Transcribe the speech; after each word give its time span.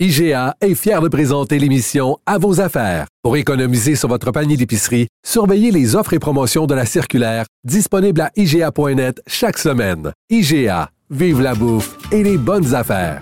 IGA 0.00 0.54
est 0.60 0.76
fier 0.76 1.02
de 1.02 1.08
présenter 1.08 1.58
l'émission 1.58 2.18
À 2.24 2.38
vos 2.38 2.60
affaires. 2.60 3.08
Pour 3.24 3.36
économiser 3.36 3.96
sur 3.96 4.08
votre 4.08 4.30
panier 4.30 4.56
d'épicerie, 4.56 5.08
surveillez 5.26 5.72
les 5.72 5.96
offres 5.96 6.12
et 6.12 6.20
promotions 6.20 6.66
de 6.66 6.74
la 6.74 6.86
circulaire 6.86 7.46
disponible 7.64 8.20
à 8.20 8.30
IGA.net 8.36 9.20
chaque 9.26 9.58
semaine. 9.58 10.12
IGA, 10.30 10.90
vive 11.10 11.40
la 11.40 11.56
bouffe 11.56 11.96
et 12.12 12.22
les 12.22 12.38
bonnes 12.38 12.76
affaires. 12.76 13.20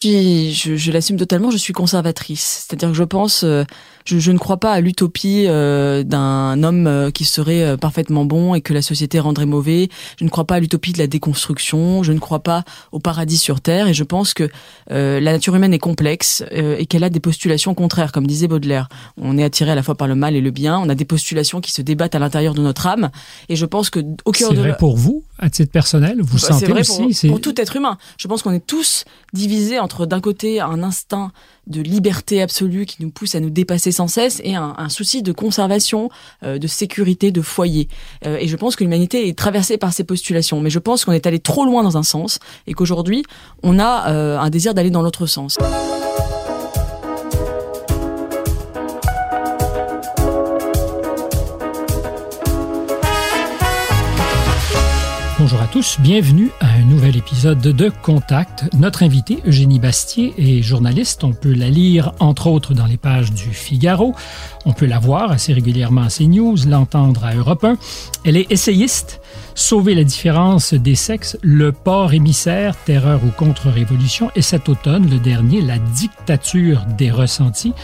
Je 0.00 0.92
l'assume 0.92 1.16
totalement, 1.16 1.50
je 1.50 1.56
suis 1.56 1.72
conservatrice. 1.72 2.64
C'est-à-dire 2.68 2.90
que 2.90 2.94
je 2.94 3.02
pense, 3.02 3.42
euh, 3.42 3.64
je, 4.10 4.18
je 4.18 4.32
ne 4.32 4.38
crois 4.38 4.56
pas 4.58 4.72
à 4.72 4.80
l'utopie 4.80 5.44
euh, 5.46 6.02
d'un 6.02 6.62
homme 6.62 6.86
euh, 6.86 7.10
qui 7.10 7.24
serait 7.24 7.62
euh, 7.62 7.76
parfaitement 7.76 8.24
bon 8.24 8.54
et 8.54 8.60
que 8.60 8.72
la 8.74 8.82
société 8.82 9.20
rendrait 9.20 9.46
mauvais. 9.46 9.88
Je 10.18 10.24
ne 10.24 10.28
crois 10.30 10.44
pas 10.46 10.56
à 10.56 10.60
l'utopie 10.60 10.92
de 10.92 10.98
la 10.98 11.06
déconstruction. 11.06 12.02
Je 12.02 12.12
ne 12.12 12.18
crois 12.18 12.40
pas 12.42 12.64
au 12.92 12.98
paradis 12.98 13.38
sur 13.38 13.60
terre. 13.60 13.88
Et 13.88 13.94
je 13.94 14.04
pense 14.04 14.34
que 14.34 14.48
euh, 14.90 15.20
la 15.20 15.32
nature 15.32 15.54
humaine 15.54 15.72
est 15.74 15.78
complexe 15.78 16.42
euh, 16.52 16.76
et 16.78 16.86
qu'elle 16.86 17.04
a 17.04 17.10
des 17.10 17.20
postulations 17.20 17.74
contraires, 17.74 18.12
comme 18.12 18.26
disait 18.26 18.48
Baudelaire. 18.48 18.88
On 19.20 19.38
est 19.38 19.44
attiré 19.44 19.70
à 19.70 19.74
la 19.74 19.82
fois 19.82 19.94
par 19.94 20.08
le 20.08 20.14
mal 20.14 20.34
et 20.36 20.40
le 20.40 20.50
bien. 20.50 20.78
On 20.78 20.88
a 20.88 20.94
des 20.94 21.04
postulations 21.04 21.60
qui 21.60 21.72
se 21.72 21.82
débattent 21.82 22.14
à 22.14 22.18
l'intérieur 22.18 22.54
de 22.54 22.62
notre 22.62 22.86
âme. 22.86 23.10
Et 23.48 23.56
je 23.56 23.66
pense 23.66 23.90
que 23.90 24.00
au 24.24 24.32
cœur 24.32 24.48
C'est 24.50 24.54
de 24.56 24.60
vrai 24.60 24.76
pour 24.76 24.96
vous, 24.96 25.22
à 25.38 25.48
titre 25.50 25.70
personnel, 25.72 26.16
vous 26.20 26.34
bah, 26.34 26.38
sentez 26.38 26.66
c'est 26.66 26.72
vrai 26.72 26.80
aussi. 26.80 27.02
pour, 27.02 27.14
c'est- 27.14 27.28
pour 27.28 27.40
tout 27.40 27.60
être 27.60 27.76
humain. 27.76 27.96
Je 28.18 28.28
pense 28.28 28.42
qu'on 28.42 28.52
est 28.52 28.66
tous 28.66 29.04
divisés 29.32 29.78
entre 29.78 30.06
d'un 30.06 30.20
côté 30.20 30.60
un 30.60 30.82
instinct 30.82 31.32
de 31.66 31.80
liberté 31.80 32.42
absolue 32.42 32.86
qui 32.86 33.02
nous 33.02 33.10
pousse 33.10 33.34
à 33.34 33.40
nous 33.40 33.50
dépasser 33.50 33.92
sans 33.92 34.08
cesse 34.08 34.40
et 34.44 34.54
un, 34.54 34.88
souci 34.88 35.22
de 35.22 35.32
conservation, 35.32 36.10
euh, 36.42 36.58
de 36.58 36.66
sécurité, 36.66 37.30
de 37.30 37.42
foyer. 37.42 37.88
Euh, 38.26 38.36
et 38.40 38.48
je 38.48 38.56
pense 38.56 38.76
que 38.76 38.84
l'humanité 38.84 39.28
est 39.28 39.38
traversée 39.38 39.78
par 39.78 39.92
ces 39.92 40.04
postulations. 40.04 40.60
Mais 40.60 40.70
je 40.70 40.78
pense 40.78 41.04
qu'on 41.04 41.12
est 41.12 41.26
allé 41.26 41.38
trop 41.38 41.64
loin 41.64 41.82
dans 41.82 41.96
un 41.96 42.02
sens 42.02 42.38
et 42.66 42.74
qu'aujourd'hui 42.74 43.24
on 43.62 43.78
a 43.78 44.10
euh, 44.10 44.38
un 44.38 44.50
désir 44.50 44.74
d'aller 44.74 44.90
dans 44.90 45.02
l'autre 45.02 45.26
sens. 45.26 45.58
Bonjour 55.50 55.64
à 55.64 55.72
tous, 55.72 55.96
bienvenue 55.98 56.52
à 56.60 56.74
un 56.74 56.84
nouvel 56.84 57.16
épisode 57.16 57.58
de 57.58 57.90
Contact. 58.04 58.72
Notre 58.78 59.02
invitée, 59.02 59.38
Eugénie 59.44 59.80
Bastier, 59.80 60.32
est 60.38 60.62
journaliste. 60.62 61.24
On 61.24 61.32
peut 61.32 61.52
la 61.52 61.68
lire, 61.68 62.12
entre 62.20 62.46
autres, 62.46 62.72
dans 62.72 62.86
les 62.86 62.96
pages 62.96 63.32
du 63.32 63.50
Figaro. 63.50 64.14
On 64.64 64.72
peut 64.72 64.86
la 64.86 65.00
voir 65.00 65.32
assez 65.32 65.52
régulièrement 65.52 66.02
à 66.02 66.08
CNews, 66.08 66.54
l'entendre 66.68 67.24
à 67.24 67.34
Europe 67.34 67.64
1. 67.64 67.78
Elle 68.24 68.36
est 68.36 68.52
essayiste. 68.52 69.20
Sauver 69.56 69.96
la 69.96 70.04
différence 70.04 70.72
des 70.72 70.94
sexes, 70.94 71.36
le 71.42 71.72
port 71.72 72.14
émissaire, 72.14 72.76
terreur 72.84 73.20
ou 73.24 73.30
contre-révolution, 73.32 74.30
et 74.36 74.42
cet 74.42 74.68
automne, 74.68 75.10
le 75.10 75.18
dernier, 75.18 75.62
la 75.62 75.78
dictature 75.78 76.84
des 76.96 77.10
ressentis. 77.10 77.74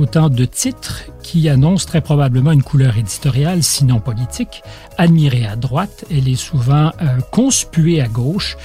Autant 0.00 0.30
de 0.30 0.46
titres 0.46 1.02
qui 1.22 1.50
annoncent 1.50 1.84
très 1.84 2.00
probablement 2.00 2.52
une 2.52 2.62
couleur 2.62 2.96
éditoriale, 2.96 3.62
sinon 3.62 4.00
politique. 4.00 4.62
Admirée 4.96 5.44
à 5.44 5.56
droite, 5.56 6.06
elle 6.10 6.26
est 6.26 6.40
souvent 6.40 6.90
euh, 7.02 7.20
conspuée 7.30 8.00
à 8.00 8.08
gauche. 8.08 8.56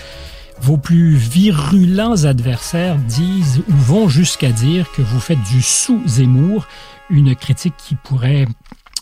Vos 0.62 0.78
plus 0.78 1.14
virulents 1.16 2.24
adversaires 2.24 2.96
disent 3.00 3.62
ou 3.68 3.74
vont 3.74 4.08
jusqu'à 4.08 4.54
dire 4.54 4.90
que 4.94 5.02
vous 5.02 5.20
faites 5.20 5.44
du 5.52 5.62
sous-Zemmour, 5.62 6.68
une 7.10 7.36
critique 7.36 7.76
qui 7.86 7.96
pourrait, 7.96 8.48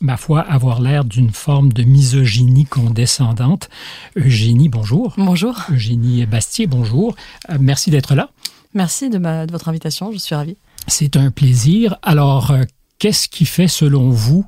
ma 0.02 0.18
foi, 0.18 0.42
avoir 0.42 0.82
l'air 0.82 1.06
d'une 1.06 1.30
forme 1.30 1.72
de 1.72 1.84
misogynie 1.84 2.66
condescendante. 2.66 3.70
Eugénie, 4.18 4.70
bonjour. 4.70 5.14
Bonjour. 5.18 5.56
Eugénie 5.72 6.26
Bastier, 6.26 6.66
bonjour. 6.66 7.16
Euh, 7.52 7.58
merci 7.60 7.92
d'être 7.92 8.16
là. 8.16 8.32
Merci 8.74 9.12
de, 9.12 9.20
ma, 9.20 9.46
de 9.46 9.52
votre 9.52 9.70
invitation. 9.70 10.12
Je 10.12 10.18
suis 10.18 10.34
ravie. 10.34 10.58
C'est 10.88 11.18
un 11.18 11.32
plaisir. 11.32 11.98
Alors, 12.02 12.52
euh, 12.52 12.64
qu'est-ce 13.00 13.28
qui 13.28 13.46
fait, 13.46 13.68
selon 13.68 14.10
vous, 14.10 14.46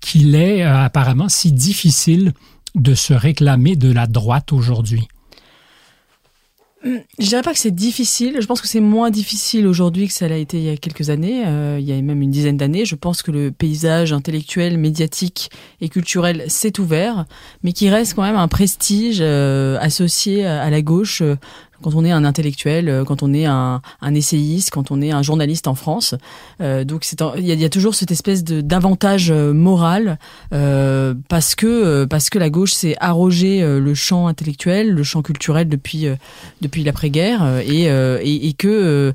qu'il 0.00 0.34
est 0.34 0.62
euh, 0.62 0.84
apparemment 0.84 1.28
si 1.28 1.52
difficile 1.52 2.32
de 2.74 2.94
se 2.94 3.14
réclamer 3.14 3.76
de 3.76 3.92
la 3.92 4.06
droite 4.06 4.52
aujourd'hui? 4.52 5.08
Je 6.84 7.26
dirais 7.26 7.42
pas 7.42 7.52
que 7.52 7.58
c'est 7.58 7.74
difficile. 7.74 8.36
Je 8.40 8.46
pense 8.46 8.60
que 8.60 8.68
c'est 8.68 8.80
moins 8.80 9.10
difficile 9.10 9.66
aujourd'hui 9.66 10.06
que 10.06 10.14
ça 10.14 10.28
l'a 10.28 10.36
été 10.36 10.58
il 10.58 10.62
y 10.62 10.70
a 10.70 10.76
quelques 10.76 11.10
années, 11.10 11.44
euh, 11.44 11.78
il 11.80 11.84
y 11.84 11.92
a 11.92 12.00
même 12.00 12.22
une 12.22 12.30
dizaine 12.30 12.56
d'années. 12.56 12.84
Je 12.84 12.94
pense 12.94 13.22
que 13.22 13.32
le 13.32 13.50
paysage 13.50 14.12
intellectuel, 14.12 14.78
médiatique 14.78 15.50
et 15.80 15.88
culturel 15.88 16.44
s'est 16.48 16.78
ouvert, 16.78 17.24
mais 17.64 17.72
qu'il 17.72 17.92
reste 17.92 18.14
quand 18.14 18.22
même 18.22 18.36
un 18.36 18.46
prestige 18.46 19.20
associé 19.20 20.46
à 20.46 20.70
la 20.70 20.80
gauche. 20.80 21.20
Quand 21.82 21.94
on 21.94 22.04
est 22.04 22.10
un 22.12 22.24
intellectuel, 22.24 22.88
euh, 22.88 23.04
quand 23.04 23.22
on 23.22 23.32
est 23.32 23.46
un, 23.46 23.80
un 24.00 24.14
essayiste, 24.14 24.70
quand 24.70 24.90
on 24.90 25.00
est 25.00 25.10
un 25.10 25.22
journaliste 25.22 25.66
en 25.68 25.74
France, 25.74 26.14
Euh, 26.60 26.84
donc 26.84 27.06
il 27.36 27.44
y, 27.44 27.54
y 27.54 27.64
a 27.64 27.68
toujours 27.68 27.94
cette 27.94 28.10
espèce 28.10 28.42
d'avantage 28.44 29.30
euh, 29.30 29.52
moral 29.52 30.18
euh, 30.52 31.14
parce 31.28 31.54
que 31.54 31.66
euh, 31.66 32.06
parce 32.06 32.30
que 32.30 32.38
la 32.38 32.50
gauche 32.50 32.72
s'est 32.72 32.96
arrogé 33.00 33.60
le 33.62 33.94
champ 33.94 34.26
intellectuel, 34.26 34.90
le 34.90 35.02
champ 35.04 35.22
culturel 35.22 35.68
depuis 35.68 36.06
depuis 36.60 36.82
l'après-guerre 36.84 37.60
et, 37.60 37.84
et 37.84 38.48
et 38.48 38.52
que 38.54 39.12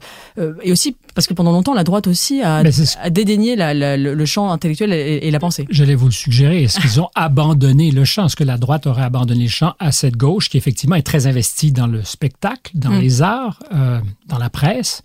et 0.63 0.71
aussi 0.71 0.95
parce 1.15 1.27
que 1.27 1.33
pendant 1.33 1.51
longtemps 1.51 1.73
la 1.73 1.83
droite 1.83 2.07
aussi 2.07 2.41
a, 2.41 2.63
dédaigné 3.09 3.55
la, 3.55 3.73
la- 3.73 3.97
le, 3.97 4.13
le 4.13 4.25
champ 4.25 4.51
intellectuel 4.51 4.91
et, 4.93 5.19
et 5.23 5.31
la 5.31 5.39
pensée. 5.39 5.65
J'allais 5.69 5.95
vous 5.95 6.07
le 6.07 6.11
suggérer. 6.11 6.63
Est-ce 6.63 6.79
qu'ils 6.79 6.99
ont 7.01 7.09
abandonné 7.15 7.91
le 7.91 8.05
champ? 8.05 8.25
Est-ce 8.25 8.35
que 8.35 8.43
la 8.43 8.57
droite 8.57 8.87
aurait 8.87 9.03
abandonné 9.03 9.43
le 9.43 9.49
champ 9.49 9.73
à 9.79 9.91
cette 9.91 10.17
gauche 10.17 10.49
qui, 10.49 10.57
effectivement, 10.57 10.95
est 10.95 11.03
très 11.03 11.27
investie 11.27 11.71
dans 11.71 11.87
le 11.87 12.03
spectacle, 12.03 12.71
dans 12.75 12.91
Mm. 12.91 12.99
les 12.99 13.21
arts, 13.21 13.59
euh, 13.73 13.99
dans 14.27 14.37
la 14.37 14.49
presse 14.49 15.01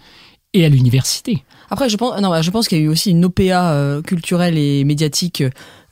et 0.55 0.65
à 0.65 0.69
l'université? 0.69 1.45
Après, 1.71 1.89
je 1.91 1.97
pense, 1.99 2.19
non, 2.21 2.41
je 2.41 2.51
pense 2.51 2.67
qu'il 2.69 2.79
y 2.79 2.81
a 2.81 2.85
eu 2.85 2.89
aussi 2.89 3.11
une 3.11 3.25
OPA 3.27 3.43
euh, 3.73 4.01
culturelle 4.03 4.57
et 4.57 4.85
médiatique 4.85 5.43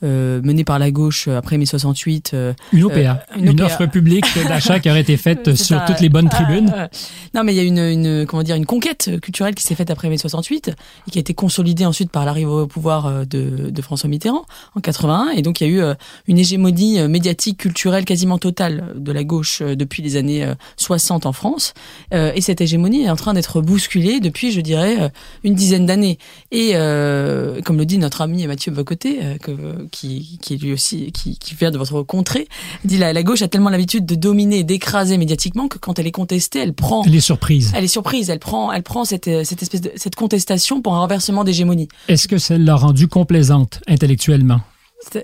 euh, 0.02 0.40
menée 0.42 0.64
par 0.64 0.78
la 0.78 0.90
gauche 0.90 1.26
euh, 1.28 1.38
après 1.38 1.56
mai 1.58 1.66
68. 1.66 2.32
euh, 2.34 2.52
Une 2.72 2.84
OPA, 2.84 2.94
Euh, 2.96 3.14
une, 3.38 3.44
une 3.44 3.50
OPA. 3.60 3.64
offre 3.66 3.86
publique 3.86 4.26
d'achat 4.48 4.78
qui 4.80 4.90
aurait 4.90 5.00
été 5.00 5.16
faite 5.26 5.54
sur 5.54 5.78
ça. 5.78 5.84
toutes 5.86 6.00
les 6.00 6.08
bonnes 6.08 6.28
tribunes. 6.28 6.70
Ah, 6.74 6.88
ah. 6.92 6.96
non, 7.34 7.44
mais 7.44 7.54
il 7.54 7.56
y 7.56 7.60
a 7.60 7.62
une, 7.62 7.78
une, 7.78 8.26
comment 8.26 8.42
dire, 8.42 8.56
une 8.56 8.66
conquête 8.66 9.10
culturelle 9.20 9.54
qui 9.54 9.62
s'est 9.64 9.74
faite 9.74 9.90
après 9.90 10.08
mai 10.08 10.18
68 10.18 10.68
et 11.06 11.10
qui 11.10 11.18
a 11.18 11.20
été 11.20 11.34
consolidée 11.34 11.86
ensuite 11.86 12.10
par 12.10 12.24
l'arrivée 12.24 12.50
au 12.50 12.66
pouvoir 12.66 13.06
euh, 13.06 13.24
de, 13.24 13.70
de 13.70 13.82
François 13.82 14.08
Mitterrand 14.10 14.44
en 14.74 14.80
81. 14.80 15.28
Et 15.36 15.42
donc, 15.42 15.60
il 15.60 15.66
y 15.70 15.80
a 15.80 15.90
eu 15.92 15.94
une 16.26 16.38
hégémonie 16.38 17.00
médiatique, 17.08 17.58
culturelle 17.58 18.04
quasiment 18.04 18.38
totale 18.38 18.92
de 18.96 19.12
la 19.12 19.24
gauche 19.24 19.62
depuis 19.62 20.02
les 20.02 20.16
années 20.16 20.44
euh, 20.44 20.54
60 20.76 21.26
en 21.26 21.32
France. 21.32 21.72
Et 22.12 22.40
cette 22.40 22.60
hégémonie 22.60 23.04
est 23.04 23.10
en 23.10 23.16
train 23.16 23.34
d'être 23.34 23.60
bousculée 23.60 24.20
depuis, 24.20 24.52
je 24.52 24.60
dirais, 24.60 25.10
une 25.44 25.54
dizaine 25.54 25.86
d'années. 25.86 26.18
Et 26.52 26.72
euh, 26.74 27.60
comme 27.62 27.76
le 27.78 27.86
dit 27.86 27.98
notre 27.98 28.20
ami 28.20 28.46
Mathieu 28.46 28.72
Bocoté, 28.72 29.18
que, 29.42 29.52
qui, 29.90 30.38
qui 30.42 30.54
est 30.54 30.56
lui 30.56 30.72
aussi, 30.72 31.12
qui, 31.12 31.38
qui 31.38 31.54
vient 31.54 31.70
de 31.70 31.78
votre 31.78 32.02
contrée, 32.02 32.48
dit 32.84 32.98
la, 32.98 33.12
la 33.12 33.22
gauche 33.22 33.42
a 33.42 33.48
tellement 33.48 33.70
l'habitude 33.70 34.06
de 34.06 34.14
dominer, 34.14 34.64
d'écraser 34.64 35.18
médiatiquement 35.18 35.68
que 35.68 35.78
quand 35.78 35.98
elle 35.98 36.06
est 36.06 36.12
contestée, 36.12 36.58
elle 36.60 36.74
prend, 36.74 37.02
Les 37.06 37.20
surprises. 37.20 37.72
elle 37.74 37.84
est 37.84 37.88
surprise, 37.88 38.30
elle 38.30 38.38
prend, 38.38 38.72
elle 38.72 38.82
prend 38.82 39.04
cette, 39.04 39.28
euh, 39.28 39.44
cette 39.44 39.62
espèce 39.62 39.80
de 39.80 39.92
cette 39.96 40.14
contestation 40.14 40.82
pour 40.82 40.94
un 40.94 40.98
renversement 41.00 41.44
d'hégémonie. 41.44 41.88
Est-ce 42.08 42.28
que 42.28 42.38
ça 42.38 42.58
l'a 42.58 42.76
rendue 42.76 43.08
complaisante 43.08 43.80
intellectuellement? 43.86 44.60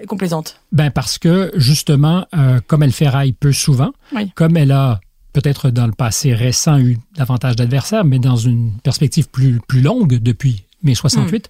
Complaisante. 0.07 0.61
Ben 0.71 0.91
parce 0.91 1.19
que 1.19 1.51
justement, 1.57 2.27
euh, 2.37 2.61
comme 2.67 2.83
elle 2.83 2.93
ferraille 2.93 3.33
peu 3.33 3.53
souvent, 3.53 3.91
Oui. 4.15 4.31
comme 4.35 4.57
elle 4.57 4.71
a 4.71 5.01
peut-être 5.33 5.71
dans 5.71 5.87
le 5.87 5.93
passé 5.93 6.35
récent 6.35 6.79
eu 6.79 6.99
davantage 7.17 7.57
d'adversaires, 7.57 8.05
mais 8.05 8.19
dans 8.19 8.37
une 8.37 8.73
perspective 8.83 9.29
plus, 9.29 9.61
plus 9.67 9.81
longue 9.81 10.19
depuis 10.19 10.65
mai 10.83 10.95
68, 10.95 11.49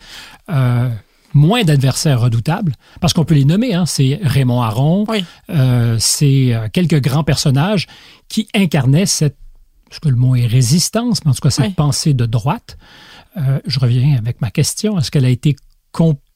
euh, 0.51 0.89
moins 1.35 1.65
d'adversaires 1.65 2.21
redoutables, 2.21 2.75
parce 3.01 3.13
qu'on 3.13 3.25
peut 3.25 3.35
les 3.35 3.45
nommer, 3.45 3.75
hein, 3.75 3.87
c'est 3.87 4.19
Raymond 4.23 4.63
Aron, 4.63 5.05
Oui. 5.09 5.25
euh, 5.51 5.97
c'est 5.99 6.55
euh, 6.55 6.69
quelques 6.73 7.01
grands 7.01 7.25
personnages 7.25 7.87
qui 8.29 8.49
incarnaient 8.55 9.07
cette 9.07 9.37
est-ce 9.91 10.01
que 10.01 10.09
le 10.09 10.17
mot 10.17 10.35
est 10.37 10.47
résistance, 10.47 11.23
mais 11.25 11.33
en 11.33 11.35
tout 11.35 11.43
cas 11.43 11.51
cette 11.51 11.75
pensée 11.75 12.15
de 12.15 12.25
droite. 12.25 12.79
Euh, 13.37 13.61
je 13.67 13.79
reviens 13.79 14.17
avec 14.17 14.41
ma 14.41 14.51
question. 14.51 14.99
Est-ce 14.99 15.11
qu'elle 15.11 15.27
a 15.27 15.29
été 15.29 15.55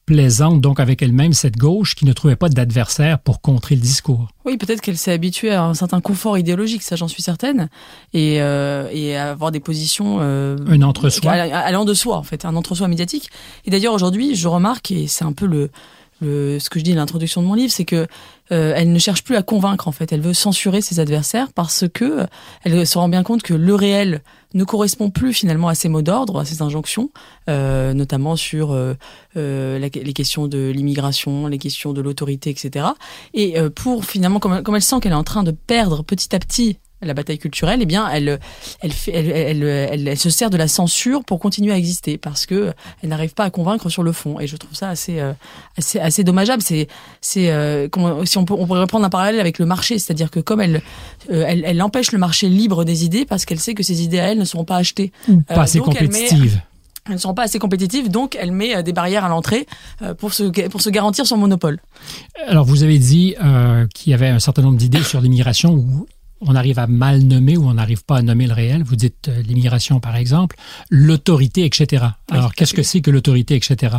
complaisante 0.07 0.61
donc 0.61 0.79
avec 0.79 1.01
elle-même, 1.01 1.33
cette 1.33 1.57
gauche 1.57 1.93
qui 1.93 2.05
ne 2.05 2.13
trouvait 2.13 2.37
pas 2.37 2.47
d'adversaire 2.47 3.19
pour 3.19 3.41
contrer 3.41 3.75
le 3.75 3.81
discours 3.81 4.29
Oui, 4.45 4.57
peut-être 4.57 4.79
qu'elle 4.79 4.97
s'est 4.97 5.11
habituée 5.11 5.51
à 5.51 5.63
un 5.63 5.73
certain 5.73 5.99
confort 5.99 6.37
idéologique, 6.37 6.81
ça 6.81 6.95
j'en 6.95 7.09
suis 7.09 7.21
certaine, 7.21 7.67
et, 8.13 8.41
euh, 8.41 8.87
et 8.93 9.17
à 9.17 9.31
avoir 9.31 9.51
des 9.51 9.59
positions... 9.59 10.19
Euh, 10.21 10.55
un 10.69 10.81
entre-soi. 10.81 11.31
Allant 11.31 11.83
de 11.83 11.93
soi, 11.93 12.15
en 12.15 12.23
fait, 12.23 12.45
un 12.45 12.55
entre-soi 12.55 12.87
médiatique. 12.87 13.29
Et 13.65 13.69
d'ailleurs, 13.69 13.93
aujourd'hui, 13.93 14.35
je 14.35 14.47
remarque, 14.47 14.91
et 14.91 15.07
c'est 15.07 15.25
un 15.25 15.33
peu 15.33 15.45
le 15.45 15.69
ce 16.19 16.69
que 16.71 16.79
je 16.79 16.83
dis 16.83 16.93
à 16.93 16.95
l'introduction 16.95 17.43
de 17.43 17.47
mon 17.47 17.53
livre, 17.53 17.71
c'est 17.71 17.85
que 17.85 18.07
euh, 18.51 18.73
elle 18.75 18.91
ne 18.91 18.99
cherche 18.99 19.23
plus 19.23 19.35
à 19.35 19.43
convaincre 19.43 19.87
en 19.87 19.91
fait, 19.91 20.11
elle 20.11 20.21
veut 20.21 20.33
censurer 20.33 20.81
ses 20.81 20.99
adversaires 20.99 21.51
parce 21.53 21.85
que 21.93 22.21
euh, 22.21 22.25
elle 22.63 22.87
se 22.87 22.97
rend 22.97 23.09
bien 23.09 23.23
compte 23.23 23.43
que 23.43 23.53
le 23.53 23.75
réel 23.75 24.21
ne 24.53 24.63
correspond 24.63 25.09
plus 25.09 25.33
finalement 25.33 25.67
à 25.67 25.75
ses 25.75 25.89
mots 25.89 26.01
d'ordre, 26.01 26.39
à 26.39 26.45
ses 26.45 26.61
injonctions, 26.61 27.09
euh, 27.49 27.93
notamment 27.93 28.35
sur 28.35 28.71
euh, 28.71 28.93
euh 29.35 29.77
les 29.77 30.13
questions 30.13 30.47
de 30.47 30.69
l'immigration, 30.69 31.47
les 31.47 31.57
questions 31.57 31.93
de 31.93 32.01
l'autorité, 32.01 32.49
etc. 32.49 32.87
Et 33.33 33.55
pour 33.75 34.05
finalement, 34.05 34.39
comme 34.39 34.75
elle 34.75 34.81
sent 34.81 34.99
qu'elle 35.01 35.11
est 35.11 35.15
en 35.15 35.23
train 35.23 35.43
de 35.43 35.51
perdre 35.51 36.03
petit 36.03 36.35
à 36.35 36.39
petit 36.39 36.77
la 37.01 37.13
bataille 37.13 37.37
culturelle, 37.37 37.79
eh 37.81 37.85
bien, 37.85 38.09
elle, 38.09 38.39
elle, 38.81 38.91
fait, 38.91 39.11
elle, 39.13 39.63
elle, 39.63 40.07
elle, 40.07 40.17
se 40.17 40.29
sert 40.31 40.49
de 40.49 40.57
la 40.57 40.67
censure 40.67 41.23
pour 41.23 41.39
continuer 41.39 41.71
à 41.71 41.77
exister 41.77 42.17
parce 42.17 42.47
que 42.47 42.73
elle 43.03 43.09
n'arrive 43.09 43.35
pas 43.35 43.43
à 43.43 43.49
convaincre 43.51 43.89
sur 43.89 44.01
le 44.01 44.11
fond. 44.11 44.39
Et 44.39 44.47
je 44.47 44.57
trouve 44.57 44.75
ça 44.75 44.89
assez, 44.89 45.19
euh, 45.19 45.33
assez, 45.77 45.99
assez 45.99 46.23
dommageable. 46.23 46.63
C'est, 46.63 46.87
c'est, 47.21 47.51
euh, 47.51 47.87
si 48.25 48.37
on, 48.37 48.45
peut, 48.45 48.55
on 48.57 48.65
pourrait 48.65 48.87
prendre 48.87 49.05
un 49.05 49.09
parallèle 49.09 49.39
avec 49.39 49.59
le 49.59 49.65
marché, 49.67 49.99
c'est-à-dire 49.99 50.31
que 50.31 50.39
comme 50.39 50.59
elle, 50.59 50.81
euh, 51.31 51.45
elle, 51.47 51.63
elle, 51.65 51.81
empêche 51.83 52.11
le 52.11 52.17
marché 52.17 52.49
libre 52.49 52.83
des 52.83 53.05
idées 53.05 53.25
parce 53.25 53.45
qu'elle 53.45 53.59
sait 53.59 53.75
que 53.75 53.83
ces 53.83 54.01
idées 54.01 54.19
à 54.19 54.31
elle 54.31 54.39
ne 54.39 54.45
seront 54.45 54.65
pas 54.65 54.77
achetées, 54.77 55.11
ou 55.27 55.41
pas 55.41 55.61
assez 55.61 55.79
compétitives. 55.79 56.61
elles 57.05 57.13
ne 57.13 57.19
sont 57.19 57.33
pas 57.33 57.43
assez 57.43 57.59
compétitives, 57.59 58.09
donc 58.09 58.35
elle 58.37 58.51
met 58.51 58.83
des 58.83 58.91
barrières 58.91 59.23
à 59.23 59.29
l'entrée 59.29 59.65
pour 60.17 60.33
se, 60.33 60.43
pour 60.67 60.81
se 60.81 60.89
garantir 60.89 61.25
son 61.25 61.37
monopole. 61.37 61.79
Alors, 62.47 62.65
vous 62.65 62.83
avez 62.83 62.99
dit 62.99 63.33
qu'il 63.93 64.11
y 64.11 64.13
avait 64.13 64.27
un 64.27 64.39
certain 64.39 64.61
nombre 64.61 64.75
d'idées 64.75 65.03
sur 65.03 65.21
l'immigration 65.21 65.71
où 65.71 66.05
on 66.41 66.55
arrive 66.55 66.79
à 66.79 66.87
mal 66.87 67.21
nommer 67.21 67.57
ou 67.57 67.65
on 67.65 67.73
n'arrive 67.73 68.03
pas 68.03 68.17
à 68.17 68.21
nommer 68.21 68.47
le 68.47 68.53
réel. 68.53 68.83
Vous 68.83 68.95
dites 68.95 69.27
euh, 69.27 69.41
l'immigration, 69.41 69.99
par 69.99 70.15
exemple, 70.15 70.55
l'autorité, 70.89 71.65
etc. 71.65 72.05
Alors, 72.29 72.53
qu'est-ce 72.53 72.73
que 72.73 72.83
c'est 72.83 73.01
que 73.01 73.11
l'autorité, 73.11 73.55
etc. 73.55 73.97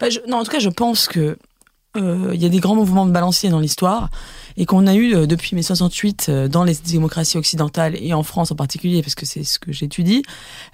Bah, 0.00 0.06
non, 0.28 0.38
en 0.38 0.44
tout 0.44 0.50
cas, 0.50 0.58
je 0.58 0.68
pense 0.68 1.06
que 1.06 1.38
euh, 1.96 2.30
il 2.34 2.42
y 2.42 2.46
a 2.46 2.48
des 2.48 2.60
grands 2.60 2.74
mouvements 2.74 3.06
de 3.06 3.12
balancier 3.12 3.50
dans 3.50 3.60
l'histoire 3.60 4.10
et 4.56 4.66
qu'on 4.66 4.86
a 4.86 4.94
eu 4.94 5.14
euh, 5.14 5.26
depuis 5.26 5.54
mai 5.54 5.62
68 5.62 6.26
euh, 6.28 6.48
dans 6.48 6.64
les 6.64 6.74
démocraties 6.74 7.38
occidentales 7.38 7.96
et 8.00 8.14
en 8.14 8.22
France 8.22 8.50
en 8.50 8.56
particulier, 8.56 9.02
parce 9.02 9.14
que 9.14 9.26
c'est 9.26 9.44
ce 9.44 9.58
que 9.58 9.72
j'étudie, 9.72 10.22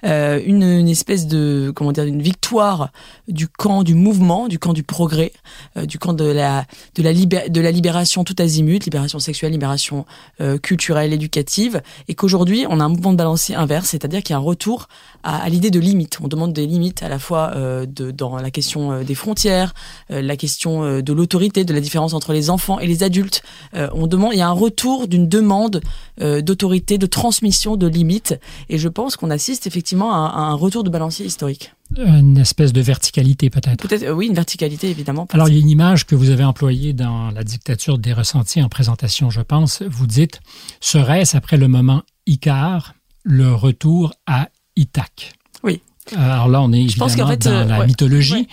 euh, 0.05 0.41
une, 0.45 0.63
une, 0.63 0.89
espèce 0.89 1.27
de 1.27 1.71
comment 1.75 1.91
dire 1.91 2.05
une 2.05 2.21
victoire 2.21 2.91
du 3.27 3.47
camp 3.47 3.83
du 3.83 3.95
mouvement, 3.95 4.47
du 4.47 4.59
camp 4.59 4.73
du 4.73 4.83
progrès, 4.83 5.33
euh, 5.77 5.85
du 5.85 5.99
camp 5.99 6.13
de 6.13 6.25
la 6.25 6.65
de 6.95 7.03
la, 7.03 7.13
de 7.13 7.61
la 7.61 7.71
libération 7.71 8.23
tout 8.23 8.35
azimut, 8.39 8.83
libération 8.85 9.19
sexuelle, 9.19 9.51
libération 9.51 10.05
euh, 10.41 10.57
culturelle, 10.57 11.13
éducative, 11.13 11.81
et 12.07 12.15
qu'aujourd'hui 12.15 12.65
on 12.69 12.79
a 12.79 12.83
un 12.83 12.89
mouvement 12.89 13.11
de 13.11 13.17
balancier 13.17 13.55
inverse, 13.55 13.89
c'est-à-dire 13.89 14.21
qu'il 14.21 14.33
y 14.33 14.35
a 14.35 14.37
un 14.37 14.41
retour 14.41 14.87
à, 15.23 15.43
à 15.43 15.49
l'idée 15.49 15.71
de 15.71 15.79
limite. 15.79 16.19
On 16.21 16.27
demande 16.27 16.53
des 16.53 16.65
limites 16.65 17.03
à 17.03 17.09
la 17.09 17.19
fois 17.19 17.53
de, 17.55 18.11
dans 18.11 18.37
la 18.37 18.51
question 18.51 19.03
des 19.03 19.15
frontières, 19.15 19.73
la 20.09 20.35
question 20.37 21.01
de 21.01 21.13
l'autorité, 21.13 21.63
de 21.65 21.73
la 21.73 21.79
différence 21.79 22.13
entre 22.13 22.33
les 22.33 22.49
enfants 22.49 22.79
et 22.79 22.87
les 22.87 23.03
adultes, 23.03 23.43
euh, 23.75 23.89
on 23.93 24.07
demande, 24.07 24.33
il 24.33 24.39
y 24.39 24.41
a 24.41 24.47
un 24.47 24.51
retour 24.51 25.07
d'une 25.07 25.27
demande 25.27 25.81
euh, 26.21 26.41
d'autorité, 26.41 26.97
de 26.97 27.05
transmission, 27.05 27.75
de 27.75 27.87
limites. 27.87 28.39
Et 28.69 28.77
je 28.77 28.87
pense 28.87 29.15
qu'on 29.15 29.29
assiste 29.29 29.67
effectivement 29.67 30.13
à, 30.13 30.39
un 30.39 30.53
retour 30.53 30.83
de 30.83 30.89
balancier 30.89 31.25
historique. 31.25 31.73
Une 31.97 32.37
espèce 32.37 32.73
de 32.73 32.81
verticalité 32.81 33.49
peut-être. 33.49 33.87
Peut-être, 33.87 34.03
euh, 34.03 34.13
oui, 34.13 34.27
une 34.27 34.33
verticalité 34.33 34.89
évidemment. 34.89 35.27
Alors 35.31 35.49
il 35.49 35.55
y 35.55 35.57
a 35.57 35.61
une 35.61 35.69
image 35.69 36.05
que 36.05 36.15
vous 36.15 36.29
avez 36.29 36.43
employée 36.43 36.93
dans 36.93 37.31
la 37.31 37.43
dictature 37.43 37.97
des 37.97 38.13
ressentis 38.13 38.61
en 38.61 38.69
présentation, 38.69 39.29
je 39.29 39.41
pense. 39.41 39.83
Vous 39.83 40.07
dites, 40.07 40.39
serait-ce 40.79 41.37
après 41.37 41.57
le 41.57 41.67
moment 41.67 42.03
Icar 42.25 42.93
le 43.23 43.53
retour 43.53 44.13
à 44.25 44.49
Ithac 44.75 45.33
Oui. 45.63 45.81
Alors 46.15 46.47
là, 46.47 46.61
on 46.61 46.73
est 46.73 46.81
évidemment 46.81 47.35
dans 47.35 47.67
la 47.67 47.85
mythologie. 47.85 48.47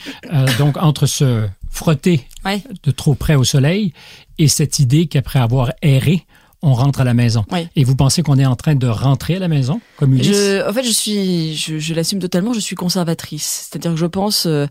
donc 0.59 0.77
entre 0.77 1.07
ce 1.07 1.49
frotter 1.71 2.27
de 2.83 2.91
trop 2.91 3.15
près 3.15 3.37
au 3.37 3.45
soleil 3.45 3.93
et 4.39 4.49
cette 4.49 4.79
idée 4.79 5.07
qu'après 5.07 5.39
avoir 5.39 5.73
erré, 5.83 6.27
on 6.63 6.75
rentre 6.75 7.01
à 7.01 7.05
la 7.05 7.15
maison. 7.15 7.45
Et 7.77 7.85
vous 7.85 7.97
pensez 7.97 8.23
qu'on 8.23 8.39
est 8.39 8.45
en 8.47 8.57
train 8.57 8.75
de 8.75 8.87
rentrer 8.87 9.37
à 9.37 9.39
la 9.39 9.49
maison, 9.49 9.81
comme 9.97 10.15
Ulysse 10.15 10.37
je, 10.37 10.69
En 10.69 10.73
fait, 10.73 10.83
je 10.83 10.91
suis, 10.91 11.57
je, 11.57 11.95
l'assume 11.95 12.19
totalement. 12.19 12.53
Je 12.53 12.61
suis 12.61 12.77
conservatrice, 12.77 13.69
c'est-à-dire 13.71 13.93
que 13.93 13.97
je 13.97 14.07
pense 14.07 14.47
euh, 14.47 14.67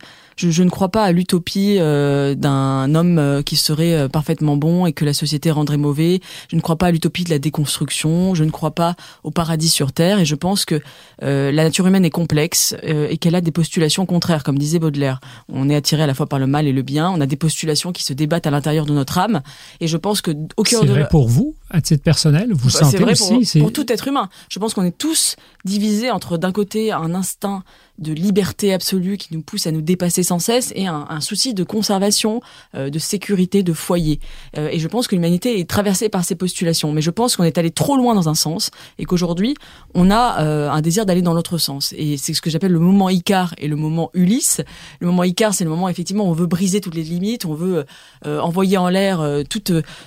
je, 0.48 0.64
ne 0.64 0.70
crois 0.70 0.90
pas 0.90 1.04
à 1.04 1.12
l'utopie 1.12 1.78
euh, 1.80 2.34
d'un 2.34 2.96
homme 2.96 3.20
euh, 3.20 3.42
qui 3.42 3.58
serait 3.58 3.94
euh, 3.94 4.08
parfaitement 4.08 4.56
bon 4.56 4.86
et 4.86 4.94
que 4.94 5.04
la 5.04 5.14
société 5.14 5.52
rendrait 5.52 5.78
mauvais. 5.78 6.22
Je 6.50 6.56
ne 6.56 6.62
crois 6.62 6.78
pas 6.78 6.88
à 6.88 6.92
l'utopie 6.92 7.26
de 7.26 7.30
la 7.30 7.40
déconstruction. 7.40 8.36
Je 8.36 8.44
ne 8.44 8.50
crois 8.50 8.72
pas 8.72 8.96
au 9.24 9.32
paradis 9.32 9.70
sur 9.70 9.92
terre. 9.92 10.20
Et 10.20 10.26
je 10.26 10.36
pense 10.36 10.66
que 10.66 10.80
la 11.22 11.52
nature 11.52 11.86
humaine 11.86 12.06
est 12.06 12.10
complexe 12.10 12.76
et 12.84 13.18
qu'elle 13.18 13.36
a 13.36 13.42
des 13.42 13.52
postulations 13.52 14.06
contraires, 14.06 14.44
comme 14.44 14.58
disait 14.58 14.80
Baudelaire. 14.80 15.20
On 15.52 15.70
est 15.70 15.76
attiré 15.76 16.04
à 16.04 16.08
la 16.08 16.14
fois 16.14 16.28
par 16.28 16.40
le 16.40 16.48
mal 16.48 16.66
et 16.68 16.72
le 16.72 16.82
bien. 16.82 17.10
On 17.10 17.20
a 17.20 17.26
des 17.26 17.36
postulations 17.36 17.92
qui 17.92 18.04
se 18.04 18.14
débattent 18.14 18.48
à 18.48 18.52
l'intérieur 18.52 18.86
de 18.86 18.94
notre 18.94 19.18
âme. 19.18 19.42
Et 19.82 19.88
je 19.88 19.98
pense 19.98 20.22
que 20.22 20.32
au 20.56 20.64
cœur 20.64 20.84
de 20.84 20.88
c'est 20.88 20.94
vrai 20.94 21.08
pour 21.10 21.28
vous, 21.28 21.56
à 21.70 21.82
titre 21.82 22.04
personnel, 22.04 22.50
vous 22.54 22.70
bah, 22.70 22.80
sentez 22.80 22.98
vrai 22.98 23.12
aussi 23.12 23.60
pour, 23.60 23.64
pour 23.64 23.74
tout 23.74 23.92
être 23.92 24.08
humain. 24.08 24.30
Je 24.50 24.60
pense 24.60 24.74
qu'on 24.74 24.84
est 24.84 24.98
tous 24.98 25.36
divisés 25.66 26.12
entre 26.12 26.38
d'un 26.38 26.52
côté 26.52 26.92
un 26.92 27.14
instinct 27.14 27.64
de 28.00 28.14
liberté 28.14 28.74
absolue 28.74 29.18
qui 29.18 29.34
nous 29.34 29.42
pousse 29.42 29.68
à 29.68 29.72
nous 29.72 29.82
dépasser 29.82 30.24
sans 30.30 30.40
cesse 30.40 30.72
et 30.76 30.88
un, 30.88 31.22
souci 31.22 31.54
de 31.54 31.64
conservation, 31.64 32.42
euh, 32.76 32.90
de 32.90 33.00
sécurité, 33.00 33.64
de 33.64 33.74
foyer. 33.74 34.20
Euh, 34.58 34.70
et 34.72 34.80
je 34.80 34.88
pense 34.88 35.08
que 35.08 35.16
l'humanité 35.16 35.60
est 35.60 35.70
traversée 35.70 36.08
par 36.08 36.24
ces 36.24 36.36
postulations. 36.36 36.92
Mais 36.92 37.02
je 37.02 37.10
pense 37.10 37.36
qu'on 37.36 37.44
est 37.44 37.58
allé 37.58 37.72
trop 37.72 37.98
loin 37.98 38.14
dans 38.14 38.30
un 38.30 38.36
sens 38.36 38.70
et 39.00 39.06
qu'aujourd'hui, 39.06 39.56
on 39.96 40.12
a 40.12 40.42
euh, 40.42 40.70
un 40.70 40.82
désir 40.82 41.06
d'aller 41.06 41.22
dans 41.22 41.34
l'autre 41.34 41.58
sens. 41.58 41.94
Et 41.98 42.18
c'est 42.18 42.34
ce 42.34 42.42
que 42.42 42.50
j'appelle 42.50 42.72
le 42.72 42.80
moment 42.80 43.10
Icar 43.10 43.56
et 43.58 43.68
le 43.68 43.76
moment 43.76 44.12
Ulysse. 44.14 44.62
Le 45.00 45.08
moment 45.08 45.24
Icar, 45.24 45.54
c'est 45.54 45.64
le 45.64 45.70
moment 45.72 45.90
effectivement 45.90 46.26
où 46.26 46.30
on 46.30 46.34
veut 46.34 46.48
briser 46.48 46.80
toutes 46.80 46.96
les 46.96 47.04
limites, 47.04 47.46
on 47.46 47.56
veut 47.56 47.86
envoyer 48.26 48.78
en 48.78 48.90
l'air 48.90 49.26
tout, 49.50 49.62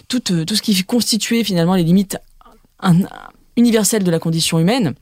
tout, 0.09 0.21
tout 0.21 0.55
ce 0.55 0.63
qui 0.63 0.83
constituait 0.85 1.45
finalement 1.45 1.75
les 1.75 1.83
limites 1.83 2.19
universelles 3.57 4.05
de 4.05 4.11
la 4.11 4.19
condition 4.19 4.59
humaine. 4.59 4.95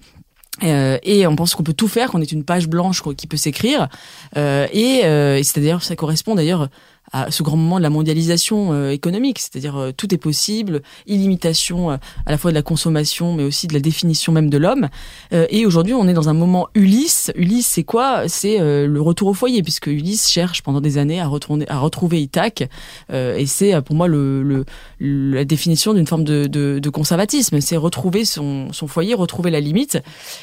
Euh, 0.63 0.99
et 1.03 1.27
on 1.27 1.37
pense 1.37 1.55
qu'on 1.55 1.63
peut 1.63 1.73
tout 1.73 1.89
faire, 1.89 2.11
qu'on 2.11 2.21
est 2.21 2.33
une 2.33 2.45
page 2.45 2.69
blanche 2.69 3.03
qui 3.17 3.27
peut 3.27 3.37
s'écrire. 3.37 3.89
Euh, 4.37 4.67
et, 4.73 5.03
euh, 5.05 5.39
et 5.39 5.43
c'est-à-dire, 5.43 5.83
ça 5.83 5.97
correspond 5.97 6.35
d'ailleurs 6.35 6.69
à 7.13 7.31
ce 7.31 7.43
grand 7.43 7.57
moment 7.57 7.79
de 7.79 7.83
la 7.83 7.91
mondialisation 7.91 8.73
euh, 8.73 8.91
économique, 8.91 9.39
c'est-à-dire 9.39 9.77
euh, 9.77 9.93
tout 9.93 10.15
est 10.15 10.19
possible, 10.19 10.83
illimitation 11.07 11.91
euh, 11.91 11.97
à 12.27 12.31
la 12.31 12.39
fois 12.39 12.51
de 12.51 12.55
la 12.55 12.63
consommation, 12.63 13.35
mais 13.35 13.43
aussi 13.43 13.67
de 13.67 13.75
la 13.75 13.81
définition 13.81 14.33
même 14.33 14.51
de 14.51 14.59
l'homme. 14.59 14.89
et 15.33 15.67
aujourd'hui, 15.67 15.95
on 15.95 16.07
est 16.09 16.13
dans 16.13 16.29
un 16.29 16.35
moment 16.35 16.69
Ulysse. 16.75 17.33
Ulysse, 17.35 17.67
c'est 17.67 17.83
quoi? 17.83 18.29
C'est 18.29 18.59
le 18.59 19.01
retour 19.01 19.29
au 19.29 19.35
foyer, 19.35 19.63
puisque 19.63 19.87
Ulysse 19.87 20.29
cherche 20.29 20.63
pendant 20.63 20.81
des 20.81 20.99
années 20.99 21.21
à 21.21 21.27
retourner, 21.27 21.69
à 21.69 21.79
retrouver 21.79 22.21
Ithaque, 22.23 22.69
et 23.13 23.47
c'est 23.47 23.81
pour 23.83 23.97
moi 23.97 24.09
le, 24.09 24.43
le, 24.43 24.65
la 25.01 25.45
définition 25.45 25.95
d'une 25.95 26.07
forme 26.07 26.25
de, 26.25 26.47
de, 26.47 26.79
de 26.79 26.91
conservatisme. 26.91 27.61
C'est 27.61 27.77
retrouver 27.77 28.25
son, 28.25 28.73
son 28.73 28.87
foyer, 28.87 29.15
retrouver 29.15 29.51
la 29.51 29.61
limite. 29.61 29.99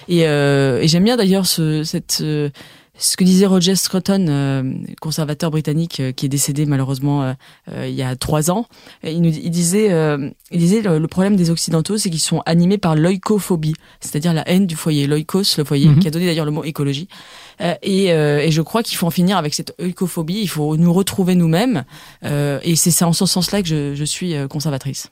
Et, 0.07 0.21
et 0.21 0.87
j'aime 0.87 1.03
bien 1.03 1.17
d'ailleurs 1.17 1.45
ce, 1.45 1.83
cette 1.83 2.23
ce 2.97 3.15
que 3.15 3.23
disait 3.23 3.45
Roger 3.45 3.75
Scruton, 3.75 4.25
euh, 4.27 4.73
conservateur 5.01 5.51
britannique 5.51 5.99
euh, 5.99 6.11
qui 6.11 6.25
est 6.25 6.29
décédé 6.29 6.65
malheureusement 6.65 7.23
euh, 7.23 7.87
il 7.87 7.93
y 7.93 8.01
a 8.01 8.15
trois 8.15 8.49
ans, 8.49 8.65
il, 9.03 9.21
nous, 9.21 9.29
il 9.29 9.51
disait, 9.51 9.89
il 10.51 10.59
disait 10.59 10.81
le, 10.81 11.07
problème 11.07 11.35
des 11.35 11.49
occidentaux, 11.49 11.97
c'est 11.97 12.09
qu'ils 12.09 12.19
sont 12.19 12.41
animés 12.45 12.77
par 12.77 12.95
l'oikophobie, 12.95 13.75
c'est-à-dire 13.99 14.33
la 14.33 14.47
haine 14.49 14.67
du 14.67 14.75
foyer, 14.75 15.07
l'oikos, 15.07 15.57
le 15.57 15.63
foyer, 15.63 15.87
mhm. 15.87 15.99
qui 15.99 16.07
a 16.07 16.11
donné 16.11 16.25
d'ailleurs 16.25 16.45
le 16.45 16.51
mot 16.51 16.63
écologie. 16.63 17.07
Et, 17.81 18.05
et, 18.05 18.51
je 18.51 18.61
crois 18.61 18.83
qu'il 18.83 18.97
faut 18.97 19.07
en 19.07 19.11
finir 19.11 19.37
avec 19.37 19.53
cette 19.53 19.73
oikophobie. 19.79 20.39
Il 20.41 20.47
faut 20.47 20.77
nous 20.77 20.93
retrouver 20.93 21.35
nous-mêmes, 21.35 21.83
et 22.23 22.75
c'est 22.75 23.03
en 23.03 23.13
ce 23.13 23.25
sens-là 23.25 23.61
que 23.61 23.67
je, 23.67 23.95
je 23.95 24.03
suis 24.03 24.35
conservatrice. 24.49 25.11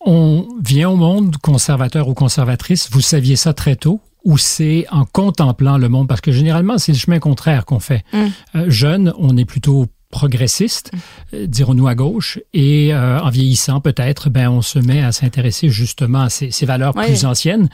On 0.00 0.46
vient 0.62 0.90
au 0.90 0.96
monde 0.96 1.36
conservateur 1.38 2.08
ou 2.08 2.14
conservatrice. 2.14 2.88
Vous 2.90 3.00
saviez 3.00 3.36
ça 3.36 3.52
très 3.52 3.76
tôt? 3.76 4.00
Ou 4.24 4.38
c'est 4.38 4.86
en 4.90 5.04
contemplant 5.04 5.78
le 5.78 5.88
monde? 5.88 6.08
Parce 6.08 6.20
que 6.20 6.32
généralement, 6.32 6.78
c'est 6.78 6.92
le 6.92 6.98
chemin 6.98 7.18
contraire 7.18 7.64
qu'on 7.64 7.80
fait. 7.80 8.04
Mm. 8.12 8.26
Euh, 8.54 8.64
jeune, 8.68 9.14
on 9.18 9.36
est 9.36 9.44
plutôt 9.44 9.86
progressiste, 10.10 10.90
mm. 10.92 10.98
euh, 11.34 11.46
dirons-nous 11.46 11.86
à 11.86 11.94
gauche, 11.94 12.38
et 12.52 12.94
euh, 12.94 13.20
en 13.20 13.30
vieillissant 13.30 13.80
peut-être, 13.80 14.30
ben 14.30 14.48
on 14.48 14.62
se 14.62 14.78
met 14.78 15.02
à 15.02 15.12
s'intéresser 15.12 15.68
justement 15.68 16.22
à 16.22 16.30
ces, 16.30 16.66
valeurs 16.66 16.94
plus 16.94 17.24
anciennes 17.24 17.68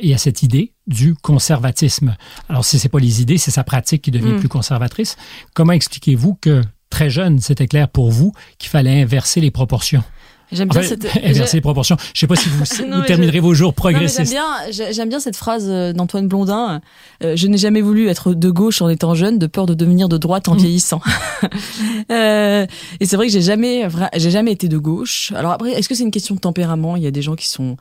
et 0.00 0.14
à 0.14 0.18
cette 0.18 0.42
idée 0.42 0.72
du 0.86 1.14
conservatisme. 1.14 2.16
Alors 2.48 2.64
si 2.64 2.78
c'est 2.78 2.88
pas 2.88 2.98
les 2.98 3.22
idées, 3.22 3.38
c'est 3.38 3.50
sa 3.50 3.64
pratique 3.64 4.02
qui 4.02 4.10
devient 4.10 4.34
mm. 4.34 4.40
plus 4.40 4.48
conservatrice. 4.48 5.16
Comment 5.54 5.72
expliquez-vous 5.72 6.34
que 6.40 6.62
très 6.90 7.10
jeune, 7.10 7.40
c'était 7.40 7.66
clair 7.66 7.88
pour 7.88 8.10
vous 8.10 8.32
qu'il 8.58 8.68
fallait 8.68 9.00
inverser 9.02 9.40
les 9.40 9.50
proportions? 9.50 10.04
J'aime 10.52 10.68
bien 10.68 10.82
cette. 10.82 11.06
Inverser 11.24 11.56
les 11.56 11.60
proportions. 11.60 11.96
Je 12.14 12.20
sais 12.20 12.26
pas 12.26 12.36
si 12.36 12.48
vous, 12.48 12.64
vous 12.92 13.02
terminerez 13.02 13.40
vos 13.40 13.54
jours 13.54 13.74
progressistes. 13.74 14.32
J'aime 14.32 14.42
bien, 14.70 14.92
j'aime 14.92 15.08
bien 15.08 15.20
cette 15.20 15.36
phrase 15.36 15.68
d'Antoine 15.94 16.28
Blondin. 16.28 16.80
je 17.20 17.46
n'ai 17.46 17.58
jamais 17.58 17.80
voulu 17.80 18.08
être 18.08 18.34
de 18.34 18.50
gauche 18.50 18.82
en 18.82 18.88
étant 18.88 19.14
jeune, 19.14 19.38
de 19.38 19.46
peur 19.46 19.66
de 19.66 19.74
devenir 19.74 20.08
de 20.08 20.18
droite 20.18 20.48
en 20.48 20.54
mm. 20.54 20.58
vieillissant. 20.58 21.00
euh, 22.10 22.66
et 23.00 23.06
c'est 23.06 23.16
vrai 23.16 23.26
que 23.26 23.32
j'ai 23.32 23.42
jamais, 23.42 23.88
j'ai 24.16 24.30
jamais 24.30 24.52
été 24.52 24.68
de 24.68 24.78
gauche. 24.78 25.32
Alors 25.34 25.52
après, 25.52 25.72
est-ce 25.72 25.88
que 25.88 25.94
c'est 25.94 26.04
une 26.04 26.10
question 26.10 26.34
de 26.34 26.40
tempérament? 26.40 26.96
Il 26.96 27.02
y 27.02 27.06
a 27.06 27.10
des 27.10 27.22
gens 27.22 27.34
qui 27.34 27.48
sont 27.48 27.76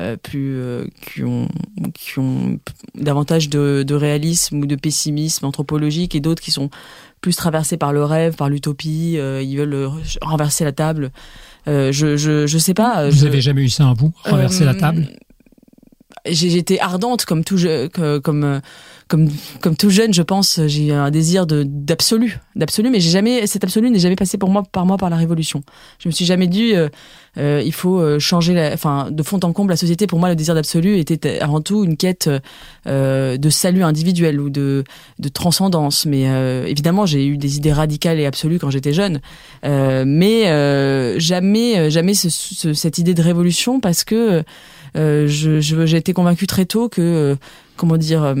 euh, 0.00 0.16
plus 0.16 0.56
euh, 0.56 0.86
qui 1.00 1.24
ont 1.24 1.48
qui 1.94 2.18
ont 2.18 2.58
davantage 2.94 3.48
de, 3.48 3.82
de, 3.86 3.94
réalisme 3.94 4.60
ou 4.60 4.66
de 4.66 4.76
pessimisme 4.76 5.46
anthropologique 5.46 6.14
et 6.14 6.20
d'autres 6.20 6.42
qui 6.42 6.50
sont 6.50 6.68
plus 7.20 7.36
traversés 7.36 7.76
par 7.76 7.92
le 7.92 8.04
rêve, 8.04 8.36
par 8.36 8.48
l'utopie. 8.48 9.16
Euh, 9.18 9.42
ils 9.42 9.56
veulent 9.56 9.90
renverser 10.22 10.64
la 10.64 10.72
table. 10.72 11.10
je, 11.66 11.90
je 12.16 12.46
je 12.46 12.58
sais 12.58 12.74
pas. 12.74 13.08
Vous 13.08 13.24
avez 13.24 13.40
jamais 13.40 13.62
eu 13.62 13.68
ça 13.68 13.86
en 13.86 13.94
vous, 13.94 14.12
renverser 14.24 14.64
la 14.64 14.74
table? 14.74 15.08
Été 16.26 16.80
ardente 16.80 17.24
comme 17.24 17.44
tout 17.44 17.58
comme 18.22 18.60
comme 19.08 19.28
comme 19.60 19.76
tout 19.76 19.90
jeune, 19.90 20.12
je 20.12 20.22
pense, 20.22 20.60
j'ai 20.66 20.92
un 20.92 21.10
désir 21.10 21.46
de 21.46 21.62
d'absolu, 21.64 22.40
d'absolu, 22.56 22.90
mais 22.90 22.98
j'ai 22.98 23.10
jamais 23.10 23.46
cet 23.46 23.62
absolu 23.62 23.88
n'est 23.90 24.00
jamais 24.00 24.16
passé 24.16 24.36
pour 24.36 24.50
moi 24.50 24.64
par 24.64 24.84
moi 24.84 24.96
par 24.96 25.10
la 25.10 25.16
révolution. 25.16 25.62
Je 26.00 26.08
me 26.08 26.12
suis 26.12 26.24
jamais 26.24 26.48
dit 26.48 26.74
euh, 26.74 26.88
euh 27.38 27.62
il 27.64 27.72
faut 27.72 28.00
euh, 28.00 28.18
changer, 28.18 28.70
enfin 28.72 29.08
de 29.12 29.22
fond 29.22 29.38
en 29.44 29.52
comble 29.52 29.70
la 29.70 29.76
société. 29.76 30.08
Pour 30.08 30.18
moi, 30.18 30.28
le 30.28 30.34
désir 30.34 30.54
d'absolu 30.54 30.98
était 30.98 31.38
avant 31.38 31.60
tout 31.60 31.84
une 31.84 31.96
quête 31.96 32.28
euh, 32.88 33.36
de 33.36 33.50
salut 33.50 33.84
individuel 33.84 34.40
ou 34.40 34.50
de 34.50 34.82
de 35.20 35.28
transcendance. 35.28 36.04
Mais 36.04 36.24
évidemment, 36.68 37.06
j'ai 37.06 37.26
eu 37.26 37.38
des 37.38 37.56
idées 37.58 37.72
radicales 37.72 38.18
et 38.18 38.26
absolues 38.26 38.58
quand 38.58 38.70
j'étais 38.70 38.92
jeune, 38.92 39.20
mais 39.62 41.20
jamais 41.20 41.90
jamais 41.90 42.14
ce, 42.14 42.72
cette 42.74 42.98
idée 42.98 43.14
de 43.14 43.22
révolution 43.22 43.78
parce 43.78 44.02
que 44.02 44.42
euh, 44.96 45.26
je, 45.28 45.60
j'ai 45.60 45.96
été 45.96 46.12
convaincue 46.12 46.46
très 46.46 46.64
tôt 46.64 46.88
que 46.88 47.36
comment 47.76 47.96
dire 47.96 48.34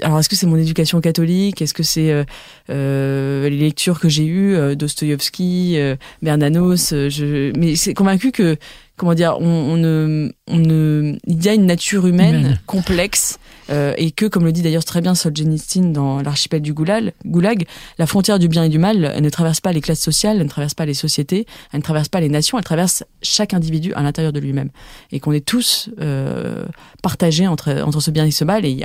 alors 0.00 0.18
est-ce 0.18 0.28
que 0.28 0.36
c'est 0.36 0.46
mon 0.46 0.56
éducation 0.56 1.00
catholique? 1.00 1.60
Est-ce 1.60 1.74
que 1.74 1.82
c'est 1.82 2.10
euh, 2.10 2.24
euh, 2.70 3.48
les 3.48 3.58
lectures 3.58 4.00
que 4.00 4.08
j'ai 4.08 4.24
eues, 4.24 4.54
euh, 4.54 4.74
Dostoïevski, 4.74 5.74
euh, 5.76 5.96
Bernanos 6.22 6.92
euh, 6.92 7.10
je... 7.10 7.56
Mais 7.58 7.76
c'est 7.76 7.94
convaincu 7.94 8.32
que 8.32 8.56
comment 8.96 9.14
dire, 9.14 9.36
on, 9.40 9.46
on, 9.46 9.76
ne, 9.76 10.30
on 10.46 10.58
ne, 10.58 11.16
il 11.26 11.44
y 11.44 11.48
a 11.48 11.54
une 11.54 11.66
nature 11.66 12.06
humaine, 12.06 12.60
complexe 12.66 13.38
euh, 13.72 13.94
et 13.96 14.10
que, 14.10 14.26
comme 14.26 14.44
le 14.44 14.52
dit 14.52 14.62
d'ailleurs 14.62 14.84
très 14.84 15.00
bien 15.00 15.14
Solzhenitsyn 15.14 15.92
dans 15.92 16.20
l'archipel 16.20 16.60
du 16.62 16.72
Goulag, 16.72 17.12
Goulag, 17.24 17.66
la 17.98 18.06
frontière 18.06 18.38
du 18.38 18.48
bien 18.48 18.64
et 18.64 18.68
du 18.68 18.78
mal, 18.78 19.12
elle 19.14 19.22
ne 19.22 19.30
traverse 19.30 19.60
pas 19.60 19.72
les 19.72 19.80
classes 19.80 20.00
sociales, 20.00 20.36
elle 20.36 20.44
ne 20.44 20.48
traverse 20.48 20.74
pas 20.74 20.86
les 20.86 20.94
sociétés, 20.94 21.46
elle 21.72 21.78
ne 21.78 21.84
traverse 21.84 22.08
pas 22.08 22.20
les 22.20 22.28
nations, 22.28 22.58
elle 22.58 22.64
traverse 22.64 23.04
chaque 23.22 23.54
individu 23.54 23.94
à 23.94 24.02
l'intérieur 24.02 24.32
de 24.32 24.40
lui-même 24.40 24.70
et 25.10 25.20
qu'on 25.20 25.32
est 25.32 25.44
tous 25.44 25.90
euh, 26.00 26.64
partagés 27.02 27.46
entre 27.46 27.82
entre 27.82 28.00
ce 28.00 28.10
bien 28.10 28.26
et 28.26 28.30
ce 28.30 28.44
mal. 28.44 28.64
Et 28.64 28.84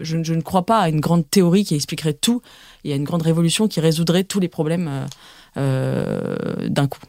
je, 0.00 0.22
je, 0.22 0.34
ne 0.34 0.42
crois 0.42 0.66
pas 0.66 0.80
à 0.80 0.88
une 0.88 1.00
grande 1.00 1.28
théorie 1.28 1.64
qui 1.64 1.74
expliquerait 1.74 2.14
tout 2.14 2.42
et 2.84 2.92
à 2.92 2.96
une 2.96 3.04
grande 3.04 3.22
révolution 3.22 3.68
qui 3.68 3.80
résoudrait 3.80 4.24
tous 4.24 4.40
les 4.40 4.48
problèmes 4.48 5.06
euh, 5.56 6.68
d'un 6.68 6.86
coup. 6.86 7.00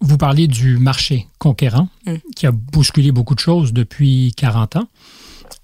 Vous 0.00 0.18
parliez 0.18 0.46
du 0.46 0.78
marché 0.78 1.26
conquérant, 1.38 1.88
mm. 2.06 2.14
qui 2.34 2.46
a 2.46 2.52
bousculé 2.52 3.12
beaucoup 3.12 3.34
de 3.34 3.40
choses 3.40 3.72
depuis 3.72 4.32
40 4.36 4.76
ans 4.76 4.88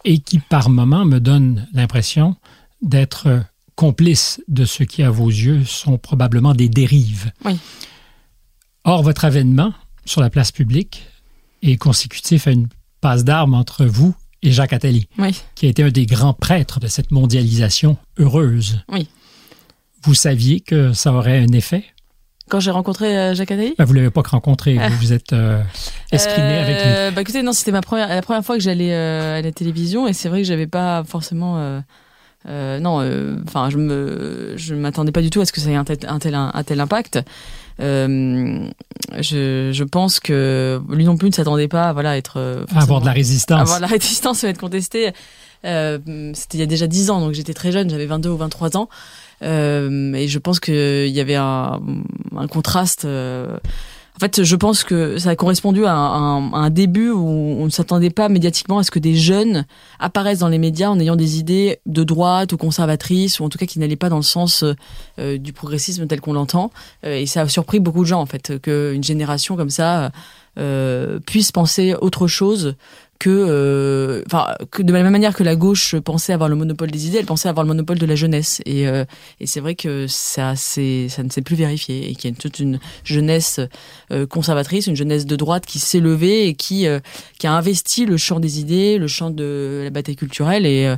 et 0.05 0.19
qui, 0.19 0.39
par 0.39 0.71
moments, 0.71 1.05
me 1.05 1.21
donne 1.21 1.69
l'impression 1.73 2.37
d'être 2.81 3.45
complice 3.77 4.43
de 4.49 4.65
ce 4.65 4.83
qui, 4.83 5.03
à 5.03 5.11
vos 5.11 5.29
yeux, 5.29 5.65
sont 5.65 5.99
probablement 5.99 6.55
des 6.55 6.69
dérives. 6.69 7.33
Oui. 7.45 7.59
Or, 8.85 9.03
votre 9.03 9.25
avènement 9.25 9.73
sur 10.05 10.21
la 10.21 10.31
place 10.31 10.53
publique 10.53 11.07
est 11.63 11.77
consécutif 11.77 12.47
à 12.47 12.51
une 12.51 12.69
passe 13.01 13.25
d'armes 13.25 13.55
entre 13.55 13.85
vous 13.85 14.15
et 14.43 14.51
Jacques 14.51 14.73
Attali, 14.73 15.09
oui. 15.19 15.41
qui 15.55 15.67
a 15.67 15.69
été 15.69 15.85
un 15.85 15.91
des 15.91 16.07
grands 16.07 16.35
prêtres 16.35 16.81
de 16.81 16.89
cette 16.89 17.13
mondialisation 17.13 17.97
heureuse. 18.19 18.81
Oui. 18.89 19.09
Vous 20.05 20.15
saviez 20.15 20.61
que 20.61 20.93
ça 20.93 21.13
aurait 21.13 21.39
un 21.39 21.53
effet? 21.53 21.85
Quand 22.53 22.61
j'ai 22.61 22.71
rencontré 22.71 23.17
euh, 23.17 23.35
Jacques 23.35 23.51
Attali? 23.51 23.75
Ben, 23.79 23.87
Vous 23.87 23.95
l'avez 23.95 24.11
pas 24.11 24.21
rencontré, 24.21 24.77
vous 24.77 24.97
vous 24.99 25.15
êtes 25.15 25.33
euh, 25.33 25.63
exprimé 26.13 26.59
avec 26.59 26.77
lui. 26.77 26.83
Euh, 26.85 27.11
bah 27.11 27.23
écoutez, 27.23 27.43
non, 27.43 27.55
c'était 27.55 27.73
ma 27.73 27.81
première, 27.81 28.09
la 28.09 28.21
première 28.21 28.45
fois 28.45 28.57
que 28.57 28.63
j'allais 28.63 28.93
à 28.93 29.41
la 29.41 29.53
télévision 29.53 30.07
et 30.07 30.13
c'est 30.13 30.29
vrai 30.29 30.43
que 30.43 30.47
j'avais 30.47 30.67
pas 30.67 31.03
forcément, 31.03 31.57
non, 32.47 33.41
enfin, 33.49 33.71
je 33.71 33.79
me, 33.79 34.53
je 34.57 34.75
m'attendais 34.75 35.13
pas 35.13 35.23
du 35.23 35.31
tout 35.31 35.41
à 35.41 35.47
ce 35.47 35.53
que 35.53 35.63
ça 35.63 35.71
ait 35.71 35.77
un 35.77 35.85
tel, 35.85 35.97
un 36.07 36.19
tel, 36.19 36.35
un 36.35 36.63
tel 36.63 36.79
impact. 36.79 37.21
je, 37.79 38.71
je 39.73 39.85
pense 39.85 40.21
que 40.21 40.79
lui 40.91 41.07
non 41.07 41.17
plus 41.17 41.31
ne 41.31 41.35
s'attendait 41.35 41.69
pas, 41.69 41.95
voilà, 41.95 42.11
à 42.11 42.17
être 42.19 42.67
à 42.75 42.83
avoir 42.83 43.01
de 43.01 43.07
la 43.07 43.13
résistance, 43.13 43.63
avoir 43.63 43.79
de 43.79 43.83
la 43.83 43.89
résistance 43.99 44.45
et 44.45 44.49
être 44.49 44.61
contesté. 44.61 45.13
c'était 45.63 46.59
il 46.59 46.61
y 46.61 46.63
a 46.63 46.67
déjà 46.67 46.87
10 46.87 47.09
ans, 47.09 47.21
donc 47.21 47.33
j'étais 47.33 47.55
très 47.55 47.73
jeune, 47.73 47.89
j'avais 47.89 48.05
22 48.05 48.29
ou 48.29 48.37
23 48.37 48.77
ans. 48.77 48.91
Euh, 49.43 50.13
et 50.15 50.29
je 50.29 50.39
pense 50.39 50.61
qu'il 50.61 51.09
y 51.09 51.21
avait 51.21 51.37
un, 51.37 51.81
un 52.37 52.47
contraste. 52.47 53.05
Euh, 53.05 53.57
en 54.15 54.19
fait, 54.21 54.45
je 54.45 54.57
pense 54.57 54.85
que 54.85 55.19
ça 55.19 55.31
a 55.31 55.37
correspondu 55.37 55.87
à 55.87 55.95
un, 55.95 56.53
à 56.53 56.59
un 56.59 56.71
début 56.71 57.11
où 57.11 57.27
on 57.27 57.65
ne 57.65 57.71
s'attendait 57.71 58.11
pas 58.11 58.29
médiatiquement 58.29 58.79
à 58.79 58.83
ce 58.85 58.91
que 58.91 58.99
des 58.99 59.17
jeunes 59.17 59.65
apparaissent 59.99 60.41
dans 60.41 60.49
les 60.49 60.59
médias 60.59 60.91
en 60.91 61.01
ayant 61.01 61.17
des 61.17 61.39
idées 61.39 61.81
de 61.87 62.05
droite 62.05 62.53
ou 62.53 62.59
conservatrices, 62.59 63.41
ou 63.41 63.45
en 63.45 63.49
tout 63.49 63.59
cas 63.59 63.67
qui 63.67 63.79
n'allaient 63.79 63.97
pas 63.97 64.11
dans 64.11 64.17
le 64.17 64.23
sens 64.23 64.65
euh, 65.19 65.39
du 65.39 65.53
progressisme 65.53 66.07
tel 66.07 66.21
qu'on 66.21 66.35
l'entend. 66.35 66.71
et 67.03 67.27
ça 67.27 67.41
a 67.41 67.49
surpris 67.49 67.81
beaucoup 67.81 68.03
de 68.03 68.09
gens, 68.09 68.21
en 68.21 68.27
fait, 68.27 68.61
qu'une 68.61 69.03
génération 69.03 69.57
comme 69.57 69.71
ça 69.71 70.13
euh, 70.59 71.19
puisse 71.21 71.51
penser 71.51 71.95
autre 71.95 72.27
chose 72.27 72.75
que, 73.23 73.31
euh, 73.31 74.23
que 74.73 74.83
de 74.83 74.93
la 74.93 75.05
même 75.05 75.13
manière 75.13 75.37
que 75.37 75.45
la 75.45 75.55
gauche 75.55 75.95
pensait 75.95 76.33
avoir 76.33 76.49
le 76.49 76.57
monopole 76.57 76.91
des 76.91 77.07
idées, 77.07 77.19
elle 77.19 77.25
pensait 77.25 77.49
avoir 77.49 77.63
le 77.63 77.69
monopole 77.69 77.97
de 77.97 78.05
la 78.05 78.17
jeunesse. 78.17 78.61
Et, 78.67 78.89
euh, 78.89 79.05
c'est 79.45 79.61
vrai 79.61 79.77
que 79.77 80.09
ça, 80.09 80.55
ne 80.55 80.57
s'est 80.57 81.43
plus 81.45 81.55
vérifié 81.55 82.11
et 82.11 82.17
qu'il 82.17 82.33
y 82.33 82.35
a 82.35 82.37
toute 82.37 82.59
une 82.59 82.81
jeunesse 83.05 83.61
euh, 84.11 84.27
conservatrice, 84.27 84.89
une 84.89 84.97
jeunesse 84.97 85.25
de 85.25 85.37
droite 85.37 85.67
qui 85.67 85.79
s'est 85.79 86.01
levée 86.01 86.49
et 86.49 86.55
qui, 86.55 86.89
a 86.89 87.01
investi 87.45 88.07
le 88.07 88.17
champ 88.17 88.41
des 88.41 88.59
idées, 88.59 88.99
le 88.99 89.07
champ 89.07 89.31
de 89.31 89.83
la 89.85 89.91
bataille 89.91 90.17
culturelle 90.17 90.67
et, 90.67 90.97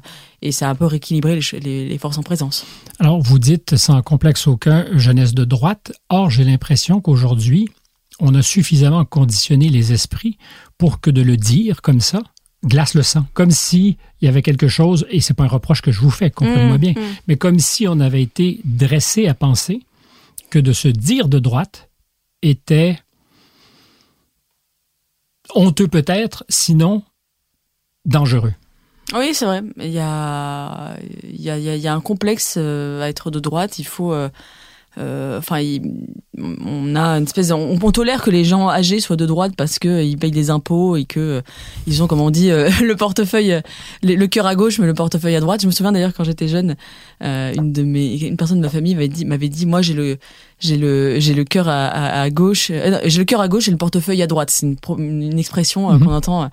ça 0.50 0.68
a 0.68 0.70
un 0.70 0.74
peu 0.74 0.86
rééquilibré 0.86 1.40
les, 1.62 1.88
les 1.88 1.98
forces 1.98 2.18
en 2.18 2.22
présence. 2.22 2.66
Alors, 2.98 3.20
vous 3.20 3.38
dites 3.38 3.76
sans 3.76 4.00
complexe 4.02 4.46
aucun 4.46 4.86
jeunesse 4.92 5.34
de 5.34 5.44
droite. 5.44 5.92
Or, 6.10 6.30
j'ai 6.30 6.44
l'impression 6.44 7.00
qu'aujourd'hui, 7.00 7.68
on 8.20 8.34
a 8.34 8.42
suffisamment 8.42 9.04
conditionné 9.04 9.68
les 9.68 9.92
esprits 9.92 10.38
pour 10.78 11.00
que 11.00 11.10
de 11.10 11.22
le 11.22 11.36
dire 11.36 11.82
comme 11.82 12.00
ça 12.00 12.22
glace 12.64 12.94
le 12.94 13.02
sang, 13.02 13.26
comme 13.34 13.50
si 13.50 13.98
il 14.20 14.24
y 14.24 14.28
avait 14.28 14.42
quelque 14.42 14.68
chose, 14.68 15.06
et 15.10 15.20
c'est 15.20 15.34
pas 15.34 15.44
un 15.44 15.48
reproche 15.48 15.82
que 15.82 15.92
je 15.92 16.00
vous 16.00 16.10
fais, 16.10 16.30
comprenez-moi 16.30 16.78
mmh, 16.78 16.80
bien, 16.80 16.92
mmh. 16.92 17.16
mais 17.28 17.36
comme 17.36 17.58
si 17.58 17.86
on 17.86 18.00
avait 18.00 18.22
été 18.22 18.60
dressé 18.64 19.28
à 19.28 19.34
penser 19.34 19.82
que 20.50 20.58
de 20.58 20.72
se 20.72 20.88
dire 20.88 21.28
de 21.28 21.38
droite 21.38 21.90
était 22.42 22.98
honteux 25.54 25.88
peut-être, 25.88 26.44
sinon 26.48 27.02
dangereux. 28.06 28.54
Oui, 29.14 29.34
c'est 29.34 29.44
vrai. 29.44 29.62
Il 29.78 29.92
y 29.92 29.98
a, 29.98 30.96
il 31.22 31.40
y, 31.40 31.50
a, 31.50 31.58
il 31.58 31.80
y 31.80 31.88
a 31.88 31.94
un 31.94 32.00
complexe 32.00 32.54
euh, 32.56 33.02
à 33.02 33.08
être 33.08 33.30
de 33.30 33.38
droite. 33.38 33.78
Il 33.78 33.84
faut, 33.84 34.14
euh, 34.98 35.24
euh, 35.24 35.38
enfin, 35.38 35.62
on 36.38 36.96
a 36.96 37.18
une 37.18 37.24
espèce, 37.24 37.50
on, 37.50 37.78
on, 37.80 37.90
tolère 37.90 38.22
que 38.22 38.30
les 38.30 38.44
gens 38.44 38.68
âgés 38.68 39.00
soient 39.00 39.16
de 39.16 39.26
droite 39.26 39.52
parce 39.56 39.78
que 39.78 40.02
ils 40.04 40.16
payent 40.16 40.30
des 40.30 40.50
impôts 40.50 40.96
et 40.96 41.04
que 41.04 41.20
euh, 41.20 41.40
ils 41.86 42.02
ont, 42.02 42.06
comme 42.06 42.20
on 42.20 42.30
dit, 42.30 42.50
euh, 42.50 42.70
le 42.82 42.96
portefeuille, 42.96 43.60
le, 44.02 44.26
cœur 44.26 44.46
à 44.46 44.54
gauche 44.54 44.78
mais 44.78 44.86
le 44.86 44.94
portefeuille 44.94 45.36
à 45.36 45.40
droite. 45.40 45.62
Je 45.62 45.66
me 45.66 45.72
souviens 45.72 45.92
d'ailleurs 45.92 46.12
quand 46.14 46.24
j'étais 46.24 46.48
jeune, 46.48 46.76
une 47.20 47.72
de 47.72 47.82
mes, 47.82 48.16
une 48.18 48.36
personne 48.36 48.58
de 48.58 48.62
ma 48.62 48.68
famille 48.68 48.94
m'avait 48.94 49.08
dit, 49.08 49.24
m'avait 49.24 49.48
dit, 49.48 49.66
moi 49.66 49.82
j'ai 49.82 49.94
le, 49.94 50.18
j'ai 50.58 50.76
le, 50.76 51.18
j'ai 51.20 51.34
le 51.34 51.44
cœur 51.44 51.68
à, 51.68 51.86
à, 51.86 52.22
à 52.22 52.30
gauche, 52.30 52.70
j'ai 53.04 53.18
le 53.18 53.24
cœur 53.24 53.40
à 53.40 53.48
gauche 53.48 53.68
et 53.68 53.70
le 53.70 53.76
portefeuille 53.76 54.22
à 54.22 54.26
droite. 54.26 54.50
C'est 54.50 54.66
une, 54.66 54.76
une 54.98 55.38
expression 55.38 55.90
mm-hmm. 55.90 56.04
qu'on 56.04 56.12
entend 56.14 56.50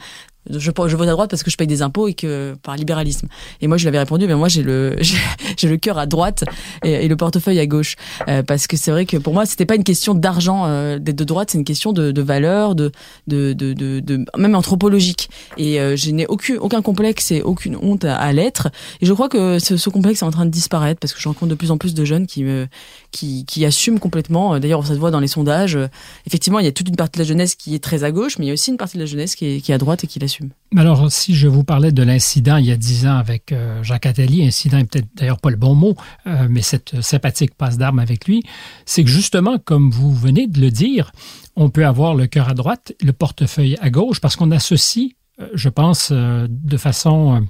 je, 0.50 0.72
vote 0.72 1.08
à 1.08 1.12
droite 1.12 1.30
parce 1.30 1.44
que 1.44 1.52
je 1.52 1.58
paye 1.58 1.68
des 1.68 1.82
impôts 1.82 2.08
et 2.08 2.14
que 2.14 2.56
par 2.64 2.76
libéralisme. 2.76 3.28
Et 3.62 3.68
moi, 3.68 3.78
je 3.78 3.84
lui 3.84 3.90
avais 3.90 4.00
répondu, 4.00 4.28
mais 4.28 4.36
moi, 4.36 4.48
j'ai 4.48 4.64
le 4.64 4.98
j'ai 5.58 5.68
le 5.68 5.78
cœur 5.78 5.98
à 5.98 6.06
droite 6.06 6.44
et, 6.84 7.08
le 7.08 7.16
portefeuille 7.16 7.60
à 7.60 7.68
gauche, 7.68 7.96
euh, 8.28 8.42
parce 8.42 8.68
que 8.68 8.78
c'est 8.78 8.92
vrai 8.92 9.06
que 9.06 9.18
pour 9.18 9.34
moi, 9.34 9.46
c'était 9.46 9.66
pas 9.66 9.76
une 9.76 9.84
question 9.84 10.14
d'argent 10.14 10.66
euh, 10.66 10.98
d'être 10.98 11.18
de 11.18 11.24
droite, 11.24 11.52
c'est 11.52 11.58
une 11.58 11.64
question 11.64 11.94
de, 11.94 12.12
de 12.12 12.22
valeur, 12.22 12.74
de 12.74 12.92
de, 13.28 13.54
de 13.54 13.74
de, 13.74 14.26
même 14.38 14.56
anthropologique. 14.56 15.30
Et 15.58 15.80
euh, 15.80 15.96
je 15.96 16.10
n'ai 16.12 16.26
aucun 16.28 16.56
aucun 16.56 16.82
complexe 16.82 17.32
et 17.32 17.42
aucune 17.42 17.76
honte 17.76 18.06
à, 18.06 18.34
l'être. 18.34 18.70
Et 19.02 19.06
je 19.06 19.14
crois 19.14 19.30
que 19.30 19.60
ce, 19.60 19.78
ce, 19.78 19.90
complexe 19.90 20.22
est 20.22 20.26
en 20.26 20.32
train 20.32 20.46
de 20.46 20.52
disparaître 20.52 21.00
parce 21.00 21.14
que 21.14 21.20
je 21.20 21.28
rencontre 21.28 21.50
de 21.50 21.56
plus 21.56 21.72
en 21.72 21.78
plus 21.78 21.94
de 21.94 22.06
jeunes 22.06 22.26
qui 22.26 22.44
me 22.44 22.68
qui 23.12 23.46
qui 23.46 23.66
assument 23.66 24.00
complètement. 24.00 24.60
D'ailleurs, 24.60 24.86
ça 24.86 24.96
se 24.96 25.00
voit 25.00 25.12
dans 25.12 25.20
les 25.20 25.28
sondages. 25.28 25.78
Effectivement, 26.26 26.60
il 26.60 26.66
y 26.66 26.70
a 26.70 26.72
toute 26.72 26.90
une 26.90 26.96
partie 26.96 27.20
de 27.20 27.24
la 27.24 27.28
jeunesse 27.28 27.56
qui 27.56 27.76
est 27.76 27.84
très 27.84 28.04
à 28.04 28.12
gauche, 28.12 28.40
mais 28.40 28.46
il 28.46 28.48
y 28.48 28.52
a 28.52 28.54
aussi 28.54 28.72
une 28.72 28.78
partie 28.78 28.98
de 28.98 29.04
la 29.04 29.06
jeunesse 29.06 29.36
qui 29.36 29.46
est 29.46 29.62
qui 29.62 29.72
est 29.72 29.76
à 29.76 29.78
droite 29.78 30.04
et 30.04 30.08
qui 30.08 30.20
l'assume 30.20 30.31
Alors, 30.76 31.12
si 31.12 31.36
je 31.36 31.48
vous 31.48 31.64
parlais 31.64 31.92
de 31.92 32.04
l'incident 32.04 32.58
il 32.58 32.66
y 32.66 32.72
a 32.72 32.78
dix 32.78 33.06
ans 33.06 33.18
avec 33.18 33.54
Jacques 33.82 34.06
Attali, 34.06 34.46
incident 34.46 34.78
est 34.78 34.86
peut-être 34.86 35.08
d'ailleurs 35.16 35.40
pas 35.40 35.50
le 35.50 35.58
bon 35.58 35.76
mot, 35.76 35.96
mais 36.26 36.62
cette 36.62 37.02
sympathique 37.02 37.56
passe 37.56 37.78
d'armes 37.78 38.00
avec 38.00 38.26
lui, 38.26 38.44
c'est 38.86 39.04
que 39.04 39.10
justement, 39.10 39.58
comme 39.60 39.92
vous 39.92 40.14
venez 40.14 40.48
de 40.48 40.60
le 40.60 40.72
dire, 40.72 41.12
on 41.56 41.70
peut 41.70 41.86
avoir 41.86 42.16
le 42.16 42.28
cœur 42.28 42.50
à 42.50 42.54
droite, 42.54 42.94
le 43.02 43.14
portefeuille 43.14 43.78
à 43.82 43.90
gauche, 43.90 44.22
parce 44.22 44.36
qu'on 44.36 44.52
associe, 44.52 45.12
je 45.54 45.70
pense, 45.70 46.12
de 46.12 46.78
façon, 46.78 47.48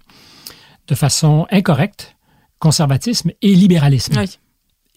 de 0.87 0.95
façon 0.95 1.45
incorrecte, 1.51 2.15
conservatisme 2.59 3.31
et 3.41 3.53
libéralisme. 3.53 4.13
Oui. 4.17 4.25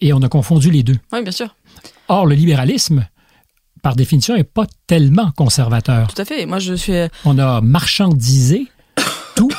Et 0.01 0.13
on 0.13 0.21
a 0.21 0.29
confondu 0.29 0.71
les 0.71 0.83
deux. 0.83 0.97
Oui, 1.13 1.23
bien 1.23 1.31
sûr. 1.31 1.55
Or, 2.07 2.25
le 2.25 2.35
libéralisme, 2.35 3.07
par 3.85 3.95
définition, 3.95 4.35
n'est 4.35 4.43
pas 4.43 4.65
tellement 4.87 5.31
conservateur. 5.37 6.07
Tout 6.07 6.19
à 6.19 6.25
fait. 6.25 6.47
Moi, 6.47 6.57
je 6.57 6.73
suis. 6.73 6.93
On 7.23 7.37
a 7.37 7.61
marchandisé 7.61 8.65
tout 9.35 9.51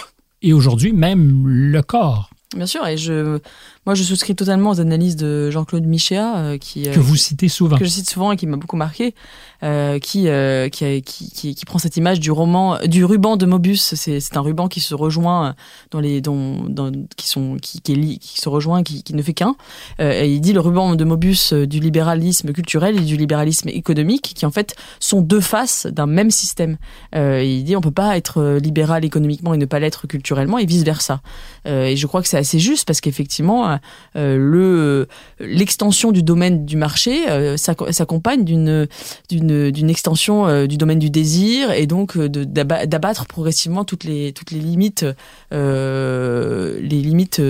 et 0.42 0.52
aujourd'hui 0.52 0.92
même 0.92 1.46
le 1.46 1.80
corps. 1.80 2.30
Bien 2.56 2.66
sûr, 2.66 2.84
et 2.88 2.96
je, 2.96 3.38
moi, 3.86 3.94
je 3.94 4.02
souscris 4.02 4.34
totalement 4.34 4.70
aux 4.70 4.80
analyses 4.80 5.14
de 5.14 5.52
Jean-Claude 5.52 5.84
Michéa, 5.84 6.38
euh, 6.38 6.58
qui 6.58 6.88
euh, 6.88 6.92
que 6.92 6.98
vous 6.98 7.14
citez 7.14 7.48
souvent, 7.48 7.76
que 7.76 7.84
je 7.84 7.90
cite 7.90 8.10
souvent 8.10 8.32
et 8.32 8.36
qui 8.36 8.48
m'a 8.48 8.56
beaucoup 8.56 8.76
marqué, 8.76 9.14
euh, 9.62 9.98
qui, 9.98 10.28
euh, 10.28 10.68
qui, 10.68 11.02
qui, 11.02 11.54
qui, 11.54 11.64
prend 11.64 11.78
cette 11.78 11.96
image 11.96 12.20
du 12.20 12.30
roman, 12.30 12.78
du 12.86 13.04
ruban 13.04 13.36
de 13.36 13.46
Mobius. 13.46 13.94
C'est 13.94 14.36
un 14.36 14.40
ruban 14.40 14.68
qui 14.68 14.80
se 14.80 14.94
rejoint 14.94 15.54
dans 15.90 16.00
les, 16.00 16.20
dans, 16.20 16.64
dans 16.68 16.92
qui 17.16 17.28
sont, 17.28 17.56
qui, 17.60 17.80
qui, 17.80 18.18
qui 18.18 18.40
se 18.40 18.48
rejoint, 18.48 18.82
qui, 18.82 19.02
qui 19.02 19.14
ne 19.14 19.22
fait 19.22 19.34
qu'un. 19.34 19.54
et 19.98 20.32
il 20.32 20.40
dit 20.40 20.52
le 20.52 20.60
ruban 20.60 20.94
de 20.94 21.04
Mobius 21.04 21.52
du 21.52 21.80
libéralisme 21.80 22.52
culturel 22.52 22.96
et 22.98 23.00
du 23.00 23.16
libéralisme 23.16 23.68
économique, 23.68 24.32
qui 24.34 24.46
en 24.46 24.50
fait 24.50 24.76
sont 25.00 25.20
deux 25.20 25.40
faces 25.40 25.86
d'un 25.86 26.06
même 26.06 26.30
système. 26.30 26.76
il 27.14 27.64
dit 27.64 27.76
on 27.76 27.80
peut 27.80 27.90
pas 27.90 28.16
être 28.16 28.58
libéral 28.62 29.04
économiquement 29.04 29.54
et 29.54 29.58
ne 29.58 29.66
pas 29.66 29.78
l'être 29.78 30.06
culturellement 30.06 30.58
et 30.58 30.66
vice 30.66 30.84
versa. 30.84 31.20
et 31.64 31.96
je 31.96 32.06
crois 32.06 32.22
que 32.22 32.28
c'est 32.28 32.38
assez 32.38 32.58
juste 32.58 32.86
parce 32.86 33.00
qu'effectivement 33.00 33.78
euh, 34.16 34.36
le 34.38 35.08
l'extension 35.40 36.12
du 36.12 36.22
domaine 36.22 36.64
du 36.64 36.76
marché 36.76 37.28
euh, 37.28 37.56
s'accompagne 37.56 38.44
d'une 38.44 38.86
d'une 39.28 39.45
d'une 39.46 39.90
extension 39.90 40.46
euh, 40.46 40.66
du 40.66 40.76
domaine 40.76 40.98
du 40.98 41.10
désir 41.10 41.70
et 41.70 41.86
donc 41.86 42.18
d'abattre 42.18 43.26
progressivement 43.26 43.84
toutes 43.84 44.04
les 44.04 44.32
toutes 44.32 44.50
les 44.50 44.60
limites 44.60 45.06
les 45.50 46.78
limites 47.02 47.40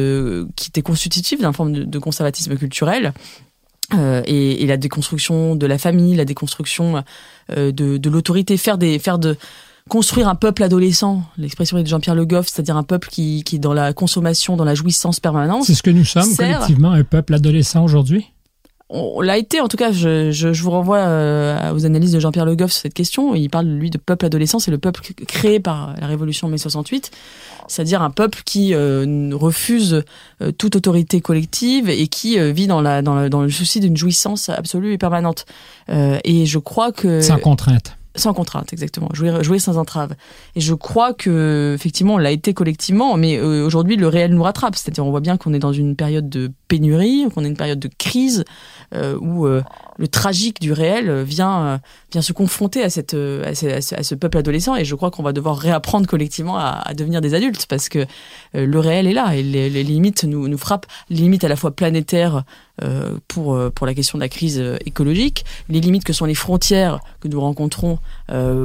qui 0.56 0.68
étaient 0.68 0.82
constitutives 0.82 1.40
d'un 1.40 1.52
forme 1.52 1.72
de, 1.72 1.98
conservatisme 1.98 2.56
culturel. 2.56 3.12
et, 3.94 4.62
et, 4.62 4.66
la 4.66 4.76
déconstruction 4.76 5.54
de 5.54 5.66
la 5.66 5.78
famille, 5.78 6.16
la 6.16 6.24
déconstruction 6.24 7.04
de, 7.48 7.70
de 7.70 8.10
l'autorité, 8.10 8.56
faire 8.56 8.78
des 8.78 8.98
faire 8.98 9.18
de 9.18 9.36
construire 9.88 10.28
un 10.28 10.34
peuple 10.34 10.62
adolescent, 10.62 11.22
l'expression 11.38 11.78
est 11.78 11.82
de 11.82 11.88
Jean-Pierre 11.88 12.14
Le 12.14 12.26
Goff, 12.26 12.48
c'est-à-dire 12.48 12.76
un 12.76 12.82
peuple 12.82 13.08
qui, 13.08 13.44
qui 13.44 13.56
est 13.56 13.60
dans 13.60 13.74
la 13.74 13.92
consommation, 13.92 14.56
dans 14.56 14.64
la 14.64 14.74
jouissance 14.74 15.20
permanente. 15.20 15.64
C'est 15.64 15.74
ce 15.74 15.82
que 15.82 15.90
nous 15.90 16.04
sommes 16.04 16.34
collectivement, 16.34 16.92
un 16.92 17.04
peuple 17.04 17.34
adolescent 17.34 17.84
aujourd'hui? 17.84 18.26
On 18.88 19.20
l'a 19.20 19.36
été, 19.36 19.60
en 19.60 19.66
tout 19.66 19.76
cas, 19.76 19.90
je, 19.90 20.30
je, 20.30 20.52
je 20.52 20.62
vous 20.62 20.70
renvoie 20.70 20.98
euh, 20.98 21.72
aux 21.74 21.86
analyses 21.86 22.12
de 22.12 22.20
Jean-Pierre 22.20 22.44
Le 22.44 22.54
Goff 22.54 22.70
sur 22.70 22.82
cette 22.82 22.94
question. 22.94 23.34
Il 23.34 23.50
parle, 23.50 23.66
lui, 23.66 23.90
de 23.90 23.98
peuple 23.98 24.26
adolescent. 24.26 24.60
C'est 24.60 24.70
le 24.70 24.78
peuple 24.78 25.02
créé 25.26 25.58
par 25.58 25.94
la 26.00 26.06
Révolution 26.06 26.46
mai 26.46 26.56
68, 26.56 27.10
c'est-à-dire 27.66 28.02
un 28.02 28.10
peuple 28.10 28.42
qui 28.44 28.74
euh, 28.74 29.30
refuse 29.32 30.04
euh, 30.40 30.52
toute 30.52 30.76
autorité 30.76 31.20
collective 31.20 31.90
et 31.90 32.06
qui 32.06 32.38
vit 32.52 32.68
dans, 32.68 32.80
la, 32.80 33.02
dans, 33.02 33.28
dans 33.28 33.42
le 33.42 33.50
souci 33.50 33.80
d'une 33.80 33.96
jouissance 33.96 34.48
absolue 34.48 34.92
et 34.92 34.98
permanente. 34.98 35.46
et 35.88 36.46
je 36.46 36.58
crois 36.58 36.92
que... 36.92 37.20
Sans 37.20 37.38
contrainte. 37.38 37.95
Sans 38.16 38.32
contrainte, 38.32 38.72
exactement. 38.72 39.08
Jouer, 39.12 39.42
jouer 39.44 39.58
sans 39.58 39.76
entrave. 39.76 40.14
Et 40.54 40.60
je 40.60 40.74
crois 40.74 41.12
que, 41.12 41.72
effectivement, 41.74 42.14
on 42.14 42.18
l'a 42.18 42.30
été 42.30 42.54
collectivement, 42.54 43.16
mais 43.16 43.38
euh, 43.38 43.64
aujourd'hui, 43.64 43.96
le 43.96 44.08
réel 44.08 44.34
nous 44.34 44.42
rattrape. 44.42 44.74
C'est-à-dire, 44.74 45.04
on 45.06 45.10
voit 45.10 45.20
bien 45.20 45.36
qu'on 45.36 45.52
est 45.52 45.58
dans 45.58 45.72
une 45.72 45.96
période 45.96 46.28
de 46.28 46.50
pénurie, 46.68 47.26
qu'on 47.34 47.44
est 47.44 47.48
une 47.48 47.56
période 47.56 47.78
de 47.78 47.90
crise, 47.98 48.44
euh, 48.94 49.18
où 49.20 49.46
euh, 49.46 49.62
le 49.98 50.08
tragique 50.08 50.60
du 50.60 50.72
réel 50.72 51.22
vient, 51.22 51.80
vient 52.10 52.22
se 52.22 52.32
confronter 52.32 52.82
à, 52.82 52.90
cette, 52.90 53.14
à, 53.14 53.54
ce, 53.54 54.14
peuple 54.14 54.38
adolescent. 54.38 54.76
Et 54.76 54.84
je 54.84 54.94
crois 54.94 55.10
qu'on 55.10 55.22
va 55.22 55.32
devoir 55.32 55.58
réapprendre 55.58 56.06
collectivement 56.06 56.56
à, 56.56 56.82
à, 56.84 56.94
devenir 56.94 57.20
des 57.20 57.34
adultes, 57.34 57.66
parce 57.68 57.88
que 57.88 58.06
le 58.54 58.78
réel 58.78 59.06
est 59.06 59.12
là, 59.12 59.34
et 59.36 59.42
les, 59.42 59.68
les 59.68 59.82
limites 59.82 60.24
nous, 60.24 60.48
nous 60.48 60.58
frappent. 60.58 60.86
Les 61.10 61.16
limites 61.16 61.44
à 61.44 61.48
la 61.48 61.56
fois 61.56 61.70
planétaires, 61.70 62.36
euh, 62.36 62.40
pour, 63.28 63.54
euh, 63.54 63.70
pour 63.70 63.86
la 63.86 63.94
question 63.94 64.18
de 64.18 64.22
la 64.22 64.28
crise 64.28 64.58
euh, 64.58 64.76
écologique, 64.84 65.44
les 65.68 65.80
limites 65.80 66.04
que 66.04 66.12
sont 66.12 66.24
les 66.24 66.34
frontières 66.34 67.00
que 67.20 67.28
nous 67.28 67.40
rencontrons 67.40 67.98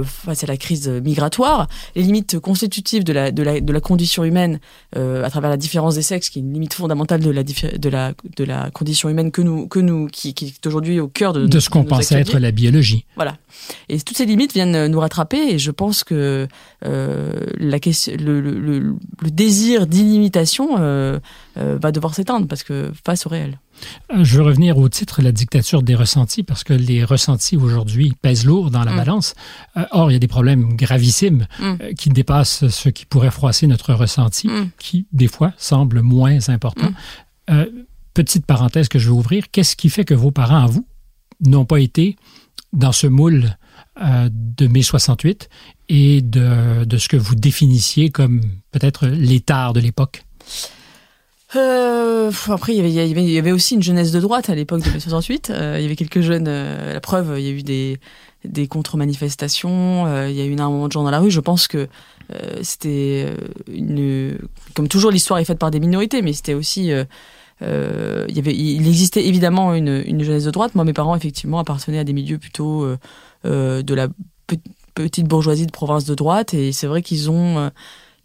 face 0.03 0.43
à 0.43 0.47
la 0.47 0.57
crise 0.57 0.87
migratoire, 0.87 1.67
les 1.95 2.01
limites 2.01 2.39
constitutives 2.39 3.03
de 3.03 3.13
la, 3.13 3.31
de 3.31 3.43
la, 3.43 3.59
de 3.59 3.73
la 3.73 3.79
condition 3.79 4.23
humaine 4.23 4.59
à 4.95 5.29
travers 5.29 5.49
la 5.49 5.57
différence 5.57 5.95
des 5.95 6.01
sexes, 6.01 6.29
qui 6.29 6.39
est 6.39 6.41
une 6.41 6.53
limite 6.53 6.73
fondamentale 6.73 7.21
de 7.21 7.29
la, 7.29 7.43
de 7.43 7.89
la, 7.89 8.13
de 8.37 8.43
la 8.43 8.71
condition 8.71 9.09
humaine 9.09 9.31
que 9.31 9.41
nous, 9.41 9.67
que 9.67 9.79
nous 9.79 10.07
qui, 10.07 10.33
qui 10.33 10.47
est 10.47 10.67
aujourd'hui 10.67 10.99
au 10.99 11.07
cœur 11.07 11.33
de, 11.33 11.45
de 11.45 11.59
ce 11.59 11.69
qu'on 11.69 11.83
pensait 11.83 12.19
être 12.19 12.39
la 12.39 12.51
biologie. 12.51 13.05
Voilà. 13.15 13.37
Et 13.89 13.99
toutes 13.99 14.17
ces 14.17 14.25
limites 14.25 14.53
viennent 14.53 14.87
nous 14.87 14.99
rattraper 14.99 15.37
et 15.37 15.59
je 15.59 15.71
pense 15.71 16.03
que 16.03 16.47
euh, 16.85 17.31
la 17.57 17.79
question, 17.79 18.13
le, 18.19 18.41
le, 18.41 18.59
le, 18.59 19.31
désir 19.31 19.87
d'illimitation 19.87 20.77
euh, 20.79 21.19
va 21.55 21.91
devoir 21.91 22.15
s'éteindre 22.15 22.47
parce 22.47 22.63
que 22.63 22.91
face 23.05 23.25
au 23.25 23.29
réel. 23.29 23.59
Euh, 24.11 24.23
je 24.23 24.37
veux 24.37 24.43
revenir 24.43 24.77
au 24.77 24.89
titre 24.89 25.21
La 25.21 25.31
dictature 25.31 25.83
des 25.83 25.95
ressentis, 25.95 26.43
parce 26.43 26.63
que 26.63 26.73
les 26.73 27.03
ressentis 27.03 27.57
aujourd'hui 27.57 28.13
pèsent 28.21 28.45
lourd 28.45 28.71
dans 28.71 28.83
la 28.83 28.93
mm. 28.93 28.97
balance. 28.97 29.35
Euh, 29.77 29.85
or, 29.91 30.11
il 30.11 30.13
y 30.13 30.17
a 30.17 30.19
des 30.19 30.27
problèmes 30.27 30.75
gravissimes 30.75 31.47
mm. 31.59 31.63
euh, 31.63 31.93
qui 31.93 32.09
dépassent 32.09 32.67
ce 32.67 32.89
qui 32.89 33.05
pourrait 33.05 33.31
froisser 33.31 33.67
notre 33.67 33.93
ressenti, 33.93 34.47
mm. 34.47 34.69
qui, 34.79 35.05
des 35.11 35.27
fois, 35.27 35.53
semblent 35.57 36.01
moins 36.01 36.49
importants. 36.49 36.93
petite 38.13 38.45
parenthèse 38.45 38.87
que 38.87 38.99
je 38.99 39.09
vais 39.09 39.15
ouvrir. 39.15 39.45
Qu'est-ce 39.51 39.75
qui 39.75 39.89
fait 39.89 40.05
que 40.05 40.13
vos 40.13 40.31
parents, 40.31 40.63
à 40.63 40.67
vous, 40.67 40.85
n'ont 41.45 41.65
pas 41.65 41.79
été 41.79 42.17
dans 42.73 42.91
ce 42.91 43.07
moule 43.07 43.57
de 43.99 44.67
mai 44.67 44.81
68 44.81 45.49
et 45.89 46.21
de, 46.21 46.85
de 46.85 46.97
ce 46.97 47.07
que 47.09 47.17
vous 47.17 47.35
définissiez 47.35 48.09
comme 48.09 48.41
peut-être 48.71 49.07
l'état 49.07 49.71
de 49.73 49.79
l'époque? 49.79 50.23
Euh, 51.55 52.31
après, 52.47 52.73
il 52.73 52.77
y, 52.77 52.79
avait, 52.79 52.91
il 52.91 53.29
y, 53.29 53.37
avait, 53.37 53.51
aussi 53.51 53.75
une 53.75 53.83
jeunesse 53.83 54.11
de 54.11 54.19
droite 54.19 54.49
à 54.49 54.55
l'époque 54.55 54.83
de 54.83 54.89
mai 54.89 54.99
68. 54.99 55.49
Euh, 55.49 55.75
il 55.79 55.83
y 55.83 55.85
avait 55.85 55.95
quelques 55.95 56.21
jeunes. 56.21 56.47
Euh, 56.47 56.93
la 56.93 57.01
preuve, 57.01 57.35
il 57.37 57.45
y 57.45 57.49
a 57.49 57.51
eu 57.51 57.63
des, 57.63 57.99
des 58.45 58.67
contre-manifestations. 58.67 60.05
Euh, 60.07 60.29
il 60.29 60.35
y 60.35 60.41
a 60.41 60.45
eu 60.45 60.51
énormément 60.51 60.87
de 60.87 60.91
gens 60.93 61.03
dans 61.03 61.11
la 61.11 61.19
rue. 61.19 61.31
Je 61.31 61.41
pense 61.41 61.67
que 61.67 61.89
euh, 62.33 62.59
c'était 62.61 63.27
une. 63.67 64.37
Comme 64.75 64.87
toujours, 64.87 65.11
l'histoire 65.11 65.39
est 65.39 65.45
faite 65.45 65.59
par 65.59 65.71
des 65.71 65.79
minorités, 65.79 66.21
mais 66.21 66.31
c'était 66.33 66.53
aussi. 66.53 66.85
il, 66.87 67.05
y 67.61 68.39
avait, 68.39 68.55
il 68.55 68.87
existait 68.87 69.25
évidemment 69.25 69.73
une, 69.73 70.03
une 70.05 70.23
jeunesse 70.23 70.45
de 70.45 70.51
droite. 70.51 70.73
Moi, 70.73 70.85
mes 70.85 70.93
parents, 70.93 71.15
effectivement, 71.15 71.59
appartenaient 71.59 71.99
à 71.99 72.05
des 72.05 72.13
milieux 72.13 72.37
plutôt 72.37 72.87
de 73.43 73.93
la 73.93 74.07
petite 74.95 75.27
bourgeoisie 75.27 75.65
de 75.65 75.71
province 75.71 76.05
de 76.05 76.15
droite. 76.15 76.53
Et 76.53 76.71
c'est 76.71 76.87
vrai 76.87 77.01
qu'ils 77.01 77.29
ont 77.29 77.71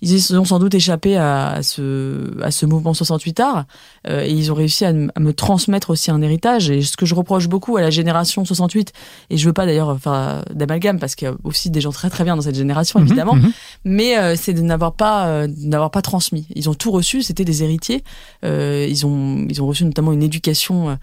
ils 0.03 0.37
ont 0.39 0.45
sans 0.45 0.59
doute 0.59 0.75
échappé 0.75 1.17
à, 1.17 1.63
ce, 1.63 2.43
à 2.43 2.51
ce 2.51 2.67
mouvement 2.67 2.93
68 2.93 3.41
art 3.41 3.65
euh, 4.07 4.23
et 4.23 4.31
ils 4.31 4.53
ont 4.53 4.55
réussi 4.55 4.85
à, 4.85 4.93
me 4.93 5.33
transmettre 5.33 5.91
aussi 5.91 6.11
un 6.11 6.21
héritage. 6.21 6.71
Et 6.71 6.83
ce 6.83 6.97
que 6.97 7.07
je 7.07 7.15
reproche 7.15 7.49
beaucoup 7.49 7.77
à 7.77 7.81
la 7.81 7.91
génération 7.91 8.45
68, 8.45 8.93
et 9.31 9.37
je 9.37 9.47
veux 9.47 9.53
pas 9.53 9.67
d'ailleurs 9.67 9.99
faire 9.99 10.45
d'amalgame 10.53 10.99
parce 10.99 11.15
qu'il 11.15 11.29
y 11.29 11.31
a 11.31 11.35
aussi 11.45 11.71
des 11.71 11.81
gens 11.81 11.93
très 11.93 12.11
très 12.11 12.25
bien 12.25 12.37
dans 12.37 12.43
cette 12.43 12.57
génération 12.57 13.01
mhm, 13.01 13.07
évidemment, 13.07 13.35
mhm. 13.35 13.53
mais 13.85 14.19
euh, 14.19 14.37
c'est 14.37 14.53
de 14.53 14.61
n'avoir 14.61 14.93
pas 14.93 15.27
euh, 15.29 15.49
n'avoir 15.59 15.91
pas 15.91 16.03
transmis. 16.03 16.47
Ils 16.55 16.69
ont 16.69 16.75
tout 16.75 16.91
reçu, 16.91 17.23
c'était 17.23 17.45
des 17.45 17.63
héritiers. 17.63 18.05
Euh, 18.45 18.87
ils 18.89 19.07
ont 19.07 19.47
ils 19.49 19.63
ont 19.63 19.67
reçu 19.67 19.85
notamment 19.85 20.13
une 20.13 20.23
éducation 20.23 20.99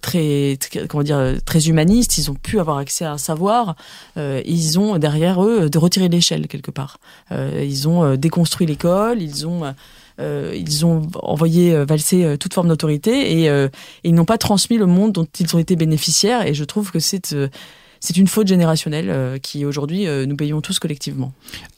très, 0.00 0.56
très, 0.56 0.86
comment 0.86 1.02
dire 1.02 1.34
très 1.44 1.68
humaniste. 1.68 2.18
Ils 2.18 2.30
ont 2.30 2.34
pu 2.34 2.58
avoir 2.60 2.78
accès 2.78 3.04
à 3.04 3.12
un 3.12 3.18
savoir. 3.18 3.76
ils 4.16 4.78
ont 4.78 4.98
derrière 4.98 5.44
eux 5.44 5.68
de 5.68 5.78
retirer 5.78 6.08
l'échelle 6.08 6.48
quelque 6.48 6.70
part. 6.70 6.79
Euh, 7.32 7.64
ils 7.66 7.88
ont 7.88 8.04
euh, 8.04 8.16
déconstruit 8.16 8.66
l'école, 8.66 9.22
ils 9.22 9.46
ont 9.46 9.74
euh, 10.20 10.54
ils 10.54 10.84
ont 10.84 11.08
envoyé 11.22 11.84
valser 11.84 12.36
toute 12.38 12.52
forme 12.52 12.68
d'autorité 12.68 13.42
et, 13.42 13.68
ils 14.04 14.14
n'ont 14.14 14.26
pas 14.26 14.38
transmis 14.38 14.76
le 14.76 14.86
monde 14.86 15.12
dont 15.12 15.26
ils 15.38 15.56
ont 15.56 15.58
été 15.58 15.76
bénéficiaires. 15.76 16.46
Et 16.46 16.52
je 16.52 16.64
trouve 16.64 16.90
que 16.90 16.98
c'est 16.98 17.34
c'est 18.00 18.16
une 18.16 18.26
faute 18.28 18.46
générationnelle 18.46 19.40
qui 19.40 19.64
aujourd'hui 19.64 20.06
nous 20.26 20.36
payons 20.36 20.60
tous 20.60 20.78
collectivement. 20.78 21.32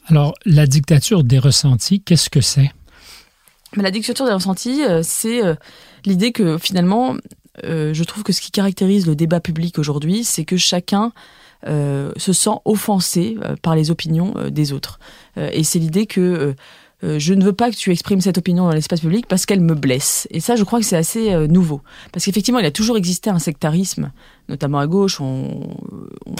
Alors 0.06 0.34
la 0.44 0.66
dictature 0.66 1.22
des 1.22 1.38
ressentis, 1.38 2.00
qu'est-ce 2.00 2.30
que 2.30 2.40
c'est? 2.40 2.72
La 3.76 3.92
dictature 3.92 4.26
des 4.26 4.32
ressentis, 4.32 4.80
c'est 5.02 5.40
l'idée 6.04 6.32
que 6.32 6.58
finalement, 6.58 7.14
je 7.62 8.02
trouve 8.02 8.24
que 8.24 8.32
ce 8.32 8.40
qui 8.40 8.50
caractérise 8.50 9.06
le 9.06 9.14
débat 9.14 9.38
public 9.38 9.78
aujourd'hui, 9.78 10.24
c'est 10.24 10.44
que 10.44 10.56
chacun 10.56 11.12
se 11.66 12.32
sent 12.32 12.58
offensé 12.64 13.36
euh, 13.42 13.56
par 13.60 13.76
les 13.76 13.90
opinions 13.90 14.34
euh, 14.36 14.50
des 14.50 14.72
autres. 14.72 14.98
et 15.36 15.64
c'est 15.64 15.78
l'idée 15.78 16.06
que 16.06 16.54
je 17.04 17.34
ne 17.34 17.42
veux 17.42 17.52
pas 17.52 17.68
que 17.68 17.74
tu 17.74 17.90
exprimes 17.90 18.20
cette 18.20 18.38
opinion 18.38 18.66
dans 18.66 18.72
l'espace 18.72 19.00
public 19.00 19.26
parce 19.26 19.44
qu'elle 19.44 19.60
me 19.60 19.74
blesse. 19.74 20.28
Et 20.30 20.38
ça, 20.38 20.54
je 20.54 20.62
crois 20.62 20.78
que 20.78 20.84
c'est 20.84 20.96
assez 20.96 21.48
nouveau. 21.48 21.80
Parce 22.12 22.24
qu'effectivement, 22.24 22.60
il 22.60 22.66
a 22.66 22.70
toujours 22.70 22.96
existé 22.96 23.28
un 23.28 23.40
sectarisme 23.40 24.12
notamment 24.48 24.78
à 24.78 24.86
gauche. 24.86 25.20
On, 25.20 25.76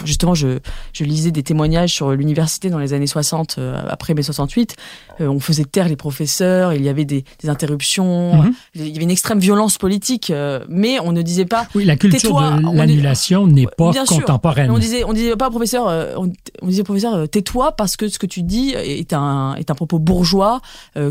justement, 0.05 0.35
je, 0.35 0.59
je, 0.93 1.03
lisais 1.03 1.31
des 1.31 1.43
témoignages 1.43 1.93
sur 1.93 2.11
l'université 2.11 2.69
dans 2.69 2.79
les 2.79 2.93
années 2.93 3.07
60, 3.07 3.55
euh, 3.57 3.81
après 3.87 4.13
mai 4.13 4.23
68. 4.23 4.75
Euh, 5.21 5.27
on 5.27 5.39
faisait 5.39 5.65
taire 5.65 5.87
les 5.87 5.95
professeurs, 5.95 6.73
il 6.73 6.83
y 6.83 6.89
avait 6.89 7.05
des, 7.05 7.23
des 7.41 7.49
interruptions, 7.49 8.35
mhm. 8.35 8.53
il 8.75 8.87
y 8.89 8.95
avait 8.95 9.03
une 9.03 9.11
extrême 9.11 9.39
violence 9.39 9.77
politique, 9.77 10.29
euh, 10.29 10.59
mais 10.69 10.99
on 10.99 11.11
ne 11.11 11.21
disait 11.21 11.45
pas. 11.45 11.67
Oui, 11.75 11.85
la 11.85 11.95
culture 11.95 12.39
de 12.39 12.77
l'annulation 12.77 13.47
n'est 13.47 13.67
pas 13.67 13.91
contemporaine. 14.07 14.71
on 14.71 14.77
disait, 14.77 15.03
on 15.03 15.13
disait 15.13 15.35
pas 15.35 15.49
professeur, 15.49 15.85
on, 16.17 16.31
on, 16.61 16.67
disait 16.67 16.83
professeur, 16.83 17.27
tais-toi 17.29 17.73
parce 17.73 17.97
que 17.97 18.07
ce 18.07 18.19
que 18.19 18.25
tu 18.25 18.43
dis 18.43 18.71
est 18.71 19.13
un, 19.13 19.55
est 19.55 19.71
un 19.71 19.75
propos 19.75 19.99
bourgeois, 19.99 20.61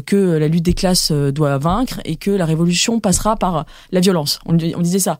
que 0.06 0.16
la 0.16 0.48
lutte 0.48 0.64
des 0.64 0.74
classes 0.74 1.12
doit 1.12 1.58
vaincre 1.58 2.00
et 2.04 2.16
que 2.16 2.30
la 2.30 2.44
révolution 2.44 3.00
passera 3.00 3.36
par 3.36 3.66
la 3.90 4.00
violence. 4.00 4.38
On, 4.46 4.54
on 4.54 4.80
disait 4.80 4.98
ça 4.98 5.18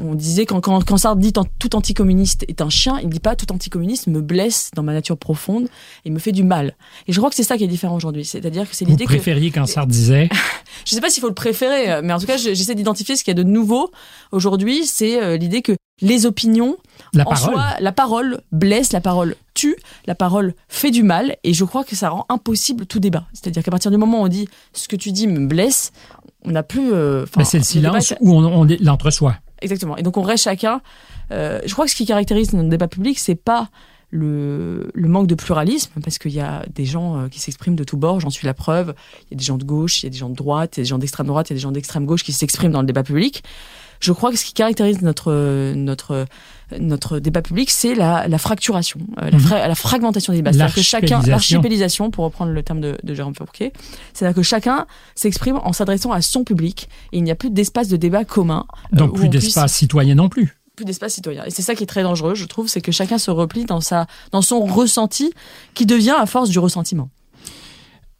on 0.00 0.14
disait 0.14 0.46
quand, 0.46 0.60
quand, 0.60 0.84
quand 0.84 0.96
Sartre 0.96 1.18
dit 1.18 1.32
tout 1.58 1.76
anticommuniste 1.76 2.44
est 2.48 2.60
un 2.60 2.68
chien, 2.68 2.98
il 3.00 3.06
ne 3.06 3.12
dit 3.12 3.20
pas 3.20 3.36
tout 3.36 3.50
anticommuniste 3.52 4.06
me 4.06 4.20
blesse 4.20 4.70
dans 4.74 4.82
ma 4.82 4.92
nature 4.92 5.16
profonde 5.16 5.68
et 6.04 6.10
me 6.10 6.18
fait 6.18 6.32
du 6.32 6.44
mal. 6.44 6.74
Et 7.06 7.12
je 7.12 7.18
crois 7.18 7.30
que 7.30 7.36
c'est 7.36 7.42
ça 7.42 7.56
qui 7.56 7.64
est 7.64 7.68
différent 7.68 7.96
aujourd'hui. 7.96 8.24
C'est-à-dire 8.24 8.68
que 8.68 8.76
c'est 8.76 8.84
l'idée 8.84 9.04
que. 9.04 9.10
Vous 9.10 9.16
préfériez 9.16 9.50
quand 9.50 9.66
Sartre 9.66 9.90
disait? 9.90 10.28
Je 10.84 10.94
sais 10.94 11.00
pas 11.00 11.10
s'il 11.10 11.20
faut 11.20 11.28
le 11.28 11.34
préférer, 11.34 12.00
mais 12.02 12.12
en 12.12 12.18
tout 12.18 12.26
cas, 12.26 12.36
j'essaie 12.36 12.74
d'identifier 12.74 13.16
ce 13.16 13.24
qu'il 13.24 13.36
y 13.36 13.38
a 13.38 13.42
de 13.42 13.48
nouveau 13.48 13.90
aujourd'hui. 14.32 14.86
C'est 14.86 15.22
euh, 15.22 15.36
l'idée 15.36 15.60
que 15.60 15.72
les 16.00 16.26
opinions, 16.26 16.76
la 17.12 17.24
parole. 17.24 17.56
la 17.80 17.92
parole 17.92 18.40
blesse, 18.52 18.92
la 18.92 19.00
parole 19.00 19.34
tue, 19.54 19.76
la 20.06 20.14
parole 20.14 20.54
fait 20.68 20.90
du 20.90 21.02
mal, 21.02 21.36
et 21.44 21.52
je 21.52 21.64
crois 21.64 21.84
que 21.84 21.96
ça 21.96 22.10
rend 22.10 22.26
impossible 22.28 22.86
tout 22.86 23.00
débat. 23.00 23.26
C'est-à-dire 23.32 23.62
qu'à 23.62 23.70
partir 23.70 23.90
du 23.90 23.96
moment 23.96 24.22
où 24.22 24.24
on 24.24 24.28
dit 24.28 24.48
ce 24.72 24.88
que 24.88 24.96
tu 24.96 25.12
dis 25.12 25.26
me 25.26 25.46
blesse, 25.46 25.92
on 26.44 26.52
n'a 26.52 26.62
plus. 26.62 26.92
Euh, 26.92 27.26
c'est 27.44 27.58
le 27.58 27.64
silence 27.64 28.14
où 28.20 28.34
on, 28.34 28.62
on 28.62 28.66
l'entre-soi. 28.80 29.36
Exactement. 29.60 29.96
Et 29.96 30.02
donc 30.02 30.16
on 30.16 30.22
reste 30.22 30.44
chacun. 30.44 30.80
Euh, 31.32 31.60
je 31.64 31.72
crois 31.72 31.84
que 31.84 31.90
ce 31.90 31.96
qui 31.96 32.06
caractérise 32.06 32.52
notre 32.52 32.68
débat 32.68 32.88
public, 32.88 33.18
c'est 33.18 33.34
pas 33.34 33.68
le, 34.10 34.90
le, 34.94 35.08
manque 35.08 35.26
de 35.26 35.34
pluralisme, 35.34 36.00
parce 36.02 36.16
qu'il 36.18 36.32
y 36.32 36.40
a 36.40 36.64
des 36.74 36.86
gens 36.86 37.18
euh, 37.18 37.28
qui 37.28 37.40
s'expriment 37.40 37.76
de 37.76 37.84
tous 37.84 37.98
bords, 37.98 38.20
j'en 38.20 38.30
suis 38.30 38.46
la 38.46 38.54
preuve. 38.54 38.94
Il 39.26 39.32
y 39.32 39.34
a 39.34 39.38
des 39.38 39.44
gens 39.44 39.58
de 39.58 39.64
gauche, 39.64 40.02
il 40.02 40.06
y 40.06 40.08
a 40.08 40.10
des 40.10 40.16
gens 40.16 40.30
de 40.30 40.34
droite, 40.34 40.76
il 40.76 40.80
y 40.80 40.82
a 40.82 40.84
des 40.84 40.88
gens 40.88 40.98
d'extrême 40.98 41.26
droite, 41.26 41.50
il 41.50 41.52
y 41.52 41.54
a 41.54 41.56
des 41.56 41.60
gens 41.60 41.72
d'extrême 41.72 42.06
gauche 42.06 42.24
qui 42.24 42.32
s'expriment 42.32 42.72
dans 42.72 42.80
le 42.80 42.86
débat 42.86 43.02
public. 43.02 43.42
Je 44.00 44.12
crois 44.12 44.30
que 44.30 44.36
ce 44.36 44.44
qui 44.44 44.54
caractérise 44.54 45.02
notre 45.02 45.74
notre 45.74 46.26
notre 46.78 47.18
débat 47.18 47.42
public, 47.42 47.70
c'est 47.70 47.94
la, 47.94 48.28
la 48.28 48.38
fracturation, 48.38 49.00
euh, 49.22 49.30
la, 49.30 49.38
mhm. 49.38 49.50
la, 49.50 49.74
fragmentation 49.74 50.32
des 50.32 50.38
débats. 50.38 50.52
C'est-à-dire 50.52 50.74
que 50.74 50.82
chacun, 50.82 51.22
l'archipélisation, 51.22 52.10
pour 52.10 52.24
reprendre 52.24 52.52
le 52.52 52.62
terme 52.62 52.80
de, 52.80 52.96
de 53.02 53.14
Jérôme 53.14 53.34
Fourquet, 53.34 53.72
c'est-à-dire 54.12 54.36
que 54.36 54.42
chacun 54.42 54.86
s'exprime 55.14 55.56
en 55.56 55.72
s'adressant 55.72 56.12
à 56.12 56.20
son 56.22 56.44
public 56.44 56.88
et 57.12 57.18
il 57.18 57.24
n'y 57.24 57.30
a 57.30 57.34
plus 57.34 57.50
d'espace 57.50 57.88
de 57.88 57.96
débat 57.96 58.24
commun. 58.24 58.66
Euh, 58.92 58.96
Donc 58.96 59.14
plus 59.14 59.28
d'espace 59.28 59.72
citoyen 59.72 60.14
non 60.14 60.28
plus 60.28 60.54
plus 60.76 60.84
d'espace 60.84 61.14
citoyen. 61.14 61.44
Et 61.44 61.50
c'est 61.50 61.62
ça 61.62 61.74
qui 61.74 61.82
est 61.82 61.88
très 61.88 62.04
dangereux, 62.04 62.36
je 62.36 62.44
trouve, 62.44 62.68
c'est 62.68 62.80
que 62.80 62.92
chacun 62.92 63.18
se 63.18 63.32
replie 63.32 63.64
dans 63.64 63.80
sa, 63.80 64.06
dans 64.30 64.42
son 64.42 64.60
ressenti, 64.60 65.32
qui 65.74 65.86
devient 65.86 66.14
à 66.16 66.24
force 66.24 66.50
du 66.50 66.60
ressentiment. 66.60 67.10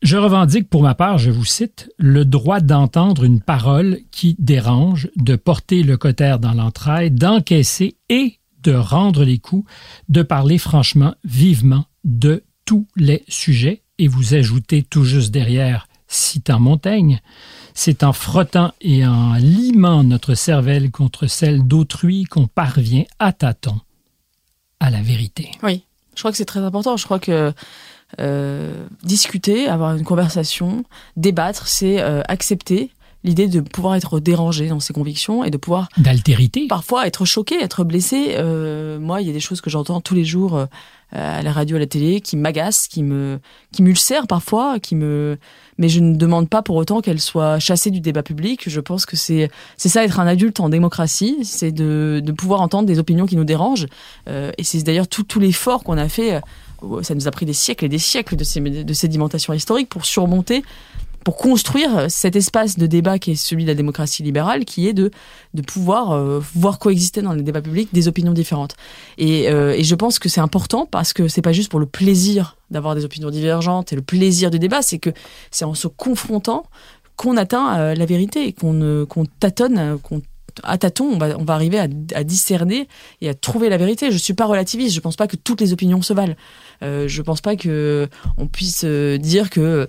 Je 0.01 0.17
revendique 0.17 0.71
pour 0.71 0.83
ma 0.83 0.95
part, 0.95 1.19
je 1.19 1.31
vous 1.31 1.45
cite, 1.45 1.91
le 1.99 2.25
droit 2.25 2.61
d'entendre 2.61 3.25
une 3.25 3.41
parole 3.41 3.99
qui 4.13 4.37
dérange, 4.39 5.09
de 5.17 5.35
porter 5.35 5.83
le 5.83 5.97
cotère 5.97 6.39
dans 6.39 6.53
l'entraille, 6.53 7.11
d'encaisser 7.11 7.97
et 8.09 8.39
de 8.63 8.73
rendre 8.73 9.25
les 9.25 9.39
coups, 9.39 9.69
de 10.09 10.23
parler 10.23 10.59
franchement, 10.59 11.15
vivement 11.25 11.85
de 12.05 12.45
tous 12.65 12.87
les 12.95 13.25
sujets. 13.29 13.83
Et 13.99 14.07
vous 14.07 14.35
ajoutez 14.35 14.85
tout 14.85 15.03
juste 15.03 15.33
derrière, 15.33 15.89
citant 16.07 16.61
Montaigne, 16.61 17.21
c'est 17.75 18.05
en 18.05 18.13
frottant 18.13 18.73
et 18.81 19.05
en 19.05 19.35
limant 19.35 20.05
notre 20.05 20.35
cervelle 20.35 20.93
contre 20.93 21.27
celle 21.27 21.67
d'autrui 21.67 22.25
qu'on 22.25 22.47
parvient 22.47 23.05
à 23.19 23.33
tâtons 23.33 23.81
à 24.79 24.91
la 24.91 25.03
vérité. 25.03 25.51
Oui, 25.65 25.83
je 26.15 26.21
crois 26.21 26.31
que 26.31 26.37
c'est 26.37 26.45
très 26.45 26.61
important. 26.61 26.97
Je 26.97 27.05
crois 27.05 27.19
que 27.19 27.53
euh, 28.21 28.87
discuter, 29.03 29.69
avoir 29.69 29.97
une 29.97 30.05
conversation, 30.05 30.85
débattre, 31.17 31.69
c'est 31.69 32.01
euh, 32.01 32.23
accepter 32.29 32.91
l'idée 33.25 33.49
de 33.49 33.61
pouvoir 33.61 33.97
être 33.97 34.21
dérangé 34.21 34.69
dans 34.69 34.81
ses 34.81 34.93
convictions 34.93 35.43
et 35.45 35.51
de 35.51 35.57
pouvoir 35.57 35.89
d'altérité. 35.97 36.67
parfois 36.69 37.07
être 37.07 37.25
choqué 37.25 37.61
être 37.61 37.85
blessé. 37.85 38.35
Euh, 38.37 38.99
moi 38.99 39.21
il 39.21 39.27
y 39.27 39.31
a 39.31 39.33
des 39.33 39.41
choses 39.41 39.61
que 39.61 39.71
j'entends 39.71 40.01
tous 40.01 40.15
les 40.15 40.25
jours 40.25 40.57
euh, 40.57 40.67
à 41.13 41.43
la 41.43 41.53
radio 41.53 41.77
à 41.77 41.81
la 41.81 41.87
télé 41.87 42.21
qui 42.21 42.37
m'agacent 42.37 42.87
qui 42.87 43.03
me 43.03 43.41
qui 43.73 43.83
m'ulcèrent 43.83 44.29
parfois 44.29 44.79
qui 44.79 44.95
me 44.95 45.39
mais 45.79 45.89
je 45.89 46.01
ne 46.01 46.15
demande 46.15 46.49
pas 46.49 46.63
pour 46.63 46.77
autant 46.77 47.01
qu'elles 47.01 47.21
soient 47.21 47.59
chassées 47.59 47.91
du 47.91 48.01
débat 48.01 48.23
public. 48.23 48.69
Je 48.69 48.81
pense 48.81 49.05
que 49.05 49.17
c'est 49.17 49.51
c'est 49.77 49.89
ça 49.89 50.05
être 50.05 50.21
un 50.21 50.27
adulte 50.27 50.61
en 50.61 50.69
démocratie 50.69 51.39
c'est 51.43 51.73
de 51.73 52.21
de 52.25 52.33
pouvoir 52.33 52.61
entendre 52.61 52.87
des 52.87 53.01
opinions 53.01 53.27
qui 53.27 53.37
nous 53.37 53.45
dérangent. 53.45 53.89
Euh, 54.29 54.53
et 54.59 54.65
c'est 54.65 54.83
d'ailleurs 54.83 55.09
tout 55.09 55.25
tout 55.25 55.41
l'effort 55.41 55.83
qu'on 55.83 55.99
a 55.99 56.09
fait 56.09 56.41
ça 57.03 57.15
nous 57.15 57.29
a 57.29 57.31
pris 57.31 57.47
des 57.47 57.53
siècles 57.53 57.85
et 57.85 57.89
des 57.89 57.99
siècles 57.99 58.37
de, 58.37 58.45
sédimentation 58.95 59.53
historique 59.53 59.89
pour 59.89 60.05
surmonter, 60.05 60.63
pour 61.25 61.37
construire 61.37 62.11
cet 62.11 62.37
espace 62.37 62.79
de 62.79 62.87
débat 62.87 63.19
qui 63.19 63.33
est 63.33 63.37
celui 63.37 63.65
de 63.65 63.69
la 63.69 63.75
démocratie 63.75 64.23
libérale, 64.23 64.65
qui 64.65 64.89
est 64.89 64.93
de, 64.93 65.11
pouvoir 65.67 66.13
euh, 66.13 66.41
voir 66.55 66.79
coexister 66.79 67.23
dans 67.23 67.33
le 67.33 67.43
débat 67.43 67.61
public 67.61 67.89
des 67.93 68.09
opinions 68.09 68.33
différentes. 68.33 68.77
Et, 69.19 69.51
euh, 69.51 69.75
et 69.77 69.85
je 69.85 69.95
pense 69.95 70.19
que 70.19 70.29
c'est 70.29 70.41
important 70.41 70.87
parce 70.87 71.13
que 71.13 71.29
c'est 71.29 71.43
pas 71.43 71.53
juste 71.53 71.71
pour 71.71 71.81
le 71.81 71.87
plaisir 71.87 72.57
d'avoir 72.71 72.95
des 72.95 73.05
opinions 73.05 73.31
divergentes 73.31 73.93
et 73.93 73.97
le 73.97 74.03
plaisir 74.03 74.51
du 74.51 74.59
débat, 74.59 74.83
c'est 74.83 74.99
que 74.99 75.11
c'est 75.51 75.65
en 75.65 75.75
se 75.75 75.89
confrontant 75.89 76.65
qu'on 77.17 77.37
atteint 77.37 77.77
euh, 77.79 77.95
la 77.95 78.07
vérité 78.07 78.53
qu'on 78.53 79.05
qu'on 79.07 79.27
tâtonne, 79.27 79.99
à 80.63 80.79
tâtons, 80.79 81.19
on 81.21 81.45
va, 81.45 81.55
arriver 81.55 81.79
à, 81.79 82.25
discerner 82.25 82.89
et 83.21 83.29
à 83.29 83.35
trouver 83.35 83.69
la 83.69 83.77
vérité. 83.77 84.11
Je 84.11 84.17
suis 84.17 84.35
pas 84.35 84.47
relativiste. 84.47 84.95
Je 84.95 85.01
pense 85.01 85.17
pas 85.17 85.27
que 85.27 85.37
toutes 85.37 85.61
les 85.61 85.73
opinions 85.73 86.03
se 86.03 86.13
valent. 86.13 86.35
Euh, 86.83 87.09
je 87.09 87.23
pense 87.23 87.41
pas 87.41 87.57
que 87.57 88.09
on 88.37 88.47
puisse 88.47 88.83
euh, 88.85 89.19
dire 89.19 89.51
que 89.51 89.89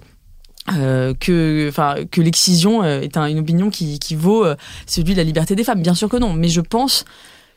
euh, 0.73 1.13
que, 1.15 2.21
l'excision 2.21 2.83
euh, 2.83 3.01
est 3.01 3.17
un, 3.17 3.25
une 3.25 3.39
opinion 3.39 3.69
qui, 3.69 3.97
vaut 4.15 4.45
celui 4.85 5.13
de 5.13 5.17
la 5.17 5.23
liberté 5.23 5.55
des 5.55 5.63
femmes. 5.63 5.81
Bien 5.81 5.95
sûr 5.95 6.09
que 6.09 6.17
non, 6.17 6.33
mais 6.33 6.49
je 6.49 6.61
pense 6.61 7.05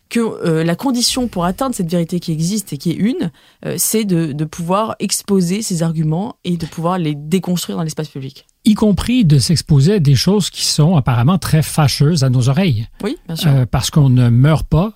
que 0.08 0.62
la 0.62 0.76
condition 0.76 1.26
pour 1.26 1.46
atteindre 1.46 1.74
cette 1.74 1.90
vérité 1.90 2.20
qui 2.20 2.32
existe 2.32 2.74
et 2.74 2.76
qui 2.76 2.90
est 2.90 2.96
une, 2.96 3.30
c'est 3.78 4.04
de 4.04 4.44
pouvoir 4.44 4.94
exposer 4.98 5.62
ces 5.62 5.82
arguments 5.82 6.36
et 6.44 6.58
de 6.58 6.66
pouvoir 6.66 6.98
les 6.98 7.14
déconstruire 7.14 7.78
dans 7.78 7.82
l'espace 7.82 8.08
public 8.08 8.46
y 8.64 8.74
compris 8.74 9.24
de 9.24 9.38
s'exposer 9.38 9.94
à 9.94 9.98
des 9.98 10.14
choses 10.14 10.50
qui 10.50 10.64
sont 10.64 10.96
apparemment 10.96 11.38
très 11.38 11.62
fâcheuses 11.62 12.24
à 12.24 12.30
nos 12.30 12.48
oreilles. 12.48 12.88
Oui, 13.02 13.16
bien 13.26 13.36
sûr. 13.36 13.50
Euh, 13.50 13.66
parce 13.70 13.90
qu'on 13.90 14.08
ne 14.08 14.28
meurt 14.28 14.66
pas 14.66 14.92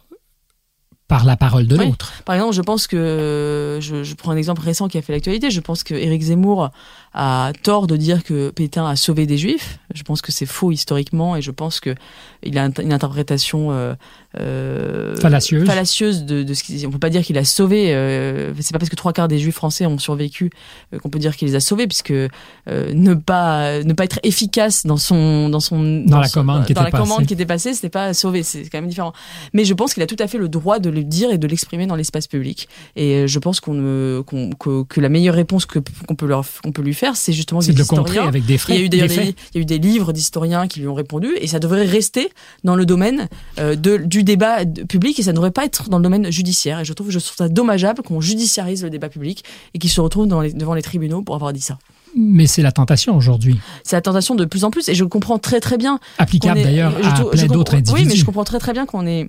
par 1.08 1.24
la 1.24 1.36
parole 1.36 1.68
de 1.68 1.76
l'autre. 1.76 2.12
Par 2.24 2.34
exemple, 2.34 2.54
je 2.54 2.62
pense 2.62 2.86
que, 2.88 3.78
je, 3.80 4.02
je, 4.02 4.14
prends 4.14 4.32
un 4.32 4.36
exemple 4.36 4.62
récent 4.62 4.88
qui 4.88 4.98
a 4.98 5.02
fait 5.02 5.12
l'actualité, 5.12 5.50
je 5.50 5.60
pense 5.60 5.84
que 5.84 5.94
Éric 5.94 6.22
Zemmour 6.22 6.70
a 7.16 7.52
tort 7.62 7.86
de 7.86 7.96
dire 7.96 8.22
que 8.22 8.50
Pétain 8.50 8.86
a 8.86 8.94
sauvé 8.94 9.26
des 9.26 9.38
juifs. 9.38 9.78
Je 9.94 10.02
pense 10.02 10.20
que 10.20 10.30
c'est 10.30 10.46
faux 10.46 10.70
historiquement 10.70 11.34
et 11.34 11.42
je 11.42 11.50
pense 11.50 11.80
que 11.80 11.94
il 12.42 12.58
a 12.58 12.68
une 12.82 12.92
interprétation 12.92 13.72
euh, 13.72 13.94
euh, 14.38 15.16
fallacieuse. 15.16 15.66
fallacieuse 15.66 16.24
de, 16.24 16.42
de 16.42 16.54
ce 16.54 16.62
qu'il. 16.62 16.86
On 16.86 16.90
peut 16.90 16.98
pas 16.98 17.10
dire 17.10 17.22
qu'il 17.22 17.38
a 17.38 17.44
sauvé. 17.44 17.94
Euh, 17.94 18.52
c'est 18.60 18.72
pas 18.72 18.78
parce 18.78 18.90
que 18.90 18.96
trois 18.96 19.12
quarts 19.12 19.28
des 19.28 19.38
juifs 19.38 19.54
français 19.54 19.86
ont 19.86 19.98
survécu 19.98 20.50
euh, 20.92 20.98
qu'on 20.98 21.08
peut 21.08 21.18
dire 21.18 21.36
qu'il 21.36 21.48
les 21.48 21.54
a 21.54 21.60
sauvés, 21.60 21.86
puisque 21.86 22.10
euh, 22.10 22.28
ne 22.66 23.14
pas 23.14 23.82
ne 23.82 23.92
pas 23.92 24.04
être 24.04 24.20
efficace 24.22 24.84
dans 24.84 24.96
son 24.98 25.48
dans 25.48 25.60
son 25.60 26.04
dans, 26.06 26.20
la 26.20 26.28
commande 26.28 26.66
qui 26.66 26.74
dans 26.74 26.82
était 26.82 26.84
la 26.84 26.90
passée. 26.90 27.02
commande 27.02 27.26
qui 27.26 27.34
était 27.34 27.46
passée, 27.46 27.72
c'était 27.72 27.88
pas 27.88 28.12
sauver. 28.12 28.42
C'est 28.42 28.64
quand 28.64 28.78
même 28.78 28.88
différent. 28.88 29.12
Mais 29.54 29.64
je 29.64 29.74
pense 29.74 29.94
qu'il 29.94 30.02
a 30.02 30.06
tout 30.06 30.16
à 30.18 30.26
fait 30.26 30.38
le 30.38 30.48
droit 30.48 30.78
de 30.78 30.90
le 30.90 31.02
dire 31.02 31.30
et 31.30 31.38
de 31.38 31.46
l'exprimer 31.46 31.86
dans 31.86 31.96
l'espace 31.96 32.26
public. 32.26 32.68
Et 32.94 33.26
je 33.26 33.38
pense 33.38 33.60
qu'on 33.60 34.22
qu'on 34.26 34.50
que, 34.50 34.82
que, 34.84 35.00
la 35.00 35.08
meilleure 35.08 35.34
réponse 35.34 35.66
que 35.66 35.78
qu'on 36.06 36.14
peut 36.14 36.26
leur 36.26 36.44
qu'on 36.62 36.72
peut 36.72 36.82
lui 36.82 36.94
faire, 36.94 37.05
c'est 37.14 37.32
justement 37.32 37.60
de 37.60 37.72
le 37.72 37.84
contrer 37.84 38.18
avec 38.18 38.44
des 38.44 38.58
frais. 38.58 38.74
Il 38.74 38.80
y 38.80 38.82
a 38.82 38.86
eu 38.86 38.88
des, 38.88 38.98
il 38.98 39.34
y 39.54 39.58
a 39.58 39.60
eu 39.60 39.64
des 39.64 39.78
livres 39.78 40.12
d'historiens 40.12 40.66
qui 40.66 40.80
lui 40.80 40.88
ont 40.88 40.94
répondu, 40.94 41.28
et 41.40 41.46
ça 41.46 41.58
devrait 41.58 41.84
rester 41.84 42.30
dans 42.64 42.74
le 42.74 42.86
domaine 42.86 43.28
euh, 43.58 43.76
de, 43.76 43.98
du 43.98 44.24
débat 44.24 44.64
public 44.64 45.18
et 45.18 45.22
ça 45.22 45.30
ne 45.30 45.36
devrait 45.36 45.50
pas 45.50 45.64
être 45.64 45.88
dans 45.88 45.98
le 45.98 46.02
domaine 46.02 46.30
judiciaire. 46.30 46.80
Et 46.80 46.84
je 46.84 46.92
trouve, 46.92 47.10
je 47.10 47.18
trouve 47.18 47.36
ça 47.36 47.48
dommageable 47.48 48.02
qu'on 48.02 48.20
judiciarise 48.20 48.82
le 48.82 48.90
débat 48.90 49.08
public 49.08 49.44
et 49.74 49.78
qu'il 49.78 49.90
se 49.90 50.00
retrouve 50.00 50.26
dans 50.26 50.40
les, 50.40 50.52
devant 50.52 50.74
les 50.74 50.82
tribunaux 50.82 51.22
pour 51.22 51.34
avoir 51.34 51.52
dit 51.52 51.60
ça. 51.60 51.78
Mais 52.16 52.46
c'est 52.46 52.62
la 52.62 52.72
tentation 52.72 53.14
aujourd'hui. 53.14 53.58
C'est 53.84 53.96
la 53.96 54.00
tentation 54.00 54.34
de 54.34 54.46
plus 54.46 54.64
en 54.64 54.70
plus 54.70 54.88
et 54.88 54.94
je 54.94 55.04
comprends 55.04 55.38
très 55.38 55.60
très 55.60 55.76
bien. 55.76 56.00
Applicable 56.16 56.62
d'ailleurs 56.62 56.94
à 57.04 57.24
plein 57.24 57.46
d'autres 57.46 57.74
individus. 57.74 58.00
Oui, 58.00 58.06
mais 58.08 58.16
je 58.16 58.24
comprends 58.24 58.44
très 58.44 58.58
très 58.58 58.72
bien 58.72 58.86
qu'on 58.86 59.06
est 59.06 59.28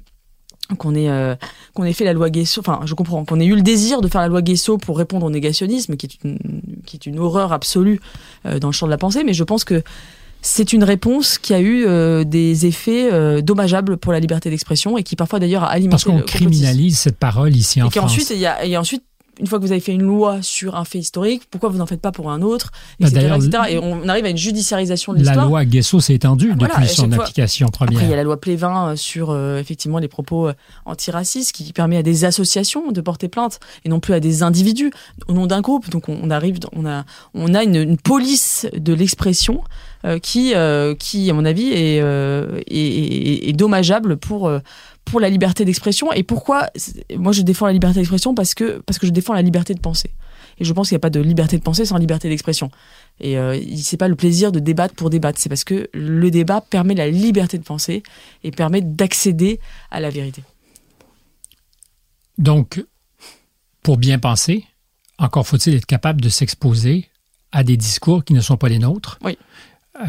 qu'on 0.78 0.96
ait 0.96 1.10
euh, 1.10 1.36
qu'on 1.74 1.84
ait 1.84 1.94
fait 1.94 2.06
la 2.06 2.14
loi 2.14 2.30
Guesso 2.30 2.60
enfin 2.60 2.82
je 2.86 2.94
comprends 2.94 3.24
qu'on 3.24 3.40
ait 3.40 3.46
eu 3.46 3.56
le 3.56 3.62
désir 3.62 4.02
de 4.02 4.08
faire 4.08 4.22
la 4.22 4.28
loi 4.28 4.42
Guesso 4.42 4.78
pour 4.78 4.98
répondre 4.98 5.26
au 5.26 5.30
négationnisme 5.30 5.96
qui 5.96 6.08
est 6.08 6.24
une 6.24 6.40
qui 6.86 6.98
est 6.98 7.06
une 7.06 7.20
horreur 7.20 7.54
absolue 7.54 8.00
euh, 8.46 8.60
dans 8.60 8.68
le 8.68 8.74
champ 8.74 8.86
de 8.86 8.92
la 8.92 8.98
pensée 8.98 9.24
mais 9.24 9.34
je 9.34 9.44
pense 9.44 9.64
que 9.64 9.84
c'est 10.42 10.74
une 10.74 10.84
réponse 10.84 11.38
qui 11.38 11.54
a 11.54 11.60
eu 11.60 11.86
euh, 11.86 12.24
des 12.24 12.66
effets 12.66 13.12
euh, 13.12 13.42
dommageables 13.42 13.98
pour 13.98 14.14
la 14.14 14.20
liberté 14.20 14.50
d'expression 14.50 14.98
et 14.98 15.04
qui 15.04 15.16
parfois 15.16 15.40
d'ailleurs 15.40 15.64
a 15.64 15.72
alimenté 15.72 15.92
parce 15.92 16.04
qu'on 16.04 16.22
criminalise 16.22 16.98
cette 16.98 17.18
parole 17.18 17.56
ici 17.56 17.82
en 17.82 17.88
et 17.88 17.92
France. 17.92 18.12
Ensuite, 18.12 18.30
il 18.32 18.40
y 18.40 18.46
a, 18.46 18.64
et 18.66 18.78
ensuite 18.78 19.04
une 19.40 19.48
fois 19.48 19.60
que 19.60 19.64
vous 19.66 19.72
avez 19.72 19.82
fait 19.82 19.94
une 19.94 20.04
loi 20.04 20.42
sur 20.42 20.76
un 20.76 20.86
fait 20.86 21.00
historique, 21.00 21.44
pourquoi 21.52 21.70
vous 21.70 21.78
n'en 21.78 21.86
faites 21.86 22.02
pas 22.02 22.12
pour 22.12 22.32
un 22.32 22.42
autre, 22.42 22.72
Bah, 23.00 23.08
etc., 23.08 23.34
etc. 23.36 23.64
Et 23.70 23.78
on 23.78 24.08
arrive 24.10 24.26
à 24.26 24.30
une 24.30 24.38
judiciarisation 24.38 25.14
de 25.14 25.18
La 25.20 25.24
l'histoire. 25.24 25.48
loi 25.48 25.66
Guesso 25.66 26.00
s'est 26.00 26.16
étendue 26.16 26.54
Voilà, 26.58 26.74
depuis 26.76 26.86
à 26.86 26.88
son 26.88 27.10
fois- 27.12 27.24
application 27.24 27.68
Après, 27.68 27.86
il 27.90 27.94
y 27.94 27.96
a 27.96 28.00
première. 28.00 28.18
la 28.18 28.24
loi 28.24 28.40
Plévin 28.40 28.90
euh, 28.90 28.96
sur 28.96 29.30
euh, 29.30 29.60
effectivement 29.60 30.00
les 30.00 30.08
propos 30.08 30.48
euh, 30.50 30.54
antiracistes 30.86 31.52
qui 31.52 31.72
permet 31.74 31.98
à 31.98 32.04
des 32.04 32.26
associations 32.26 32.92
de 32.92 33.02
porter 33.02 33.28
plainte 33.28 33.60
et 33.86 33.90
non 33.90 34.00
plus 34.00 34.14
à 34.14 34.20
des 34.20 34.44
individus 34.44 34.92
au 35.28 35.34
nom 35.34 35.46
d'un 35.48 35.62
groupe. 35.62 35.90
Donc 35.90 36.10
on, 36.10 36.18
on 36.22 36.30
arrive, 36.30 36.58
on 36.76 36.86
a, 36.86 37.06
on 37.34 37.54
a 37.54 37.64
une, 37.64 37.76
une 37.76 37.98
police 37.98 38.68
de 38.76 38.94
l'expression 38.94 39.62
euh, 40.06 40.20
qui, 40.20 40.54
euh, 40.56 40.96
qui 40.96 41.30
à 41.30 41.34
mon 41.34 41.46
avis 41.46 41.70
est, 41.74 42.00
euh, 42.02 42.60
est, 42.68 42.76
est- 42.78 43.50
est 43.50 43.54
dommageable 43.54 44.18
pour 44.18 44.48
pour 45.10 45.20
la 45.20 45.30
liberté 45.30 45.66
d'expression. 45.66 46.12
Et 46.14 46.24
pourquoi 46.24 46.70
Moi, 47.16 47.32
je 47.32 47.42
défends 47.42 47.66
la 47.66 47.74
liberté 47.74 48.00
d'expression 48.00 48.36
parce 48.36 48.54
que 48.54 48.80
parce 48.86 49.00
que 49.00 49.08
je 49.08 49.12
défends 49.12 49.34
la 49.34 49.42
liberté 49.42 49.74
de 49.74 49.80
penser. 49.80 50.12
Et 50.60 50.66
je 50.66 50.74
pense 50.74 50.90
qu'il 50.90 50.96
n'y 50.96 51.00
a 51.00 51.02
pas 51.02 51.10
de 51.10 51.20
liberté 51.20 51.58
de 51.58 51.64
penser 51.64 51.86
sans 51.86 51.98
liberté 51.98 52.30
d'expression. 52.30 52.72
Et 53.20 53.38
euh, 53.38 53.60
c'est 53.78 53.98
pas 53.98 54.08
le 54.08 54.16
plaisir 54.16 54.52
de 54.52 54.60
débattre 54.60 54.96
pour 54.96 55.10
débattre, 55.10 55.40
c'est 55.40 55.50
parce 55.50 55.64
que 55.64 55.88
le 55.94 56.32
débat 56.32 56.62
permet 56.62 56.96
la 56.96 57.08
liberté 57.08 57.58
de 57.58 57.64
penser 57.64 58.04
et 58.44 58.52
permet 58.52 58.82
d'accéder 58.82 59.60
à 59.92 60.00
la 60.00 60.10
vérité. 60.10 60.44
Donc, 62.38 62.84
pour 63.84 63.98
bien 63.98 64.20
penser, 64.20 64.66
encore 65.20 65.48
faut-il 65.48 65.76
être 65.76 65.86
capable 65.86 66.22
de 66.22 66.30
s'exposer 66.30 67.08
à 67.52 67.64
des 67.64 67.78
discours 67.78 68.24
qui 68.24 68.34
ne 68.34 68.42
sont 68.42 68.58
pas 68.58 68.70
les 68.70 68.80
nôtres. 68.80 69.20
Oui. 69.24 69.38
Euh, 70.00 70.06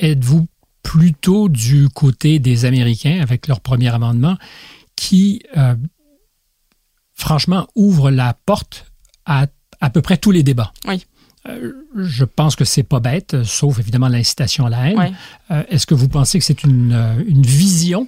Êtes-vous 0.00 0.46
plutôt 0.82 1.48
du 1.48 1.88
côté 1.88 2.38
des 2.38 2.64
Américains 2.64 3.20
avec 3.20 3.46
leur 3.46 3.60
premier 3.60 3.88
amendement 3.88 4.36
qui, 4.96 5.42
euh, 5.56 5.74
franchement, 7.14 7.66
ouvre 7.74 8.10
la 8.10 8.34
porte 8.46 8.86
à 9.24 9.46
à 9.82 9.88
peu 9.88 10.02
près 10.02 10.18
tous 10.18 10.30
les 10.30 10.42
débats? 10.42 10.72
Oui. 10.86 11.06
Euh, 11.48 11.72
je 11.96 12.24
pense 12.24 12.54
que 12.54 12.66
c'est 12.66 12.82
pas 12.82 13.00
bête, 13.00 13.44
sauf 13.44 13.78
évidemment 13.78 14.08
l'incitation 14.08 14.66
à 14.66 14.70
la 14.70 14.90
haine. 14.90 15.16
Euh, 15.50 15.62
Est-ce 15.70 15.86
que 15.86 15.94
vous 15.94 16.08
pensez 16.08 16.38
que 16.38 16.44
c'est 16.44 16.64
une, 16.64 16.92
une 17.26 17.42
vision 17.42 18.06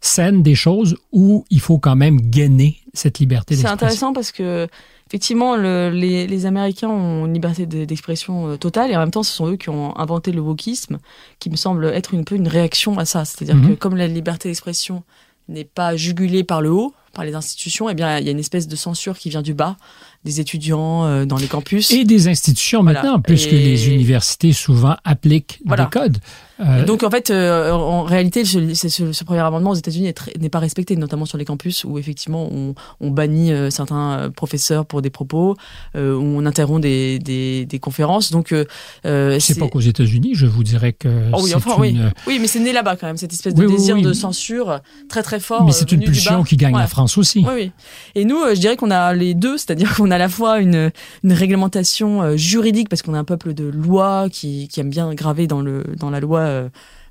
saine 0.00 0.42
des 0.42 0.54
choses 0.54 0.96
ou 1.12 1.44
il 1.50 1.60
faut 1.60 1.78
quand 1.78 1.96
même 1.96 2.18
gainer 2.18 2.81
cette 2.94 3.18
liberté 3.18 3.56
C'est 3.56 3.66
intéressant 3.66 4.12
parce 4.12 4.32
que 4.32 4.68
effectivement, 5.08 5.56
le- 5.56 5.90
les, 5.90 6.26
les 6.26 6.46
Américains 6.46 6.88
ont 6.88 7.26
une 7.26 7.34
liberté 7.34 7.66
de- 7.66 7.84
d'expression 7.84 8.48
euh, 8.48 8.56
totale 8.56 8.90
et 8.90 8.96
en 8.96 9.00
même 9.00 9.10
temps, 9.10 9.22
ce 9.22 9.32
sont 9.32 9.48
eux 9.48 9.56
qui 9.56 9.68
ont 9.70 9.96
inventé 9.98 10.32
le 10.32 10.40
wokisme, 10.40 10.98
qui 11.38 11.50
me 11.50 11.56
semble 11.56 11.86
être 11.86 12.14
un 12.16 12.22
peu 12.22 12.34
une 12.34 12.48
réaction 12.48 12.98
à 12.98 13.04
ça. 13.04 13.24
C'est-à-dire 13.24 13.56
Mhm. 13.56 13.70
que 13.70 13.74
comme 13.74 13.96
la 13.96 14.06
liberté 14.08 14.48
d'expression 14.48 15.02
n'est 15.48 15.64
pas 15.64 15.96
jugulée 15.96 16.44
par 16.44 16.60
le 16.62 16.70
haut, 16.70 16.94
par 17.14 17.24
les 17.24 17.34
institutions, 17.34 17.90
eh 17.90 17.94
bien, 17.94 18.18
il 18.18 18.24
y 18.24 18.28
a 18.28 18.32
une 18.32 18.38
espèce 18.38 18.68
de 18.68 18.76
censure 18.76 19.18
qui 19.18 19.28
vient 19.28 19.42
du 19.42 19.52
bas, 19.54 19.76
des 20.24 20.40
étudiants 20.40 21.04
euh, 21.04 21.24
dans 21.24 21.36
les 21.36 21.46
campus. 21.48 21.90
Et 21.90 22.04
des 22.04 22.28
institutions 22.28 22.82
Voilà. 22.82 23.02
maintenant, 23.02 23.20
puisque 23.20 23.52
Et- 23.52 23.58
les 23.58 23.88
universités 23.88 24.52
souvent 24.52 24.96
appliquent 25.04 25.60
Voilà. 25.64 25.84
des 25.84 25.90
codes. 25.90 26.18
Euh, 26.60 26.84
donc 26.84 27.02
en 27.02 27.10
fait, 27.10 27.30
euh, 27.30 27.72
en 27.72 28.04
réalité, 28.04 28.44
ce, 28.44 28.72
ce- 28.74 28.88
ce- 28.88 29.12
ce 29.12 29.24
premier 29.24 29.40
amendement 29.40 29.70
aux 29.70 29.74
États-Unis 29.74 30.12
n'est 30.38 30.48
pas 30.48 30.60
respecté, 30.60 30.94
notamment 30.94 31.24
sur 31.24 31.36
les 31.38 31.44
campus 31.44 31.82
où 31.84 31.98
effectivement 31.98 32.48
on, 32.52 32.74
on 33.00 33.10
bannit 33.10 33.50
euh, 33.52 33.68
certains 33.70 34.30
professeurs 34.36 34.86
pour 34.86 35.02
des 35.02 35.10
propos, 35.10 35.56
où 35.96 35.98
on 35.98 36.46
interrompt 36.46 36.80
des, 36.82 37.18
des, 37.18 37.64
des 37.66 37.78
conférences. 37.80 38.30
Donc 38.30 38.54
c'est 39.02 39.58
pas 39.58 39.68
qu'aux 39.68 39.80
États-Unis, 39.80 40.32
je 40.34 40.46
vous 40.46 40.62
dirais 40.62 40.92
que 40.92 41.08
Oh 41.32 41.40
oui, 41.42 41.52
enfin, 41.54 41.74
une, 41.76 41.80
oui. 41.80 41.98
Oui, 42.28 42.38
mais 42.40 42.46
c'est 42.46 42.60
né 42.60 42.72
là-bas 42.72 42.94
quand 42.96 43.08
même, 43.08 43.16
cette 43.16 43.32
espèce 43.32 43.54
de 43.54 43.66
Oui, 43.66 43.72
désir 43.72 44.00
de 44.00 44.12
censure 44.12 44.78
très 45.08 45.22
très 45.24 45.40
fort. 45.40 45.64
mais 45.64 45.72
c'est 45.72 45.90
une 45.90 46.00
pulsion 46.04 46.44
qui 46.44 46.56
gagne 46.56 46.74
Ouais. 46.74 46.80
la 46.80 46.86
France 46.86 47.18
aussi. 47.18 47.40
Oui, 47.40 47.52
oui. 47.54 47.70
Et 48.14 48.24
nous, 48.24 48.38
je 48.54 48.60
dirais 48.60 48.76
qu'on 48.76 48.90
a 48.92 49.12
les 49.14 49.34
deux, 49.34 49.58
c'est-à-dire 49.58 49.94
qu'on 49.96 50.11
a 50.12 50.14
à 50.14 50.18
la 50.18 50.28
fois 50.28 50.60
une, 50.60 50.92
réglementation 51.24 52.22
euh, 52.22 52.36
juridique, 52.36 52.88
parce 52.88 53.02
qu'on 53.02 53.14
est 53.14 53.18
un 53.18 53.24
peuple 53.24 53.54
de 53.54 53.64
loi 53.64 54.28
qui, 54.30 54.68
aime 54.76 54.90
bien 54.90 55.12
graver 55.14 55.46
dans, 55.48 55.62
la 55.62 56.20
loi 56.20 56.40
euh, 56.40 56.68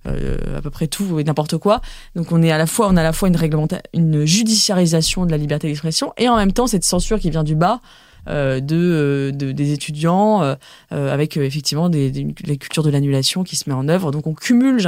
euh, 0.07 0.57
à 0.57 0.61
peu 0.61 0.69
près 0.69 0.87
tout 0.87 1.19
et 1.19 1.23
n'importe 1.23 1.57
quoi. 1.57 1.81
Donc 2.15 2.31
on 2.31 2.41
est 2.41 2.51
à 2.51 2.57
la 2.57 2.65
fois, 2.67 2.87
on 2.89 2.95
a 2.95 3.01
à 3.01 3.03
la 3.03 3.13
fois 3.13 3.27
une 3.27 3.35
réglementa- 3.35 3.81
une 3.93 4.25
judiciarisation 4.25 5.25
de 5.25 5.31
la 5.31 5.37
liberté 5.37 5.67
d'expression 5.67 6.13
et 6.17 6.29
en 6.29 6.37
même 6.37 6.53
temps 6.53 6.67
cette 6.67 6.85
censure 6.85 7.19
qui 7.19 7.29
vient 7.29 7.43
du 7.43 7.55
bas. 7.55 7.81
de, 8.27 9.31
de- 9.33 9.51
des 9.51 9.71
étudiants 9.73 10.55
avec 10.91 11.37
effectivement 11.37 11.89
des, 11.89 12.11
des- 12.11 12.27
la 12.45 12.55
culture 12.55 12.83
de 12.83 12.91
l'annulation 12.91 13.43
qui 13.43 13.55
se 13.55 13.67
met 13.67 13.73
en 13.73 13.87
œuvre 13.89 14.11
donc 14.11 14.27
on 14.27 14.35
cumule 14.35 14.87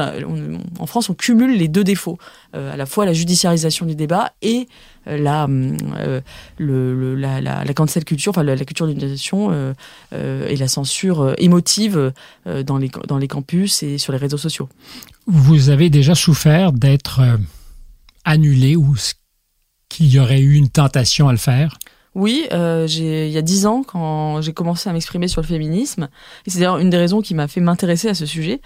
en 0.77 0.85
France 0.85 1.09
on 1.09 1.15
cumule 1.15 1.57
les 1.57 1.67
deux 1.67 1.83
défauts 1.83 2.19
à 2.53 2.77
la 2.77 2.85
fois 2.85 3.07
la 3.07 3.13
judiciarisation 3.13 3.87
du 3.87 3.95
débat 3.95 4.33
et 4.43 4.67
la, 5.05 5.47
euh, 5.47 6.21
le- 6.57 7.15
la, 7.15 7.41
la, 7.41 7.73
cancel 7.73 8.05
culture, 8.05 8.31
enfin 8.31 8.43
la, 8.43 8.55
culture 8.57 8.87
euh, 8.87 9.73
euh, 10.13 10.47
et 10.47 10.55
la 10.55 10.67
censure 10.67 11.21
euh, 11.21 11.33
émotive 11.37 12.11
euh, 12.47 12.63
dans, 12.63 12.77
les, 12.77 12.89
dans 13.07 13.17
les 13.17 13.27
campus 13.27 13.83
et 13.83 13.97
sur 13.97 14.13
les 14.13 14.19
réseaux 14.19 14.37
sociaux. 14.37 14.69
Vous 15.27 15.69
avez 15.69 15.89
déjà 15.89 16.15
souffert 16.15 16.71
d'être 16.71 17.19
euh, 17.19 17.37
annulé 18.25 18.75
ou 18.75 18.95
qu'il 19.89 20.07
y 20.07 20.19
aurait 20.19 20.39
eu 20.41 20.53
une 20.55 20.69
tentation 20.69 21.27
à 21.27 21.31
le 21.31 21.37
faire? 21.37 21.77
Oui, 22.15 22.45
euh, 22.53 22.85
il 22.89 23.29
y 23.29 23.37
a 23.37 23.41
dix 23.41 23.65
ans, 23.65 23.83
quand 23.83 24.41
j'ai 24.41 24.53
commencé 24.53 24.89
à 24.89 24.93
m'exprimer 24.93 25.27
sur 25.27 25.41
le 25.41 25.47
féminisme, 25.47 26.09
et 26.45 26.49
c'est 26.49 26.59
d'ailleurs 26.59 26.77
une 26.77 26.89
des 26.89 26.97
raisons 26.97 27.21
qui 27.21 27.33
m'a 27.33 27.47
fait 27.47 27.59
m'intéresser 27.61 28.07
à 28.07 28.13
ce 28.13 28.25
sujet. 28.25 28.61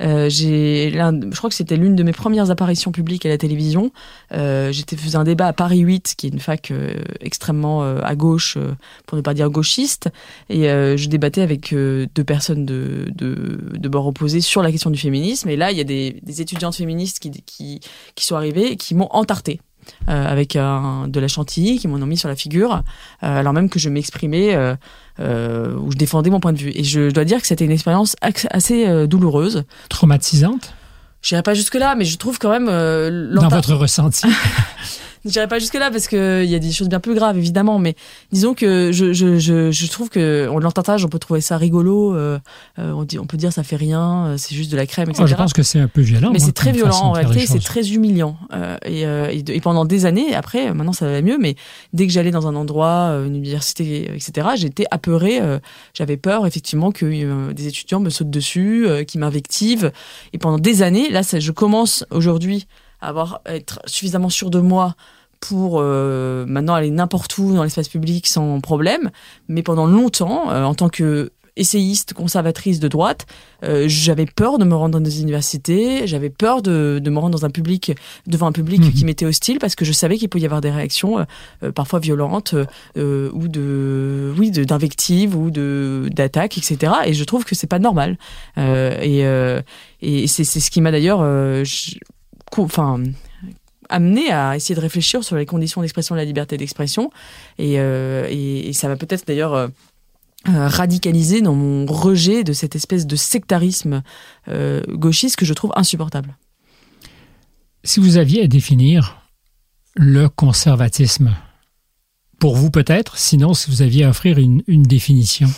Euh, 0.00 0.30
je 0.30 1.36
crois 1.36 1.50
que 1.50 1.56
c'était 1.56 1.76
l'une 1.76 1.96
de 1.96 2.02
mes 2.02 2.12
premières 2.12 2.50
apparitions 2.50 2.92
publiques 2.92 3.26
à 3.26 3.28
la 3.28 3.38
télévision. 3.38 3.90
Euh, 4.32 4.70
j'étais 4.72 4.96
faisais 5.02 5.16
un 5.16 5.24
débat 5.24 5.48
à 5.48 5.52
Paris 5.52 5.80
8, 5.80 6.14
qui 6.16 6.26
est 6.26 6.30
une 6.30 6.40
fac 6.40 6.70
euh, 6.70 6.94
extrêmement 7.20 7.82
euh, 7.82 7.98
à 8.02 8.14
gauche, 8.14 8.56
euh, 8.56 8.72
pour 9.06 9.16
ne 9.16 9.22
pas 9.22 9.34
dire 9.34 9.50
gauchiste, 9.50 10.08
et 10.48 10.62
je 10.62 11.08
débattais 11.08 11.42
avec 11.42 11.74
deux 11.74 12.24
personnes 12.24 12.64
de, 12.64 13.06
de, 13.14 13.58
de 13.76 13.88
bord 13.88 14.06
opposé 14.06 14.40
sur 14.40 14.62
la 14.62 14.70
question 14.70 14.90
du 14.90 14.98
féminisme. 14.98 15.48
Et 15.48 15.56
là, 15.56 15.70
il 15.70 15.78
y 15.78 15.80
a 15.80 15.84
des, 15.84 16.20
des 16.22 16.40
étudiantes 16.40 16.76
féministes 16.76 17.18
qui, 17.18 17.30
qui, 17.30 17.80
qui 18.14 18.24
sont 18.24 18.36
arrivées 18.36 18.72
et 18.72 18.76
qui 18.76 18.94
m'ont 18.94 19.08
entarté. 19.10 19.60
Euh, 20.08 20.26
avec 20.26 20.56
un, 20.56 21.08
de 21.08 21.20
la 21.20 21.28
chantilly 21.28 21.78
qui 21.78 21.88
m'en 21.88 21.96
ont 21.96 22.06
mis 22.06 22.16
sur 22.16 22.28
la 22.28 22.36
figure 22.36 22.82
euh, 23.22 23.40
alors 23.40 23.52
même 23.52 23.68
que 23.68 23.78
je 23.78 23.88
m'exprimais 23.88 24.54
euh, 24.54 24.74
euh, 25.20 25.74
où 25.76 25.92
je 25.92 25.96
défendais 25.96 26.30
mon 26.30 26.40
point 26.40 26.52
de 26.52 26.58
vue. 26.58 26.72
Et 26.74 26.84
je 26.84 27.10
dois 27.10 27.24
dire 27.24 27.40
que 27.40 27.46
c'était 27.46 27.64
une 27.64 27.70
expérience 27.70 28.16
assez 28.20 28.86
euh, 28.86 29.06
douloureuse. 29.06 29.64
Traumatisante? 29.88 30.74
J'irai 31.22 31.42
pas 31.42 31.54
jusque 31.54 31.74
là 31.74 31.94
mais 31.94 32.04
je 32.04 32.16
trouve 32.16 32.38
quand 32.38 32.50
même 32.50 32.68
euh, 32.68 33.34
dans 33.34 33.48
votre 33.48 33.74
ressenti. 33.74 34.26
J'irai 35.24 35.48
pas 35.48 35.58
jusque 35.58 35.74
là 35.74 35.90
parce 35.90 36.08
que 36.08 36.42
il 36.44 36.50
y 36.50 36.54
a 36.54 36.58
des 36.58 36.72
choses 36.72 36.88
bien 36.88 37.00
plus 37.00 37.14
graves 37.14 37.38
évidemment, 37.38 37.78
mais 37.78 37.94
disons 38.32 38.54
que 38.54 38.90
je 38.92 39.12
je 39.12 39.38
je, 39.38 39.70
je 39.70 39.86
trouve 39.86 40.08
que 40.08 40.48
on 40.50 40.58
l'entartage, 40.58 41.04
on 41.04 41.08
peut 41.08 41.18
trouver 41.18 41.40
ça 41.40 41.56
rigolo, 41.56 42.14
euh, 42.14 42.38
euh, 42.78 42.92
on 42.92 43.04
dit 43.04 43.18
on 43.18 43.26
peut 43.26 43.36
dire 43.36 43.52
ça 43.52 43.62
fait 43.62 43.76
rien, 43.76 44.26
euh, 44.26 44.34
c'est 44.36 44.54
juste 44.54 44.72
de 44.72 44.76
la 44.76 44.86
crème, 44.86 45.10
etc. 45.10 45.22
Ah, 45.24 45.26
je 45.26 45.34
pense 45.34 45.52
que 45.52 45.62
c'est 45.62 45.80
un 45.80 45.88
peu 45.88 46.00
violent. 46.00 46.32
mais 46.32 46.38
moi, 46.38 46.46
c'est 46.46 46.52
très 46.52 46.72
violent 46.72 46.96
en 46.96 47.12
réalité, 47.12 47.46
c'est 47.46 47.60
très 47.60 47.92
humiliant 47.92 48.36
euh, 48.52 48.76
et, 48.84 49.06
euh, 49.06 49.28
et, 49.30 49.60
pendant 49.60 49.84
des 49.84 50.06
années 50.06 50.34
après, 50.34 50.68
euh, 50.68 50.74
maintenant 50.74 50.92
ça 50.92 51.06
va 51.06 51.22
mieux, 51.22 51.38
mais 51.38 51.54
dès 51.92 52.06
que 52.06 52.12
j'allais 52.12 52.30
dans 52.30 52.46
un 52.46 52.54
endroit, 52.54 53.22
une 53.24 53.36
université, 53.36 54.10
etc., 54.14 54.48
j'étais 54.56 54.86
apeurée, 54.90 55.40
euh, 55.40 55.58
j'avais 55.94 56.16
peur 56.16 56.46
effectivement 56.46 56.92
que 56.92 57.52
des 57.52 57.66
étudiants 57.66 58.00
me 58.00 58.10
sautent 58.10 58.30
dessus, 58.30 58.86
euh, 58.86 59.04
qui 59.04 59.18
m'invectivent, 59.18 59.92
et 60.32 60.38
pendant 60.38 60.58
des 60.58 60.82
années, 60.82 61.10
là, 61.10 61.22
ça, 61.22 61.40
je 61.40 61.52
commence 61.52 62.04
aujourd'hui 62.10 62.66
avoir 63.02 63.40
être 63.46 63.80
suffisamment 63.86 64.30
sûr 64.30 64.50
de 64.50 64.60
moi 64.60 64.94
pour 65.40 65.78
euh, 65.80 66.46
maintenant 66.46 66.74
aller 66.74 66.90
n'importe 66.90 67.36
où 67.38 67.52
dans 67.52 67.64
l'espace 67.64 67.88
public 67.88 68.26
sans 68.28 68.60
problème. 68.60 69.10
Mais 69.48 69.62
pendant 69.62 69.86
longtemps, 69.86 70.50
euh, 70.50 70.62
en 70.64 70.74
tant 70.74 70.88
que 70.88 71.30
essayiste 71.54 72.14
conservatrice 72.14 72.80
de 72.80 72.88
droite, 72.88 73.26
euh, 73.62 73.84
j'avais 73.86 74.24
peur 74.24 74.56
de 74.56 74.64
me 74.64 74.74
rendre 74.74 74.92
dans 74.98 75.04
des 75.04 75.20
universités, 75.20 76.06
j'avais 76.06 76.30
peur 76.30 76.62
de, 76.62 76.98
de 76.98 77.10
me 77.10 77.18
rendre 77.18 77.38
dans 77.38 77.44
un 77.44 77.50
public 77.50 77.92
devant 78.26 78.46
un 78.46 78.52
public 78.52 78.80
Mhm. 78.80 78.92
qui 78.92 79.04
m'était 79.04 79.26
hostile 79.26 79.58
parce 79.58 79.74
que 79.74 79.84
je 79.84 79.92
savais 79.92 80.16
qu'il 80.16 80.30
pouvait 80.30 80.42
y 80.42 80.46
avoir 80.46 80.62
des 80.62 80.70
réactions 80.70 81.18
euh, 81.18 81.24
euh, 81.62 81.70
parfois 81.72 81.98
violentes 81.98 82.54
euh, 82.96 83.30
ou 83.34 83.48
de 83.48 84.32
oui 84.38 84.50
d'invectives 84.50 85.36
ou 85.36 85.50
de 85.50 86.08
d'attaques 86.10 86.56
etc. 86.56 86.90
Et 87.04 87.12
je 87.12 87.24
trouve 87.24 87.44
que 87.44 87.54
c'est 87.54 87.66
pas 87.66 87.78
normal. 87.80 88.16
Euh, 88.56 88.96
et 89.02 89.26
euh, 89.26 89.60
et 90.00 90.26
c'est 90.28 90.44
c'est 90.44 90.60
ce 90.60 90.70
qui 90.70 90.80
m'a 90.80 90.90
d'ailleurs 90.90 91.20
euh, 91.20 91.64
enfin 92.58 93.02
amené 93.88 94.30
à 94.32 94.56
essayer 94.56 94.74
de 94.74 94.80
réfléchir 94.80 95.22
sur 95.22 95.36
les 95.36 95.46
conditions 95.46 95.80
d'expression 95.80 96.14
de 96.14 96.20
la 96.20 96.24
liberté 96.24 96.56
d'expression 96.56 97.10
et, 97.58 97.78
euh, 97.78 98.26
et, 98.30 98.68
et 98.68 98.72
ça 98.72 98.88
va 98.88 98.96
peut-être 98.96 99.26
d'ailleurs 99.26 99.54
euh, 99.54 99.68
euh, 100.48 100.66
radicaliser 100.66 101.40
dans 101.40 101.54
mon 101.54 101.86
rejet 101.86 102.42
de 102.42 102.52
cette 102.52 102.74
espèce 102.74 103.06
de 103.06 103.16
sectarisme 103.16 104.02
euh, 104.48 104.82
gauchiste 104.88 105.36
que 105.36 105.44
je 105.44 105.52
trouve 105.52 105.72
insupportable. 105.76 106.36
Si 107.84 108.00
vous 108.00 108.16
aviez 108.16 108.42
à 108.42 108.46
définir 108.46 109.20
le 109.94 110.28
conservatisme, 110.28 111.34
pour 112.38 112.56
vous 112.56 112.70
peut-être, 112.70 113.18
sinon 113.18 113.54
si 113.54 113.70
vous 113.70 113.82
aviez 113.82 114.04
à 114.04 114.08
offrir 114.08 114.38
une, 114.38 114.62
une 114.66 114.82
définition? 114.82 115.48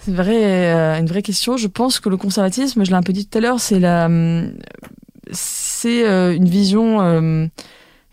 C'est 0.00 0.12
vrai, 0.12 0.72
euh, 0.74 0.98
une 0.98 1.06
vraie 1.06 1.22
question. 1.22 1.56
Je 1.56 1.68
pense 1.68 2.00
que 2.00 2.08
le 2.08 2.16
conservatisme, 2.16 2.84
je 2.84 2.90
l'ai 2.90 2.96
un 2.96 3.02
peu 3.02 3.12
dit 3.12 3.26
tout 3.26 3.38
à 3.38 3.40
l'heure, 3.40 3.60
c'est 3.60 3.78
la, 3.80 4.06
hum, 4.06 4.52
c'est 5.30 6.06
euh, 6.06 6.34
une 6.34 6.48
vision, 6.48 7.00
euh, 7.00 7.46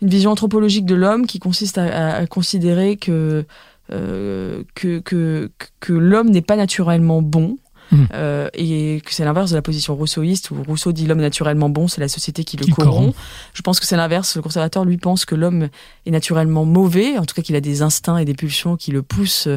une 0.02 0.08
vision 0.08 0.30
anthropologique 0.30 0.86
de 0.86 0.94
l'homme 0.94 1.26
qui 1.26 1.38
consiste 1.38 1.78
à, 1.78 2.26
considérer 2.26 2.98
euh, 3.08 4.62
que 4.74 5.92
l'homme 5.92 6.30
n'est 6.30 6.42
pas 6.42 6.56
naturellement 6.56 7.22
bon, 7.22 7.58
Mmh. 7.94 8.08
Euh, 8.14 8.48
et 8.54 9.00
que 9.04 9.14
c'est 9.14 9.24
l'inverse 9.24 9.50
de 9.50 9.56
la 9.56 9.62
position 9.62 9.94
rousseauiste 9.94 10.50
où 10.50 10.56
Rousseau 10.66 10.92
dit 10.92 11.06
l'homme 11.06 11.20
naturellement 11.20 11.68
bon, 11.68 11.88
c'est 11.88 12.00
la 12.00 12.08
société 12.08 12.44
qui 12.44 12.56
le 12.56 12.66
corrompt. 12.66 13.14
Je 13.52 13.62
pense 13.62 13.80
que 13.80 13.86
c'est 13.86 13.96
l'inverse. 13.96 14.36
Le 14.36 14.42
conservateur, 14.42 14.84
lui, 14.84 14.96
pense 14.96 15.24
que 15.24 15.34
l'homme 15.34 15.68
est 16.06 16.10
naturellement 16.10 16.64
mauvais, 16.64 17.18
en 17.18 17.24
tout 17.24 17.34
cas 17.34 17.42
qu'il 17.42 17.56
a 17.56 17.60
des 17.60 17.82
instincts 17.82 18.18
et 18.18 18.24
des 18.24 18.34
pulsions 18.34 18.76
qui 18.76 18.90
le 18.90 19.02
poussent 19.02 19.48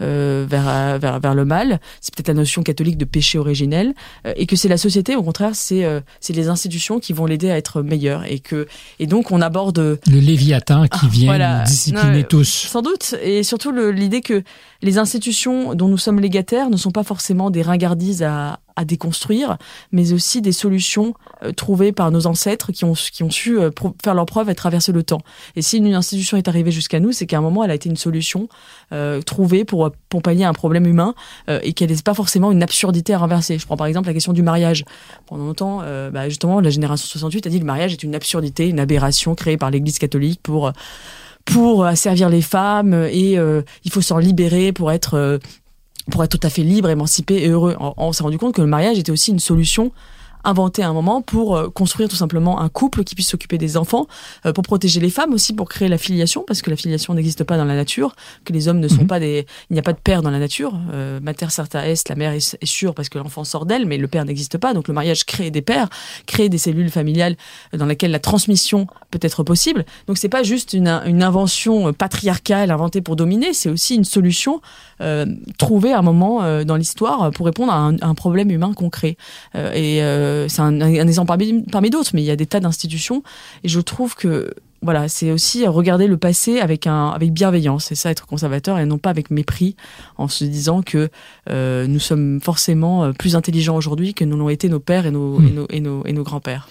euh, 0.00 0.46
vers, 0.48 0.98
vers, 0.98 1.20
vers 1.20 1.34
le 1.34 1.44
mal. 1.44 1.80
C'est 2.00 2.14
peut-être 2.14 2.28
la 2.28 2.34
notion 2.34 2.62
catholique 2.62 2.98
de 2.98 3.04
péché 3.04 3.38
originel. 3.38 3.94
Euh, 4.26 4.32
et 4.36 4.46
que 4.46 4.56
c'est 4.56 4.68
la 4.68 4.78
société, 4.78 5.16
au 5.16 5.22
contraire, 5.22 5.52
c'est 5.54 5.86
c'est 6.20 6.32
les 6.32 6.48
institutions 6.48 7.00
qui 7.00 7.12
vont 7.12 7.26
l'aider 7.26 7.50
à 7.50 7.56
être 7.56 7.82
meilleur. 7.82 8.24
Et, 8.24 8.40
que, 8.40 8.66
et 8.98 9.06
donc, 9.06 9.30
on 9.30 9.40
aborde... 9.40 9.78
Le 9.78 10.20
Léviathan 10.20 10.84
qui 10.84 11.00
ah, 11.02 11.08
vient 11.10 11.62
discipliner 11.64 12.24
tous. 12.24 12.48
Sans 12.48 12.82
doute. 12.82 13.14
Et 13.22 13.42
surtout 13.42 13.72
l'idée 13.72 14.20
que 14.20 14.42
les 14.82 14.98
institutions 14.98 15.74
dont 15.74 15.88
nous 15.88 15.98
sommes 15.98 16.20
légataires 16.20 16.70
ne 16.70 16.76
sont 16.76 16.90
pas 16.90 17.02
forcément 17.02 17.50
des 17.50 17.62
à 18.76 18.84
déconstruire, 18.84 19.56
mais 19.90 20.12
aussi 20.12 20.42
des 20.42 20.52
solutions 20.52 21.14
euh, 21.42 21.52
trouvées 21.52 21.92
par 21.92 22.10
nos 22.10 22.26
ancêtres 22.26 22.72
qui 22.72 22.84
ont, 22.84 22.92
qui 22.92 23.22
ont 23.22 23.30
su 23.30 23.58
euh, 23.58 23.70
faire 24.04 24.14
leur 24.14 24.26
preuve 24.26 24.50
et 24.50 24.54
traverser 24.54 24.92
le 24.92 25.02
temps. 25.02 25.22
Et 25.56 25.62
si 25.62 25.78
une 25.78 25.94
institution 25.94 26.36
est 26.36 26.46
arrivée 26.46 26.70
jusqu'à 26.70 27.00
nous, 27.00 27.12
c'est 27.12 27.26
qu'à 27.26 27.38
un 27.38 27.40
moment, 27.40 27.64
elle 27.64 27.70
a 27.70 27.74
été 27.74 27.88
une 27.88 27.96
solution 27.96 28.48
euh, 28.92 29.22
trouvée 29.22 29.64
pour, 29.64 29.90
pour 30.10 30.20
pallier 30.22 30.44
un 30.44 30.52
problème 30.52 30.86
humain 30.86 31.14
et 31.48 31.72
qu'elle 31.72 31.90
n'est 31.90 32.02
pas 32.02 32.14
forcément 32.14 32.52
une 32.52 32.62
absurdité 32.62 33.14
à 33.14 33.18
renverser. 33.18 33.58
Je 33.58 33.66
prends 33.66 33.76
par 33.76 33.86
exemple 33.86 34.08
la 34.08 34.12
question 34.12 34.32
du 34.32 34.42
mariage. 34.42 34.84
Pendant 35.26 35.44
longtemps, 35.44 35.82
bah, 36.12 36.28
justement, 36.28 36.60
la 36.60 36.70
génération 36.70 37.06
68 37.06 37.46
a 37.46 37.50
dit 37.50 37.56
que 37.56 37.62
le 37.62 37.66
mariage 37.66 37.92
est 37.92 38.02
une 38.02 38.14
absurdité, 38.14 38.68
une 38.68 38.80
aberration 38.80 39.34
créée 39.34 39.56
par 39.56 39.70
l'Église 39.70 39.98
catholique 39.98 40.40
pour 40.42 40.72
pour 41.44 41.84
asservir 41.84 42.28
les 42.28 42.42
femmes 42.42 42.94
et 42.94 43.38
il 43.84 43.90
faut 43.90 44.02
s'en 44.02 44.18
libérer 44.18 44.72
pour 44.72 44.92
être 44.92 45.38
pour 46.10 46.22
être 46.24 46.38
tout 46.38 46.46
à 46.46 46.50
fait 46.50 46.62
libre, 46.62 46.88
émancipé 46.88 47.42
et 47.42 47.48
heureux. 47.48 47.76
On, 47.78 48.12
s'est 48.12 48.22
rendu 48.22 48.38
compte 48.38 48.54
que 48.54 48.60
le 48.60 48.66
mariage 48.66 48.98
était 48.98 49.12
aussi 49.12 49.30
une 49.32 49.38
solution 49.38 49.92
inventé 50.46 50.82
un 50.82 50.92
moment 50.92 51.20
pour 51.22 51.56
euh, 51.56 51.68
construire 51.68 52.08
tout 52.08 52.16
simplement 52.16 52.60
un 52.60 52.68
couple 52.68 53.04
qui 53.04 53.14
puisse 53.14 53.28
s'occuper 53.28 53.58
des 53.58 53.76
enfants, 53.76 54.06
euh, 54.46 54.52
pour 54.52 54.62
protéger 54.62 55.00
les 55.00 55.10
femmes 55.10 55.34
aussi, 55.34 55.52
pour 55.52 55.68
créer 55.68 55.88
la 55.88 55.98
filiation, 55.98 56.44
parce 56.46 56.62
que 56.62 56.70
la 56.70 56.76
filiation 56.76 57.14
n'existe 57.14 57.44
pas 57.44 57.56
dans 57.56 57.64
la 57.64 57.74
nature, 57.74 58.14
que 58.44 58.52
les 58.52 58.68
hommes 58.68 58.78
ne 58.78 58.88
sont 58.88 59.02
mhm. 59.02 59.06
pas 59.08 59.20
des... 59.20 59.46
Il 59.70 59.74
n'y 59.74 59.80
a 59.80 59.82
pas 59.82 59.92
de 59.92 59.98
père 59.98 60.22
dans 60.22 60.30
la 60.30 60.38
nature. 60.38 60.78
Euh, 60.92 61.18
mater 61.20 61.50
certa 61.50 61.88
est, 61.88 62.08
la 62.08 62.14
mère 62.14 62.32
est, 62.32 62.64
sûre 62.64 62.94
parce 62.94 63.08
que 63.08 63.18
l'enfant 63.18 63.42
sort 63.44 63.66
d'elle, 63.66 63.86
mais 63.86 63.98
le 63.98 64.06
père 64.06 64.24
n'existe 64.24 64.56
pas. 64.56 64.72
Donc 64.72 64.86
le 64.86 64.94
mariage 64.94 65.26
crée 65.26 65.50
des 65.50 65.62
pères, 65.62 65.88
crée 66.26 66.48
des 66.48 66.58
cellules 66.58 66.90
familiales 66.90 67.36
dans 67.72 67.86
lesquelles 67.86 68.12
la 68.12 68.20
transmission 68.20 68.86
peut 69.10 69.18
être 69.22 69.42
possible. 69.42 69.84
Donc 70.06 70.16
c'est 70.16 70.28
pas 70.28 70.44
juste 70.44 70.72
une, 70.72 70.88
une 71.06 71.22
invention 71.24 71.92
patriarcale 71.92 72.70
inventée 72.70 73.00
pour 73.00 73.16
dominer, 73.16 73.52
c'est 73.52 73.68
aussi 73.68 73.96
une 73.96 74.04
solution 74.04 74.60
euh, 75.00 75.26
trouvée 75.58 75.92
à 75.92 75.98
un 75.98 76.02
moment 76.02 76.64
dans 76.64 76.76
l'histoire 76.76 77.30
pour 77.30 77.46
répondre 77.46 77.72
à 77.72 77.76
un, 77.76 77.96
un 78.00 78.14
problème 78.14 78.50
humain 78.50 78.72
concret. 78.74 79.16
et 79.54 80.02
euh, 80.02 80.48
c'est 80.48 80.62
un, 80.62 80.80
exemple 80.80 81.28
parmi, 81.70 81.90
d'autres, 81.90 82.10
mais 82.14 82.22
il 82.22 82.26
y 82.26 82.30
a 82.30 82.36
des 82.36 82.46
tas 82.46 82.60
d'institutions. 82.60 83.22
Et 83.64 83.68
je 83.68 83.80
trouve 83.80 84.14
que 84.14 84.54
voilà, 84.82 85.08
c'est 85.08 85.32
aussi 85.32 85.66
regarder 85.66 86.06
le 86.06 86.16
passé 86.16 86.60
avec 86.60 86.86
un 86.86 87.08
avec 87.08 87.32
bienveillance. 87.32 87.86
C'est 87.86 87.94
ça 87.94 88.10
être 88.10 88.26
conservateur 88.26 88.78
et 88.78 88.86
non 88.86 88.98
pas 88.98 89.10
avec 89.10 89.30
mépris, 89.30 89.74
en 90.16 90.28
se 90.28 90.44
disant 90.44 90.82
que 90.82 91.08
euh, 91.50 91.86
nous 91.86 91.98
sommes 91.98 92.40
forcément 92.40 93.04
euh, 93.04 93.12
plus 93.12 93.36
intelligents 93.36 93.76
aujourd'hui 93.76 94.14
que 94.14 94.24
nous 94.24 94.36
l'ont 94.36 94.48
été 94.48 94.68
nos 94.68 94.80
pères 94.80 95.06
et 95.06 95.10
nos, 95.10 95.38
hmm. 95.38 95.66
et 95.70 95.80
nos, 95.80 96.06
et 96.06 96.12
nos, 96.12 96.22
grands-pères. 96.22 96.68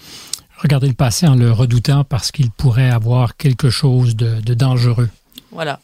Regarder 0.58 0.88
le 0.88 0.94
passé 0.94 1.26
en 1.26 1.34
le 1.34 1.52
redoutant 1.52 2.04
parce 2.04 2.32
qu'il 2.32 2.50
pourrait 2.50 2.88
avoir 2.88 3.36
quelque 3.36 3.68
chose 3.68 4.16
de, 4.16 4.54
dangereux. 4.54 5.10
Voilà. 5.52 5.80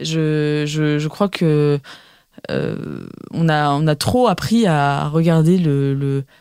Je, 0.00 0.64
je, 0.66 0.98
je 0.98 1.08
crois 1.08 1.28
que 1.28 1.78
euh, 2.50 3.06
on, 3.30 3.48
a, 3.48 3.70
on 3.70 3.86
a 3.86 3.94
trop 3.94 4.28
appris 4.28 4.66
à 4.66 5.08
regarder 5.08 5.58
le, 5.58 5.94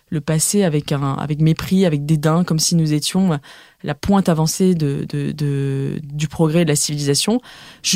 le, 0.10 0.22
passé 0.22 0.63
avec, 0.63 0.92
un, 0.92 1.13
avec 1.13 1.39
mépris, 1.39 1.86
avec 1.86 2.06
dédain, 2.06 2.44
comme 2.44 2.60
si 2.60 2.76
nous 2.76 2.94
étions 2.94 3.39
la 3.84 3.96
pointe 3.96 4.30
avancée 4.30 4.76
de, 4.76 5.06
de, 5.10 6.00
du 6.04 6.28
progrès 6.28 6.63
de 6.63 6.70
la 6.70 6.76
civilisation. 6.76 7.42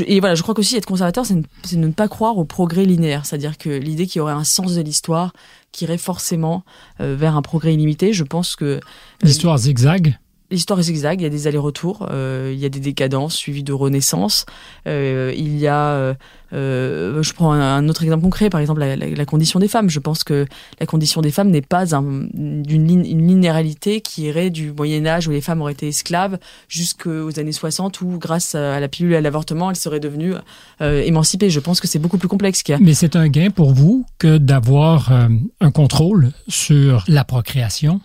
et 0.05 0.19
voilà, 0.19 0.35
je 0.35 0.41
crois 0.41 0.53
qu'aussi 0.53 0.75
être 0.77 0.85
conservateur, 0.85 1.25
c'est 1.25 1.35
de 1.35 1.77
ne 1.77 1.91
pas 1.91 2.07
croire 2.07 2.37
au 2.37 2.45
progrès 2.45 2.85
linéaire, 2.85 3.25
c'est-à-dire 3.25 3.57
que 3.57 3.69
l'idée 3.69 4.05
qu'il 4.05 4.19
y 4.19 4.21
aurait 4.21 4.33
un 4.33 4.43
sens 4.43 4.75
de 4.75 4.81
l'histoire 4.81 5.33
qui 5.71 5.85
irait 5.85 5.97
forcément 5.97 6.63
euh, 7.01 7.15
vers 7.17 7.35
un 7.35 7.41
progrès 7.41 7.73
illimité, 7.73 8.13
je 8.13 8.23
pense 8.23 8.55
que... 8.55 8.65
Euh, 8.65 8.79
l'histoire 9.23 9.57
zigzag 9.57 10.17
L'histoire 10.49 10.79
est 10.79 10.83
zigzag, 10.83 11.19
il 11.19 11.23
y 11.23 11.27
a 11.27 11.29
des 11.29 11.47
allers-retours, 11.47 12.07
euh, 12.09 12.51
il 12.53 12.59
y 12.59 12.65
a 12.65 12.69
des 12.69 12.79
décadences 12.79 13.35
suivies 13.35 13.63
de 13.63 13.73
renaissance. 13.73 14.45
Euh, 14.87 15.33
il 15.35 15.57
y 15.57 15.67
a, 15.67 16.15
euh, 16.53 17.21
je 17.21 17.33
prends 17.33 17.51
un, 17.51 17.89
autre 17.89 18.01
exemple 18.03 18.23
concret, 18.23 18.49
par 18.49 18.61
exemple 18.61 18.79
la, 18.79 19.25
condition 19.25 19.59
des 19.59 19.67
femmes. 19.67 19.89
Je 19.89 19.99
pense 19.99 20.23
que 20.23 20.45
la 20.79 20.85
condition 20.85 21.19
des 21.19 21.31
femmes 21.31 21.49
n'est 21.49 21.61
pas 21.61 21.93
un, 21.93 22.29
une 22.33 23.27
linéarité 23.27 23.99
qui 23.99 24.23
irait 24.23 24.49
du 24.49 24.71
Moyen 24.71 25.05
Âge 25.05 25.27
où 25.27 25.31
les 25.31 25.41
femmes 25.41 25.61
auraient 25.61 25.73
été 25.73 25.89
esclaves 25.89 26.37
jusqu'aux 26.69 27.37
années 27.37 27.51
60 27.51 27.99
où, 27.99 28.17
grâce 28.17 28.55
à 28.55 28.79
la 28.79 28.87
pilule 28.87 29.11
et 29.11 29.17
à 29.17 29.21
l'avortement, 29.21 29.69
elles 29.69 29.75
seraient 29.75 29.99
devenues 29.99 30.35
émancipées. 30.79 31.49
Je 31.49 31.59
pense 31.59 31.81
que 31.81 31.87
c'est 31.87 31.99
beaucoup 31.99 32.17
plus 32.17 32.29
complexe 32.29 32.63
qu'il. 32.63 32.77
Mais 32.79 32.93
c'est 32.93 33.17
un 33.17 33.27
gain 33.27 33.49
pour 33.49 33.73
vous 33.73 34.05
que 34.17 34.37
d'avoir 34.37 35.11
un 35.59 35.71
contrôle 35.71 36.31
sur 36.47 37.03
la 37.09 37.25
procréation? 37.25 37.99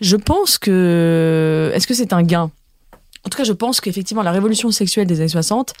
Je 0.00 0.16
pense 0.16 0.58
que. 0.58 1.70
Est-ce 1.74 1.86
que 1.86 1.94
c'est 1.94 2.12
un 2.12 2.22
gain? 2.22 2.50
En 3.24 3.28
tout 3.28 3.38
cas, 3.38 3.44
je 3.44 3.52
pense 3.52 3.80
qu'effectivement, 3.80 4.22
la 4.22 4.30
révolution 4.30 4.70
sexuelle 4.70 5.06
des 5.06 5.20
années 5.20 5.28
60 5.28 5.72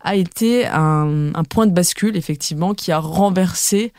a 0.00 0.16
été 0.16 0.66
un, 0.66 1.32
point 1.48 1.66
de 1.66 1.72
bascule, 1.72 2.16
effectivement, 2.16 2.74
qui 2.74 2.92
a 2.92 2.98
renversé 2.98 3.92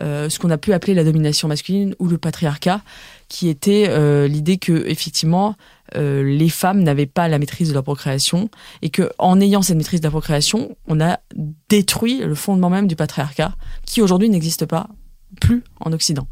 euh, 0.00 0.28
ce 0.28 0.38
qu'on 0.38 0.50
a 0.50 0.58
pu 0.58 0.72
appeler 0.72 0.94
la 0.94 1.04
domination 1.04 1.48
masculine 1.48 1.94
ou 1.98 2.08
le 2.08 2.18
patriarcat, 2.18 2.82
qui 3.28 3.48
était 3.48 3.86
euh, 3.88 4.26
l'idée 4.26 4.58
que, 4.58 4.86
effectivement, 4.88 5.56
euh, 5.96 6.24
les 6.24 6.48
femmes 6.48 6.82
n'avaient 6.82 7.06
pas 7.06 7.28
la 7.28 7.38
maîtrise 7.38 7.68
de 7.68 7.74
leur 7.74 7.82
procréation 7.82 8.48
et 8.82 8.90
que 8.90 9.10
en 9.18 9.40
ayant 9.40 9.62
cette 9.62 9.76
maîtrise 9.76 10.00
de 10.00 10.06
la 10.06 10.10
procréation, 10.10 10.76
on 10.86 11.00
a 11.00 11.18
détruit 11.68 12.18
le 12.18 12.34
fondement 12.34 12.70
même 12.70 12.86
du 12.86 12.96
patriarcat, 12.96 13.52
qui 13.86 14.02
aujourd'hui 14.02 14.28
n'existe 14.28 14.66
pas 14.66 14.88
plus 15.40 15.62
en 15.80 15.92
Occident. 15.92 16.26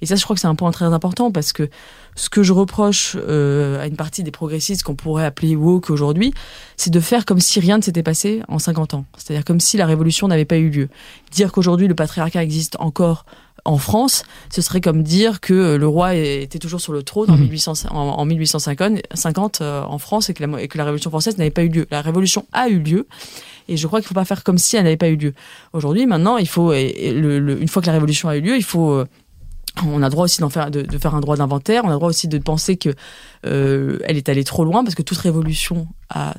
Et 0.00 0.06
ça, 0.06 0.16
je 0.16 0.24
crois 0.24 0.34
que 0.34 0.40
c'est 0.40 0.48
un 0.48 0.54
point 0.54 0.70
très 0.70 0.86
important 0.86 1.30
parce 1.30 1.52
que 1.52 1.68
ce 2.16 2.28
que 2.28 2.42
je 2.42 2.52
reproche 2.52 3.16
euh, 3.16 3.82
à 3.82 3.86
une 3.86 3.96
partie 3.96 4.22
des 4.22 4.30
progressistes 4.30 4.82
qu'on 4.82 4.94
pourrait 4.94 5.24
appeler 5.24 5.56
woke 5.56 5.90
aujourd'hui, 5.90 6.32
c'est 6.76 6.90
de 6.90 7.00
faire 7.00 7.24
comme 7.24 7.40
si 7.40 7.60
rien 7.60 7.78
ne 7.78 7.82
s'était 7.82 8.02
passé 8.02 8.42
en 8.48 8.58
50 8.58 8.94
ans. 8.94 9.04
C'est-à-dire 9.16 9.44
comme 9.44 9.60
si 9.60 9.76
la 9.76 9.86
révolution 9.86 10.28
n'avait 10.28 10.44
pas 10.44 10.58
eu 10.58 10.70
lieu. 10.70 10.88
Dire 11.32 11.52
qu'aujourd'hui 11.52 11.88
le 11.88 11.94
patriarcat 11.94 12.42
existe 12.42 12.76
encore 12.78 13.24
en 13.64 13.78
France, 13.78 14.24
ce 14.50 14.60
serait 14.60 14.82
comme 14.82 15.02
dire 15.02 15.40
que 15.40 15.76
le 15.76 15.88
roi 15.88 16.14
était 16.14 16.58
toujours 16.58 16.82
sur 16.82 16.92
le 16.92 17.02
trône 17.02 17.30
en, 17.30 17.36
1800, 17.36 17.88
mmh. 17.90 17.96
en, 17.96 18.24
1850 18.24 19.60
euh, 19.60 19.82
en 19.82 19.98
France 19.98 20.28
et 20.28 20.34
que, 20.34 20.44
la, 20.44 20.60
et 20.60 20.68
que 20.68 20.76
la 20.76 20.84
Révolution 20.84 21.08
française 21.08 21.38
n'avait 21.38 21.50
pas 21.50 21.62
eu 21.62 21.68
lieu. 21.68 21.86
La 21.90 22.02
Révolution 22.02 22.44
a 22.52 22.68
eu 22.68 22.78
lieu 22.78 23.06
et 23.68 23.76
je 23.78 23.86
crois 23.86 24.00
qu'il 24.00 24.06
ne 24.06 24.08
faut 24.08 24.14
pas 24.14 24.26
faire 24.26 24.44
comme 24.44 24.58
si 24.58 24.76
elle 24.76 24.84
n'avait 24.84 24.98
pas 24.98 25.08
eu 25.08 25.16
lieu. 25.16 25.32
Aujourd'hui, 25.72 26.04
maintenant, 26.06 26.36
il 26.36 26.48
faut, 26.48 26.74
une 26.74 27.68
fois 27.68 27.80
que 27.80 27.86
la 27.86 27.94
Révolution 27.94 28.28
a 28.28 28.36
eu 28.36 28.42
lieu, 28.42 28.56
il 28.56 28.64
faut 28.64 28.92
euh, 28.92 29.06
on 29.84 30.02
a 30.02 30.10
droit 30.10 30.24
aussi 30.24 30.40
d'en 30.40 30.50
faire, 30.50 30.70
de, 30.70 30.98
faire 30.98 31.14
un 31.14 31.20
droit 31.20 31.36
d'inventaire. 31.36 31.82
On 31.84 31.90
a 31.90 31.94
droit 31.94 32.08
aussi 32.08 32.28
de 32.28 32.38
penser 32.38 32.76
que 32.76 32.90
euh, 33.44 33.98
elle 34.04 34.16
est 34.16 34.28
allée 34.28 34.44
trop 34.44 34.64
loin 34.64 34.84
parce 34.84 34.94
que 34.94 35.02
toute 35.02 35.18
révolution 35.18 35.88
a, 36.10 36.34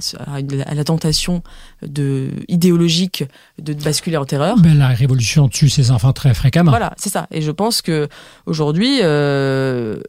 la 0.47 0.83
tentation 0.83 1.43
de 1.85 2.29
idéologique 2.47 3.25
de 3.59 3.73
basculer 3.73 4.15
en 4.15 4.25
terreur. 4.25 4.57
Ben, 4.59 4.77
la 4.77 4.87
révolution 4.87 5.49
tue 5.49 5.69
ses 5.69 5.91
enfants 5.91 6.13
très 6.13 6.33
fréquemment. 6.33 6.71
Voilà, 6.71 6.93
c'est 6.97 7.09
ça. 7.09 7.27
Et 7.31 7.41
je 7.41 7.51
pense 7.51 7.81
que 7.81 8.07
aujourd'hui, 8.45 8.99
euh, 9.01 9.99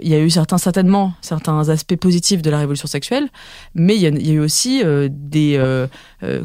il 0.00 0.08
y 0.08 0.14
a 0.14 0.18
eu 0.18 0.30
certains 0.30 0.58
certainement 0.58 1.14
certains 1.20 1.68
aspects 1.68 1.96
positifs 1.96 2.42
de 2.42 2.50
la 2.50 2.58
révolution 2.58 2.88
sexuelle, 2.88 3.28
mais 3.74 3.94
il 3.94 4.02
y 4.02 4.30
a, 4.30 4.32
eu 4.32 4.40
aussi 4.40 4.82
euh, 4.84 5.08
des 5.10 5.62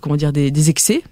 comment 0.01 0.15
dire 0.15 0.31
des, 0.31 0.51
des 0.51 0.69
excès 0.69 1.03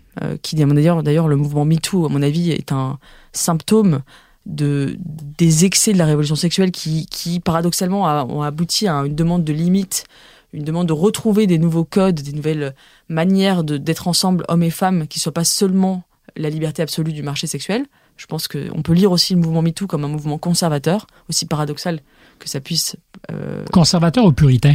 qui 0.42 0.56
d'ailleurs 0.56 1.04
d'ailleurs 1.04 1.28
le 1.28 1.36
mouvement 1.36 1.66
MeToo 1.66 2.06
à 2.06 2.10
mon 2.10 2.22
avis 2.22 2.52
est 2.52 2.72
un 2.72 2.98
symptôme 3.34 4.02
de, 4.48 4.98
des 5.38 5.66
excès 5.66 5.94
de 5.94 5.98
la 5.98 6.06
révolution 6.06 6.36
sexuelle 6.36 6.72
qui, 6.72 7.06
qui 7.08 7.40
paradoxalement, 7.40 8.04
ont 8.04 8.42
abouti 8.42 8.88
à 8.88 8.94
une 9.06 9.16
demande 9.16 9.44
de 9.44 9.54
limite, 9.54 10.06
une 10.54 10.64
demande 10.64 10.88
de 10.88 10.94
retrouver 10.94 11.46
des 11.46 11.58
nouveaux 11.58 11.84
codes, 11.84 12.22
des 12.22 12.32
nouvelles 12.32 12.74
manières 13.10 13.64
d'être 13.64 14.08
ensemble, 14.08 14.46
hommes 14.48 14.64
et 14.64 14.70
femmes, 14.70 15.08
qui 15.08 15.20
ne 15.20 15.22
soient 15.22 15.34
pas 15.34 15.44
seulement 15.44 16.04
la 16.36 16.50
liberté 16.50 16.82
absolue 16.82 17.14
du 17.14 17.24
marché 17.24 17.48
sexuel. 17.48 17.86
Je 18.16 18.26
pense 18.26 18.48
qu'on 18.48 18.82
peut 18.82 18.94
lire 18.94 19.12
aussi 19.12 19.34
le 19.34 19.40
mouvement 19.40 19.62
MeToo 19.62 19.86
comme 19.86 20.06
un 20.06 20.08
mouvement 20.08 20.38
conservateur, 20.38 21.06
aussi 21.30 21.46
paradoxal 21.46 22.00
que 22.40 22.50
ça 22.50 22.60
puisse... 22.60 22.96
Euh, 23.32 23.66
conservateur 23.72 24.26
ou 24.26 24.32
puritain? 24.32 24.74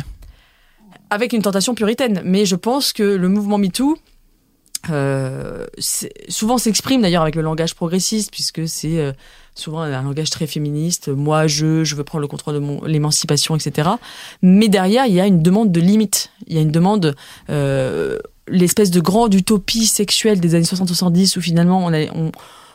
Avec 1.11 1.32
une 1.32 1.42
tentation 1.42 1.75
puritaine. 1.75 2.23
Mais 2.25 2.44
je 2.44 2.56
pense 2.56 2.92
que 2.92 3.02
le 3.02 3.29
mouvement 3.29 3.58
MeToo, 3.58 3.96
euh, 4.90 5.66
souvent 6.29 6.58
s'exprime 6.58 7.02
d'ailleurs 7.02 7.23
avec 7.23 7.35
le 7.35 7.42
langage 7.42 7.75
progressiste, 7.75 8.31
puisque 8.31 8.68
c'est... 8.68 8.98
Euh, 8.98 9.12
souvent 9.55 9.81
un 9.81 10.03
langage 10.03 10.31
très 10.31 10.46
féministe. 10.46 11.09
Moi, 11.09 11.46
je, 11.46 11.85
je 11.85 11.94
veux 11.94 12.05
prendre 12.05 12.23
le 12.23 12.29
contrôle 12.29 12.61
de 12.61 12.87
l'émancipation, 12.87 13.57
etc. 13.57 13.90
Mais 14.42 14.69
derrière, 14.69 15.07
il 15.07 15.15
y 15.15 15.21
a 15.21 15.27
une 15.27 15.42
demande 15.42 15.73
de 15.73 15.81
limite. 15.81 16.31
Il 16.46 16.55
y 16.55 16.59
a 16.59 16.63
une 16.63 16.71
demande 16.71 17.15
euh, 17.50 18.19
l'espèce 18.48 18.90
de 18.90 19.00
grande 19.00 19.35
utopie 19.35 19.87
sexuelle 19.87 20.40
des 20.40 20.55
années 20.55 20.65
60-70 20.65 21.38
où 21.38 21.40
finalement 21.40 21.87
on, 21.87 21.92
on 21.92 22.33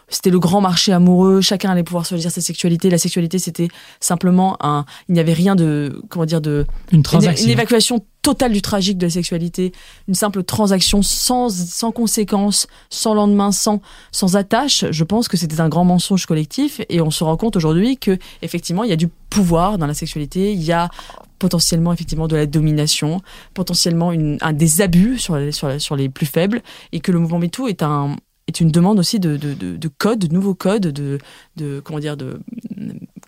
c'était 0.09 0.29
le 0.29 0.39
grand 0.39 0.61
marché 0.61 0.93
amoureux, 0.93 1.41
chacun 1.41 1.69
allait 1.69 1.83
pouvoir 1.83 2.05
choisir 2.05 2.31
sa 2.31 2.41
sexualité. 2.41 2.89
La 2.89 2.97
sexualité, 2.97 3.39
c'était 3.39 3.67
simplement 3.99 4.57
un, 4.61 4.85
il 5.09 5.13
n'y 5.13 5.19
avait 5.19 5.33
rien 5.33 5.55
de, 5.55 6.01
comment 6.09 6.25
dire, 6.25 6.39
de, 6.39 6.65
une 6.91 7.03
transaction, 7.03 7.45
une, 7.45 7.51
évacuation 7.51 8.05
totale 8.21 8.53
du 8.53 8.61
tragique 8.61 8.97
de 8.97 9.05
la 9.05 9.09
sexualité, 9.09 9.73
une 10.07 10.13
simple 10.13 10.43
transaction 10.43 11.01
sans, 11.01 11.49
sans 11.49 11.91
conséquences, 11.91 12.67
sans 12.89 13.13
lendemain, 13.13 13.51
sans, 13.51 13.81
sans 14.11 14.37
attache. 14.37 14.85
Je 14.91 15.03
pense 15.03 15.27
que 15.27 15.35
c'était 15.35 15.59
un 15.59 15.69
grand 15.69 15.83
mensonge 15.83 16.25
collectif. 16.25 16.81
Et 16.89 17.01
on 17.01 17.11
se 17.11 17.23
rend 17.23 17.35
compte 17.35 17.57
aujourd'hui 17.57 17.97
que, 17.97 18.17
effectivement, 18.41 18.83
il 18.85 18.89
y 18.89 18.93
a 18.93 18.97
du 18.97 19.09
pouvoir 19.29 19.77
dans 19.77 19.87
la 19.87 19.93
sexualité, 19.93 20.53
il 20.53 20.63
y 20.63 20.71
a 20.71 20.89
potentiellement 21.39 21.93
effectivement 21.93 22.27
de 22.27 22.35
la 22.35 22.45
domination, 22.45 23.21
potentiellement 23.53 24.11
une, 24.11 24.37
un 24.41 24.53
des 24.53 24.81
abus 24.81 25.19
sur, 25.19 25.37
sur, 25.53 25.79
sur 25.79 25.95
les 25.95 26.09
plus 26.09 26.25
faibles, 26.25 26.61
et 26.93 26.99
que 26.99 27.11
le 27.11 27.19
mouvement 27.19 27.39
MeToo 27.39 27.67
est 27.67 27.83
un, 27.83 28.15
est 28.47 28.59
une 28.61 28.71
demande 28.71 28.99
aussi 28.99 29.19
de, 29.19 29.37
de, 29.37 29.53
de, 29.53 29.77
de 29.77 29.87
code, 29.87 30.19
de 30.19 30.33
nouveaux 30.33 30.55
codes, 30.55 30.87
de, 30.87 31.19
de 31.57 31.81
comment 31.83 31.99
dire, 31.99 32.17
de 32.17 32.39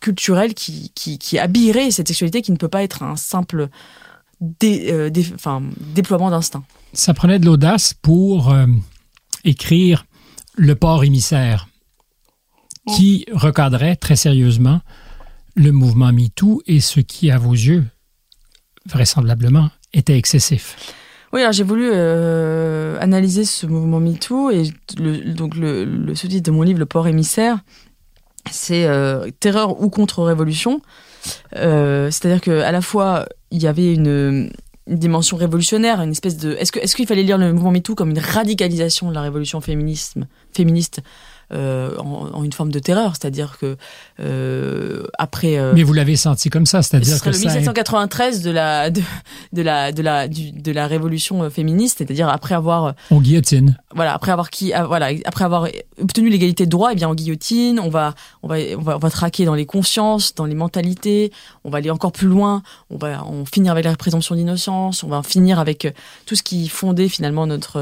culturel 0.02 0.54
qui, 0.54 0.92
qui, 0.96 1.18
qui 1.18 1.38
habillerait 1.38 1.92
cette 1.92 2.08
sexualité 2.08 2.42
qui 2.42 2.52
ne 2.52 2.58
peut 2.58 2.70
pas 2.70 2.84
être 2.84 3.04
un 3.04 3.16
simple 3.18 3.70
dé, 4.40 4.88
euh, 4.92 5.10
dé, 5.10 5.26
enfin, 5.36 5.62
déploiement 5.94 6.30
d'instinct. 6.30 6.64
Ça 6.94 7.14
prenait 7.14 7.40
de 7.40 7.46
l'audace 7.46 7.94
pour 7.94 8.52
euh, 8.52 8.66
écrire 9.44 10.06
le 10.56 10.76
port 10.76 11.04
émissaire 11.04 11.68
qui 12.96 13.26
recadrait 13.32 13.96
très 13.96 14.16
sérieusement 14.16 14.82
le 15.56 15.72
mouvement 15.72 16.12
MeToo 16.12 16.62
et 16.66 16.80
ce 16.80 17.02
qui, 17.02 17.30
à 17.30 17.38
vos 17.38 17.54
yeux, 17.54 17.86
vraisemblablement, 18.88 19.70
était 19.94 20.18
excessif. 20.18 20.94
Oui, 21.32 21.42
alors 21.42 21.52
j'ai 21.52 21.64
voulu 21.64 21.90
euh, 21.94 22.98
analyser 23.00 23.46
ce 23.46 23.68
mouvement 23.68 24.00
MeToo 24.00 24.50
et 24.50 24.64
le, 24.98 25.34
donc 25.34 25.56
le, 25.56 26.16
sous-titre 26.16 26.50
de 26.50 26.52
mon 26.52 26.64
livre, 26.64 26.80
Le 26.80 26.88
port 26.88 27.08
émissaire, 27.08 27.60
c'est 28.50 28.86
euh, 28.86 29.30
Terreur 29.40 29.82
ou 29.82 29.90
contre-révolution. 29.90 30.82
Euh, 31.56 32.10
C'est-à-dire 32.10 32.42
qu'à 32.42 32.72
la 32.72 32.82
fois, 32.82 33.28
il 33.52 33.62
y 33.62 33.68
avait 33.68 33.94
une, 33.94 34.52
dimension 34.88 35.38
révolutionnaire, 35.38 36.02
une 36.02 36.10
espèce 36.10 36.38
de... 36.38 36.54
Est-ce 36.54 36.72
qu'il 36.72 37.04
est 37.04 37.06
fallait 37.06 37.22
lire 37.22 37.38
le 37.38 37.54
mouvement 37.54 37.70
MeToo 37.70 37.94
comme 37.94 38.10
une 38.10 38.18
radicalisation 38.18 39.10
de 39.10 39.14
la 39.14 39.22
révolution 39.22 39.62
féminisme, 39.62 40.26
féministe 40.52 41.02
euh, 41.52 41.98
en, 41.98 42.30
en, 42.34 42.44
une 42.44 42.54
forme 42.54 42.72
de 42.72 42.80
terreur, 42.80 43.14
c'est-à-dire 43.14 43.58
que 43.60 43.76
euh, 44.20 45.04
après. 45.18 45.58
Euh, 45.58 45.74
Mais 45.74 45.84
vous 45.84 45.94
l'avez 45.94 46.16
senti 46.16 46.50
comme 46.50 46.66
ça, 46.66 46.82
c'est-à-dire 46.82 47.20
que 47.22 47.30
le 47.30 47.38
1793 47.38 48.42
de 48.42 48.52
la 48.52 48.90
de, 48.90 49.02
de 49.54 49.62
la 49.62 49.92
de 49.92 50.02
la 50.02 50.28
du, 50.28 50.52
de 50.52 50.72
la 50.72 50.88
révolution 50.88 51.44
euh, 51.44 51.50
féministe, 51.50 51.98
c'est-à-dire 52.00 52.30
après 52.30 52.56
avoir. 52.56 52.94
On 53.12 53.20
guillotine. 53.20 53.78
Voilà, 53.96 54.14
après 54.14 54.32
avoir 54.32 54.50
qui, 54.50 54.74
ah, 54.74 54.86
voilà, 54.86 55.10
après 55.26 55.44
avoir 55.44 55.68
obtenu 56.00 56.30
l'égalité 56.30 56.66
de 56.66 56.70
droit, 56.70 56.90
et 56.90 56.94
eh 56.94 56.96
bien 56.96 57.10
on 57.10 57.16
guillotine, 57.16 57.80
on 57.80 57.90
va 57.90 58.14
on 58.44 58.48
va 58.48 58.58
on 58.78 58.82
va 58.82 58.96
on 58.96 59.00
va 59.00 59.10
traquer 59.10 59.46
dans 59.46 59.56
les 59.56 59.66
consciences, 59.66 60.36
dans 60.36 60.46
les 60.46 60.56
mentalités, 60.56 61.32
on 61.64 61.70
va 61.70 61.80
aller 61.80 61.90
encore 61.90 62.12
plus 62.12 62.28
loin, 62.28 62.62
on 62.90 62.98
va 62.98 63.26
on 63.26 63.46
finir 63.46 63.72
avec 63.72 63.86
la 63.86 63.96
présomption 63.96 64.36
d'innocence, 64.36 65.04
on 65.04 65.08
va 65.08 65.18
en 65.18 65.24
finir 65.24 65.60
avec 65.60 65.86
euh, 65.86 65.92
tout 66.26 66.36
ce 66.36 66.44
qui 66.44 66.70
fondait 66.70 67.10
finalement 67.10 67.48
notre 67.48 67.80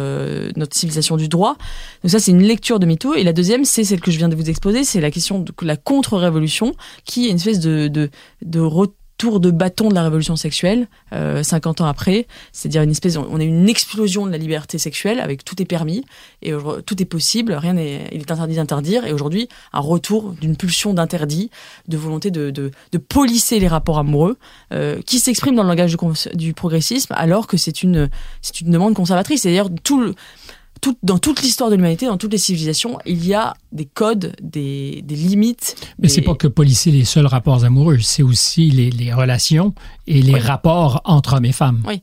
notre 0.55 0.76
civilisation 0.76 1.18
du 1.18 1.28
droit. 1.28 1.57
Donc 2.03 2.11
ça 2.11 2.20
c'est 2.20 2.32
une 2.32 2.43
lecture 2.43 2.80
de 2.80 2.86
MeToo 2.86 3.15
et 3.15 3.24
la 3.24 3.34
deuxième 3.34 3.57
c'est 3.66 3.84
celle 3.84 4.01
que 4.01 4.12
je 4.12 4.18
viens 4.18 4.30
de 4.30 4.36
vous 4.36 4.49
exposer, 4.49 4.84
c'est 4.84 5.01
la 5.01 5.12
question 5.12 5.39
de 5.39 5.53
la 5.62 5.78
contre-révolution, 5.78 6.74
qui 7.05 7.28
est 7.28 7.30
une 7.30 7.38
espèce 7.38 7.60
de, 7.60 7.88
de, 7.88 8.10
de 8.41 8.60
retour 8.60 8.97
de 9.26 9.49
bâton 9.49 9.89
de 9.89 9.95
la 9.95 10.03
révolution 10.03 10.36
sexuelle, 10.36 10.88
euh, 11.12 11.41
50 11.41 11.82
ans 11.82 11.88
après. 11.88 12.28
C'est-à-dire 12.51 12.84
une 12.84 12.91
espèce, 12.91 13.18
on 13.18 13.39
a 13.39 13.43
une 13.43 13.68
explosion 13.68 14.28
de 14.28 14.32
la 14.32 14.38
liberté 14.38 14.78
sexuelle 14.78 15.20
avec 15.20 15.43
tout 15.43 15.60
est 15.62 15.66
permis 15.66 16.05
et 16.41 16.53
tout 16.86 17.01
est 17.01 17.05
possible, 17.05 17.53
rien 17.53 17.74
n'est, 17.74 18.08
il 18.12 18.22
est 18.22 18.32
interdit 18.32 18.55
d'interdire. 18.55 19.05
Et 19.05 19.14
aujourd'hui, 19.14 19.49
un 19.74 19.80
retour 19.80 20.34
d'une 20.39 20.55
pulsion 20.55 20.93
d'interdit, 20.93 21.49
de 21.88 21.97
volonté 21.97 22.30
de, 22.30 22.51
de, 22.51 22.72
polisser 22.97 23.60
les 23.60 23.68
rapports 23.68 23.97
amoureux, 23.97 24.38
euh, 24.74 25.01
qui 25.01 25.20
s'exprime 25.20 25.55
dans 25.55 25.64
le 25.64 25.70
langage 25.70 25.95
du, 26.34 26.53
progressisme, 26.53 27.14
alors 27.16 27.47
que 27.47 27.58
c'est 27.58 27.84
une, 27.84 28.10
c'est 28.41 28.62
une 28.62 28.72
demande 28.72 28.93
conservatrice. 28.93 29.41
C'est 29.41 29.49
d'ailleurs 29.49 29.70
tout 29.84 30.01
le, 30.01 30.16
tout, 30.82 30.97
dans 31.03 31.17
toute 31.17 31.41
l'histoire 31.41 31.69
de 31.69 31.75
l'humanité, 31.75 32.05
dans 32.05 32.17
toutes 32.17 32.32
les 32.32 32.38
civilisations, 32.38 32.99
il 33.05 33.25
y 33.25 33.34
a 33.34 33.53
des 33.71 33.86
codes, 33.86 34.36
des, 34.41 35.01
des 35.03 35.15
limites. 35.15 35.75
Mais 35.99 36.07
des... 36.07 36.13
c'est 36.13 36.21
pas 36.21 36.36
que 36.36 36.47
polisser 36.47 36.91
les 36.91 37.05
seuls 37.05 37.25
rapports 37.25 37.63
amoureux, 37.63 37.99
c'est 37.99 38.23
aussi 38.23 38.69
les, 38.69 38.89
les, 38.89 39.13
relations 39.13 39.73
et 40.07 40.21
les 40.21 40.34
oui. 40.34 40.39
rapports 40.39 41.01
entre 41.05 41.36
hommes 41.36 41.45
et 41.45 41.51
femmes. 41.51 41.84
Oui. 41.88 42.01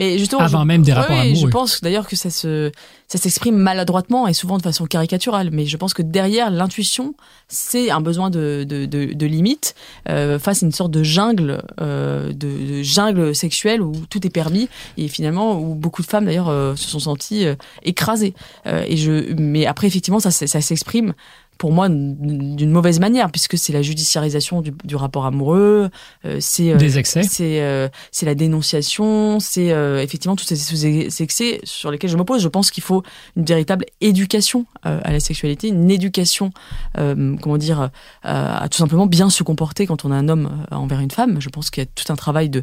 Mais 0.00 0.16
justement, 0.16 0.40
avant 0.40 0.62
je, 0.62 0.66
même 0.66 0.82
des 0.82 0.94
rapports 0.94 1.18
amoureux. 1.18 1.34
Je 1.34 1.46
pense 1.46 1.82
d'ailleurs 1.82 2.08
que 2.08 2.16
ça 2.16 2.30
se 2.30 2.72
ça 3.06 3.18
s'exprime 3.18 3.56
maladroitement 3.56 4.26
et 4.26 4.32
souvent 4.32 4.56
de 4.56 4.62
façon 4.62 4.86
caricaturale. 4.86 5.50
Mais 5.52 5.66
je 5.66 5.76
pense 5.76 5.92
que 5.92 6.00
derrière 6.00 6.50
l'intuition, 6.50 7.14
c'est 7.48 7.90
un 7.90 8.00
besoin 8.00 8.30
de 8.30 8.64
de, 8.66 8.86
de, 8.86 9.12
de 9.12 9.26
limite 9.26 9.74
euh, 10.08 10.38
face 10.38 10.62
à 10.62 10.66
une 10.66 10.72
sorte 10.72 10.90
de 10.90 11.02
jungle 11.02 11.62
euh, 11.82 12.32
de, 12.32 12.78
de, 12.78 12.82
jungle 12.82 13.34
sexuelle 13.34 13.82
où 13.82 13.92
tout 14.08 14.26
est 14.26 14.30
permis 14.30 14.70
et 14.96 15.06
finalement 15.06 15.60
où 15.60 15.74
beaucoup 15.74 16.00
de 16.00 16.06
femmes 16.06 16.24
d'ailleurs 16.24 16.48
euh, 16.48 16.76
se 16.76 16.88
sont 16.88 17.00
senties 17.00 17.44
euh, 17.44 17.54
écrasées. 17.82 18.32
Euh, 18.66 18.84
et 18.88 18.96
je 18.96 19.34
mais 19.34 19.66
après 19.66 19.86
effectivement 19.86 20.20
ça 20.20 20.30
ça 20.30 20.60
s'exprime 20.62 21.12
pour 21.60 21.72
moi 21.72 21.90
d'une 21.90 22.70
mauvaise 22.70 23.00
manière 23.00 23.30
puisque 23.30 23.58
c'est 23.58 23.74
la 23.74 23.82
judiciarisation 23.82 24.62
du, 24.62 24.72
du 24.82 24.96
rapport 24.96 25.26
amoureux 25.26 25.90
euh, 26.24 26.38
c'est 26.40 26.74
des 26.76 26.98
excès. 26.98 27.22
c'est 27.22 27.60
euh, 27.60 27.88
c'est 28.12 28.24
la 28.24 28.34
dénonciation 28.34 29.38
c'est 29.40 29.70
euh, 29.70 30.02
effectivement 30.02 30.36
tous 30.36 30.44
ces, 30.44 30.56
ces, 30.56 31.22
excès 31.22 31.60
sur 31.64 31.90
lesquels 31.90 32.08
je 32.08 32.16
m'oppose. 32.16 32.42
Je 32.42 32.48
pense 32.48 32.70
qu'il 32.70 32.82
faut 32.82 33.02
une 33.36 33.44
véritable 33.44 33.84
éducation 34.00 34.64
euh, 34.86 35.00
à 35.04 35.12
la 35.12 35.20
sexualité 35.20 35.68
une 35.68 35.90
éducation 35.90 36.50
euh, 36.98 37.36
comment 37.42 37.58
dire 37.58 37.90
à 38.22 38.66
tout 38.70 38.78
simplement 38.78 39.06
bien 39.06 39.28
se 39.28 39.42
comporter 39.42 39.86
quand 39.86 40.06
on 40.06 40.10
a 40.10 40.14
un 40.14 40.30
homme 40.30 40.64
envers 40.70 41.00
une 41.00 41.10
femme. 41.10 41.40
Je 41.42 41.50
pense 41.50 41.68
qu'il 41.68 41.82
y 41.82 41.86
a 41.86 41.90
tout 41.94 42.10
un 42.10 42.16
travail 42.16 42.48
de 42.48 42.62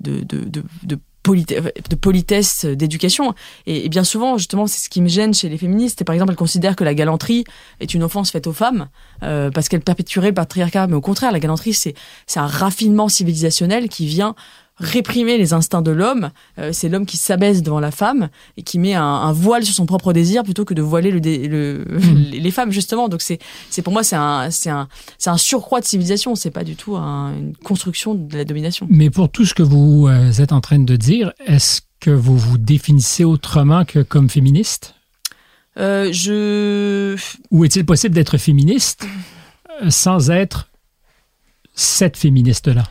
de 0.00 0.20
de, 0.20 0.44
de, 0.44 0.62
de 0.84 0.98
de 1.34 1.94
politesse, 1.94 2.64
d'éducation. 2.64 3.34
Et, 3.66 3.88
bien 3.88 4.04
souvent, 4.04 4.38
justement, 4.38 4.66
c'est 4.66 4.84
ce 4.84 4.88
qui 4.88 5.02
me 5.02 5.08
gêne 5.08 5.34
chez 5.34 5.48
les 5.48 5.58
féministes. 5.58 6.00
Et 6.02 6.04
par 6.04 6.14
exemple, 6.14 6.32
elles 6.32 6.36
considèrent 6.36 6.76
que 6.76 6.84
la 6.84 6.94
galanterie 6.94 7.44
est 7.80 7.94
une 7.94 8.02
offense 8.02 8.30
faite 8.30 8.46
aux 8.46 8.52
femmes 8.52 8.88
euh, 9.22 9.50
parce 9.50 9.68
qu'elle 9.68 9.80
perpétuerait 9.80 10.28
le 10.28 10.34
patriarcat. 10.34 10.86
Mais 10.86 10.94
au 10.94 11.00
contraire, 11.00 11.32
la 11.32 11.40
galanterie, 11.40 11.74
c'est 11.74 11.94
un 12.36 12.46
raffinement 12.46 13.08
civilisationnel 13.08 13.88
qui 13.88 14.06
vient 14.06 14.34
réprimer 14.78 15.38
les 15.38 15.52
instincts 15.52 15.82
de 15.82 15.90
l'homme. 15.90 16.30
Euh, 16.58 16.70
c'est 16.72 16.88
l'homme 16.88 17.06
qui 17.06 17.16
s'abaisse 17.16 17.62
devant 17.62 17.80
la 17.80 17.90
femme 17.90 18.28
et 18.56 18.62
qui 18.62 18.78
met 18.78 18.94
un, 18.94 19.02
un, 19.02 19.32
voile 19.32 19.64
sur 19.64 19.74
son 19.74 19.86
propre 19.86 20.12
désir 20.12 20.42
plutôt 20.42 20.64
que 20.64 20.74
de 20.74 20.82
voiler 20.82 21.10
le, 21.10 21.18
le 21.20 21.84
mmh. 21.88 22.30
les 22.32 22.50
femmes 22.50 22.70
justement. 22.70 23.08
Donc 23.08 23.22
c'est 23.22 23.38
c'est 23.70 23.82
pour 23.82 23.92
moi 23.92 24.02
c'est 24.02 24.16
un 24.16 24.50
c'est 24.50 24.70
un 24.70 24.88
c'est 25.18 25.30
un 25.30 25.38
surcroît 25.38 25.80
de 25.80 25.86
civilisation. 25.86 26.34
C'est 26.34 26.50
pas 26.50 26.64
du 26.64 26.76
tout 26.76 26.96
un, 26.96 27.34
une 27.36 27.56
construction 27.56 28.14
de 28.14 28.36
la 28.36 28.44
domination. 28.44 28.86
Mais 28.90 29.10
pour 29.10 29.30
tout 29.30 29.46
ce 29.46 29.54
que 29.54 29.62
vous 29.62 30.08
euh, 30.08 30.32
êtes 30.32 30.52
en 30.52 30.60
train 30.60 30.78
de 30.78 30.96
dire, 30.96 31.32
est-ce 31.46 31.80
que 32.00 32.10
vous 32.10 32.36
vous 32.36 32.58
définissez 32.58 33.24
autrement 33.24 33.84
que 33.84 34.00
comme 34.00 34.28
féministe? 34.28 34.94
Euh, 35.78 36.12
Je. 36.12 37.16
Ou 37.50 37.64
est-il 37.64 37.84
possible 37.84 38.14
d'être 38.14 38.38
féministe 38.38 39.06
sans 39.90 40.30
être 40.30 40.70
cette 41.74 42.16
féministe 42.16 42.68
là 42.68 42.84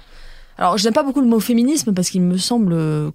alors, 0.58 0.78
je 0.78 0.84
n'aime 0.84 0.94
pas 0.94 1.04
beaucoup 1.04 1.22
le 1.22 1.28
mot 1.28 1.40
féminisme 1.40 1.94
parce 1.94 2.10
qu'il 2.10 2.22
me 2.22 2.38
semble 2.38 3.12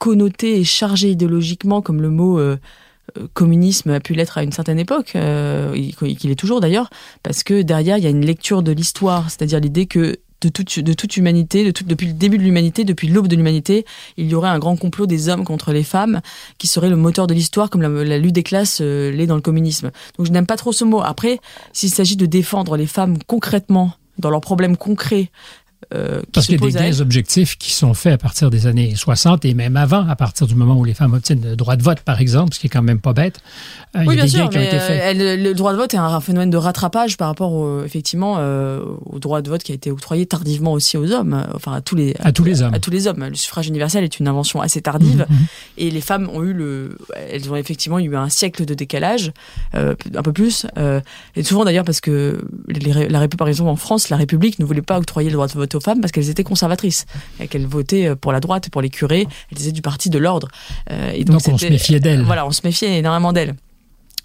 connoté 0.00 0.58
et 0.60 0.64
chargé 0.64 1.10
idéologiquement 1.10 1.80
comme 1.80 2.02
le 2.02 2.10
mot 2.10 2.38
euh, 2.38 3.28
communisme 3.34 3.90
a 3.90 4.00
pu 4.00 4.14
l'être 4.14 4.38
à 4.38 4.42
une 4.42 4.52
certaine 4.52 4.78
époque, 4.78 5.12
euh, 5.16 5.74
qu'il 5.98 6.30
est 6.30 6.38
toujours 6.38 6.60
d'ailleurs, 6.60 6.90
parce 7.22 7.42
que 7.42 7.62
derrière, 7.62 7.98
il 7.98 8.04
y 8.04 8.06
a 8.06 8.10
une 8.10 8.24
lecture 8.24 8.62
de 8.62 8.72
l'histoire, 8.72 9.30
c'est-à-dire 9.30 9.60
l'idée 9.60 9.86
que 9.86 10.18
de 10.40 10.48
toute, 10.48 10.80
de 10.80 10.92
toute 10.92 11.16
humanité, 11.16 11.72
depuis 11.72 12.08
le 12.08 12.14
début 12.14 12.36
de 12.36 12.42
l'humanité, 12.42 12.84
depuis 12.84 13.06
l'aube 13.06 13.28
de 13.28 13.36
l'humanité, 13.36 13.84
il 14.16 14.28
y 14.28 14.34
aurait 14.34 14.48
un 14.48 14.58
grand 14.58 14.76
complot 14.76 15.06
des 15.06 15.28
hommes 15.28 15.44
contre 15.44 15.72
les 15.72 15.84
femmes 15.84 16.20
qui 16.58 16.66
serait 16.66 16.90
le 16.90 16.96
moteur 16.96 17.28
de 17.28 17.34
l'histoire, 17.34 17.70
comme 17.70 17.82
la, 17.82 18.18
lutte 18.18 18.34
des 18.34 18.42
classes 18.42 18.80
euh, 18.80 19.12
l'est 19.12 19.26
dans 19.26 19.36
le 19.36 19.42
communisme. 19.42 19.92
Donc 20.16 20.26
je 20.26 20.32
n'aime 20.32 20.46
pas 20.46 20.56
trop 20.56 20.72
ce 20.72 20.84
mot. 20.84 21.00
Après, 21.00 21.38
s'il 21.72 21.90
s'agit 21.90 22.16
de 22.16 22.26
défendre 22.26 22.76
les 22.76 22.88
femmes 22.88 23.18
concrètement, 23.26 23.92
dans 24.18 24.30
leurs 24.30 24.40
problèmes 24.40 24.76
concrets, 24.76 25.30
euh, 25.94 26.22
Parce 26.32 26.46
qu'il 26.46 26.60
y 26.60 26.64
a 26.64 26.66
des 26.66 26.72
gains 26.72 27.00
objectifs 27.00 27.58
qui 27.58 27.72
sont 27.72 27.94
faits 27.94 28.12
à 28.12 28.18
partir 28.18 28.50
des 28.50 28.66
années 28.66 28.94
60 28.94 29.44
et 29.44 29.54
même 29.54 29.76
avant, 29.76 30.06
à 30.08 30.16
partir 30.16 30.46
du 30.46 30.54
moment 30.54 30.76
où 30.76 30.84
les 30.84 30.94
femmes 30.94 31.14
obtiennent 31.14 31.42
le 31.42 31.56
droit 31.56 31.76
de 31.76 31.82
vote, 31.82 32.00
par 32.00 32.20
exemple, 32.20 32.54
ce 32.54 32.60
qui 32.60 32.66
est 32.66 32.70
quand 32.70 32.82
même 32.82 33.00
pas 33.00 33.12
bête. 33.12 33.40
Euh, 33.96 34.04
oui, 34.06 34.16
bien 34.16 34.26
sûr, 34.26 34.48
mais 34.52 34.70
euh, 34.72 35.36
le 35.36 35.52
droit 35.54 35.72
de 35.72 35.78
vote 35.78 35.92
est 35.94 35.98
un, 35.98 36.20
phénomène 36.20 36.50
de 36.50 36.56
rattrapage 36.56 37.16
par 37.16 37.28
rapport, 37.28 37.52
au, 37.52 37.84
effectivement, 37.84 38.34
au 39.06 39.18
droit 39.18 39.42
de 39.42 39.50
vote 39.50 39.62
qui 39.62 39.72
a 39.72 39.74
été 39.74 39.90
octroyé 39.90 40.26
tardivement 40.26 40.72
aussi 40.72 40.96
aux 40.96 41.10
hommes, 41.12 41.46
enfin 41.54 41.72
à 41.72 41.80
tous 41.80 41.96
les 41.96 42.14
à, 42.20 42.32
tous 42.32 42.44
les 42.44 42.62
hommes. 42.62 42.74
À 42.74 42.78
tous 42.78 42.90
les 42.90 43.06
hommes. 43.06 43.24
Le 43.28 43.34
suffrage 43.34 43.68
universel 43.68 44.04
est 44.04 44.18
une 44.18 44.28
invention 44.28 44.60
assez 44.60 44.80
tardive 44.80 45.26
mhm, 45.28 45.36
mhm. 45.36 45.46
et 45.78 45.90
les 45.90 46.00
femmes 46.00 46.30
ont 46.32 46.42
eu 46.42 46.52
le, 46.52 46.96
elles 47.30 47.50
ont 47.50 47.56
effectivement 47.56 47.98
eu 47.98 48.14
un 48.16 48.28
siècle 48.28 48.64
de 48.64 48.74
décalage, 48.74 49.32
un 49.74 50.22
peu 50.22 50.32
plus, 50.32 50.66
et 51.36 51.42
souvent 51.42 51.64
d'ailleurs 51.64 51.84
parce 51.84 52.00
que 52.00 52.44
la 52.68 53.18
République, 53.18 53.38
par 53.38 53.48
exemple 53.48 53.70
en 53.70 53.76
France, 53.76 54.08
la 54.08 54.16
République 54.16 54.58
ne 54.58 54.64
voulait 54.64 54.82
pas 54.82 54.98
octroyer 54.98 55.28
le 55.28 55.34
droit 55.34 55.48
de 55.48 55.52
vote 55.52 55.71
aux 55.74 55.80
femmes 55.80 56.00
parce 56.00 56.12
qu'elles 56.12 56.30
étaient 56.30 56.44
conservatrices 56.44 57.06
qu'elles 57.48 57.66
votaient 57.66 58.06
euh, 58.06 58.16
pour 58.16 58.32
la 58.32 58.40
droite, 58.40 58.70
pour 58.70 58.82
les 58.82 58.90
curés. 58.90 59.26
Elles 59.50 59.62
étaient 59.62 59.72
du 59.72 59.82
parti 59.82 60.10
de 60.10 60.18
l'ordre. 60.18 60.48
Euh, 60.90 61.12
et 61.12 61.24
donc, 61.24 61.42
donc 61.42 61.54
on 61.54 61.58
se 61.58 61.66
méfiait 61.66 62.00
d'elles. 62.00 62.22
Voilà, 62.22 62.46
on 62.46 62.50
se 62.50 62.62
méfiait 62.64 62.98
énormément 62.98 63.32
d'elles. 63.32 63.54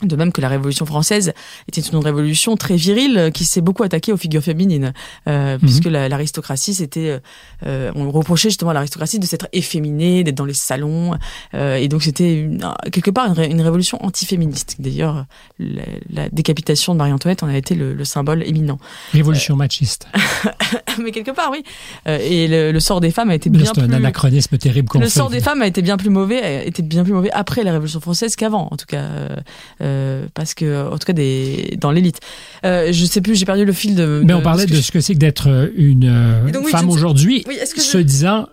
De 0.04 0.16
même 0.16 0.32
que 0.32 0.42
la 0.42 0.50
Révolution 0.50 0.86
française 0.86 1.34
était 1.68 1.82
une 1.82 1.98
révolution 1.98 2.56
très 2.56 2.76
virile 2.76 3.32
qui 3.34 3.46
s'est 3.46 3.62
beaucoup 3.62 3.84
attaquée 3.84 4.14
aux 4.14 4.18
figures 4.18 4.44
féminines, 4.44 4.94
euh, 5.28 5.56
mhm. 5.56 5.60
puisque 5.60 5.86
l'aristocratie, 5.86 6.74
c'était, 6.76 7.20
euh, 7.66 7.92
on 7.96 8.12
reprochait 8.12 8.50
justement 8.50 8.72
à 8.72 8.74
l'aristocratie 8.74 9.20
de 9.20 9.26
s'être 9.26 9.48
efféminée, 9.54 10.24
d'être 10.24 10.36
dans 10.36 10.46
les 10.46 10.54
salons, 10.54 11.16
euh, 11.54 11.76
et 11.76 11.88
donc 11.88 12.04
c'était 12.04 12.48
quelque 12.92 13.12
part 13.12 13.28
une, 13.28 13.52
une 13.52 13.62
révolution 13.62 14.04
antiféministe. 14.04 14.76
D'ailleurs, 14.80 15.26
la, 15.60 15.84
la, 16.10 16.30
décapitation 16.30 16.94
de 16.94 17.00
Marie-Antoinette 17.00 17.44
en 17.44 17.48
a 17.48 17.58
été 17.58 17.76
le, 17.76 17.94
le 17.94 18.06
symbole 18.06 18.44
éminent. 18.44 18.80
Révolution 19.14 19.56
euh, 19.56 19.58
machiste. 19.58 20.08
mais 21.04 21.12
quelque 21.12 21.32
part, 21.32 21.50
oui. 21.52 21.64
Euh, 22.08 22.20
et 22.22 22.48
le, 22.48 22.72
le, 22.72 22.80
sort 22.80 23.02
des 23.02 23.12
femmes 23.12 23.30
a 23.30 23.36
été 23.36 23.50
bien 23.50 23.72
plus. 23.72 23.82
Un 23.82 23.92
anachronisme 23.92 24.58
terrible. 24.58 24.90
Le 25.00 25.10
sort 25.10 25.30
des 25.30 25.42
femmes 25.42 25.62
a 25.62 25.68
été 25.68 25.82
bien 25.82 25.98
plus 25.98 26.10
mauvais, 26.10 26.68
était 26.68 26.84
bien 26.84 27.04
plus 27.04 27.14
mauvais 27.14 27.32
après 27.32 27.64
la 27.64 27.72
Révolution 27.72 28.00
française 28.00 28.36
qu'avant, 28.36 28.68
en 28.72 28.78
tout 28.78 28.86
cas. 28.86 29.06
Euh, 29.88 30.28
parce 30.34 30.54
que, 30.54 30.88
en 30.88 30.98
tout 30.98 31.06
cas, 31.06 31.14
des, 31.14 31.78
dans 31.80 31.92
l'élite. 31.92 32.20
Euh, 32.66 32.92
je 32.92 33.06
sais 33.06 33.22
plus, 33.22 33.36
j'ai 33.36 33.46
perdu 33.46 33.66
le 33.66 33.74
fil 33.74 33.96
de. 33.96 34.22
Mais 34.26 34.34
on 34.34 34.42
parlait 34.42 34.66
de 34.66 34.76
ce 34.76 34.92
que 34.92 35.00
c'est 35.00 35.14
que 35.14 35.20
d'être 35.20 35.72
une 35.76 36.06
euh, 36.06 36.64
femme 36.70 36.90
aujourd'hui, 36.90 37.46
se 37.76 37.98
disant 37.98 38.48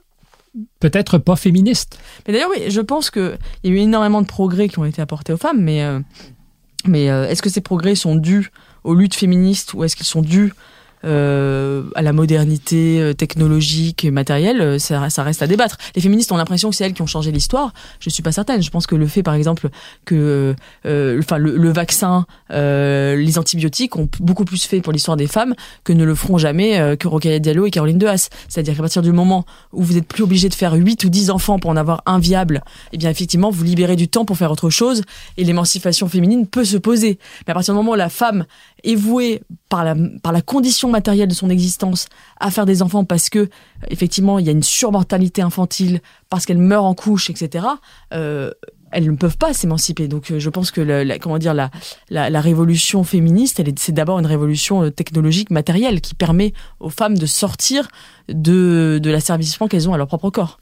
peut-être 0.78 1.18
pas 1.18 1.36
féministe. 1.36 1.98
Mais 2.26 2.32
d'ailleurs, 2.32 2.50
oui, 2.50 2.70
je 2.70 2.80
pense 2.80 3.10
qu'il 3.10 3.38
y 3.64 3.68
a 3.68 3.70
eu 3.70 3.76
énormément 3.78 4.22
de 4.22 4.26
progrès 4.26 4.68
qui 4.68 4.78
ont 4.78 4.84
été 4.84 5.02
apportés 5.02 5.32
aux 5.32 5.36
femmes, 5.36 5.60
mais, 5.60 5.82
mais 6.86 7.06
est-ce 7.06 7.42
que 7.42 7.50
ces 7.50 7.60
progrès 7.60 7.96
sont 7.96 8.14
dus 8.14 8.52
aux 8.84 8.94
luttes 8.94 9.14
féministes 9.14 9.74
ou 9.74 9.82
est-ce 9.82 9.96
qu'ils 9.96 10.06
sont 10.06 10.22
dus 10.22 10.52
euh, 10.52 10.52
à 11.04 12.02
la 12.02 12.12
modernité 12.12 13.00
euh, 13.00 13.12
technologique 13.12 14.04
et 14.04 14.10
matérielle, 14.10 14.60
euh, 14.60 14.78
ça, 14.78 15.10
ça, 15.10 15.22
reste 15.22 15.42
à 15.42 15.46
débattre. 15.46 15.76
Les 15.94 16.02
féministes 16.02 16.32
ont 16.32 16.36
l'impression 16.36 16.70
que 16.70 16.76
c'est 16.76 16.84
elles 16.84 16.92
qui 16.92 17.02
ont 17.02 17.06
changé 17.06 17.30
l'histoire. 17.32 17.72
Je 18.00 18.10
suis 18.10 18.22
pas 18.22 18.32
certaine. 18.32 18.62
Je 18.62 18.70
pense 18.70 18.86
que 18.86 18.94
le 18.94 19.06
fait, 19.06 19.22
par 19.22 19.34
exemple, 19.34 19.68
que 20.04 20.54
euh, 20.86 21.18
enfin 21.18 21.38
le, 21.38 21.56
le, 21.56 21.72
vaccin, 21.72 22.26
euh, 22.50 23.16
les 23.16 23.38
antibiotiques 23.38 23.96
ont 23.96 24.08
beaucoup 24.20 24.44
plus 24.44 24.64
fait 24.64 24.80
pour 24.80 24.92
l'histoire 24.92 25.16
des 25.16 25.26
femmes 25.26 25.54
que 25.84 25.92
ne 25.92 26.04
le 26.04 26.14
feront 26.14 26.38
jamais 26.38 26.96
que 26.98 27.08
Rocaille 27.08 27.40
Diallo 27.40 27.66
et 27.66 27.70
Caroline 27.70 28.02
Haas. 28.04 28.28
C'est-à-dire 28.48 28.74
qu'à 28.74 28.82
partir 28.82 29.02
du 29.02 29.12
moment 29.12 29.44
où 29.72 29.82
vous 29.82 29.96
êtes 29.96 30.06
plus 30.06 30.22
obligé 30.22 30.48
de 30.48 30.54
faire 30.54 30.74
8 30.74 31.04
ou 31.04 31.08
10 31.08 31.30
enfants 31.30 31.58
pour 31.58 31.70
en 31.70 31.76
avoir 31.76 32.02
un 32.06 32.18
viable, 32.18 32.62
eh 32.92 32.98
bien 32.98 33.10
effectivement, 33.10 33.50
vous 33.50 33.64
libérez 33.64 33.96
du 33.96 34.08
temps 34.08 34.24
pour 34.24 34.36
faire 34.36 34.50
autre 34.50 34.70
chose 34.70 35.02
et 35.36 35.44
l'émancipation 35.44 36.08
féminine 36.08 36.46
peut 36.46 36.64
se 36.64 36.76
poser. 36.76 37.18
Mais 37.46 37.52
à 37.52 37.54
partir 37.54 37.74
du 37.74 37.78
moment 37.78 37.92
où 37.92 37.96
la 37.96 38.08
femme 38.08 38.44
est 38.84 38.94
vouée 38.94 39.42
par 39.68 39.84
la, 39.84 39.96
par 40.22 40.32
la 40.32 40.42
condition 40.42 40.90
matérielle 40.90 41.28
de 41.28 41.34
son 41.34 41.50
existence 41.50 42.06
à 42.38 42.50
faire 42.50 42.66
des 42.66 42.82
enfants 42.82 43.04
parce 43.04 43.28
que 43.28 43.48
effectivement 43.88 44.38
il 44.38 44.46
y 44.46 44.48
a 44.48 44.52
une 44.52 44.62
surmortalité 44.62 45.42
infantile, 45.42 46.00
parce 46.30 46.46
qu'elle 46.46 46.58
meurt 46.58 46.84
en 46.84 46.94
couche, 46.94 47.30
etc. 47.30 47.66
Euh, 48.12 48.50
elles 48.94 49.10
ne 49.10 49.16
peuvent 49.16 49.36
pas 49.36 49.52
s'émanciper. 49.52 50.08
Donc 50.08 50.30
euh, 50.30 50.38
je 50.38 50.50
pense 50.50 50.70
que 50.70 50.80
la, 50.80 51.18
comment 51.18 51.38
dire 51.38 51.54
la, 51.54 51.70
la, 52.10 52.30
la 52.30 52.40
révolution 52.40 53.04
féministe, 53.04 53.60
elle 53.60 53.72
c'est 53.76 53.92
d'abord 53.92 54.18
une 54.18 54.26
révolution 54.26 54.84
euh, 54.84 54.90
technologique 54.90 55.50
matérielle 55.50 56.00
qui 56.00 56.14
permet 56.14 56.52
aux 56.80 56.90
femmes 56.90 57.18
de 57.18 57.26
sortir 57.26 57.88
de, 58.28 59.00
de 59.02 59.10
l'asservissement 59.10 59.68
qu'elles 59.68 59.88
ont 59.88 59.94
à 59.94 59.98
leur 59.98 60.06
propre 60.06 60.30
corps. 60.30 60.60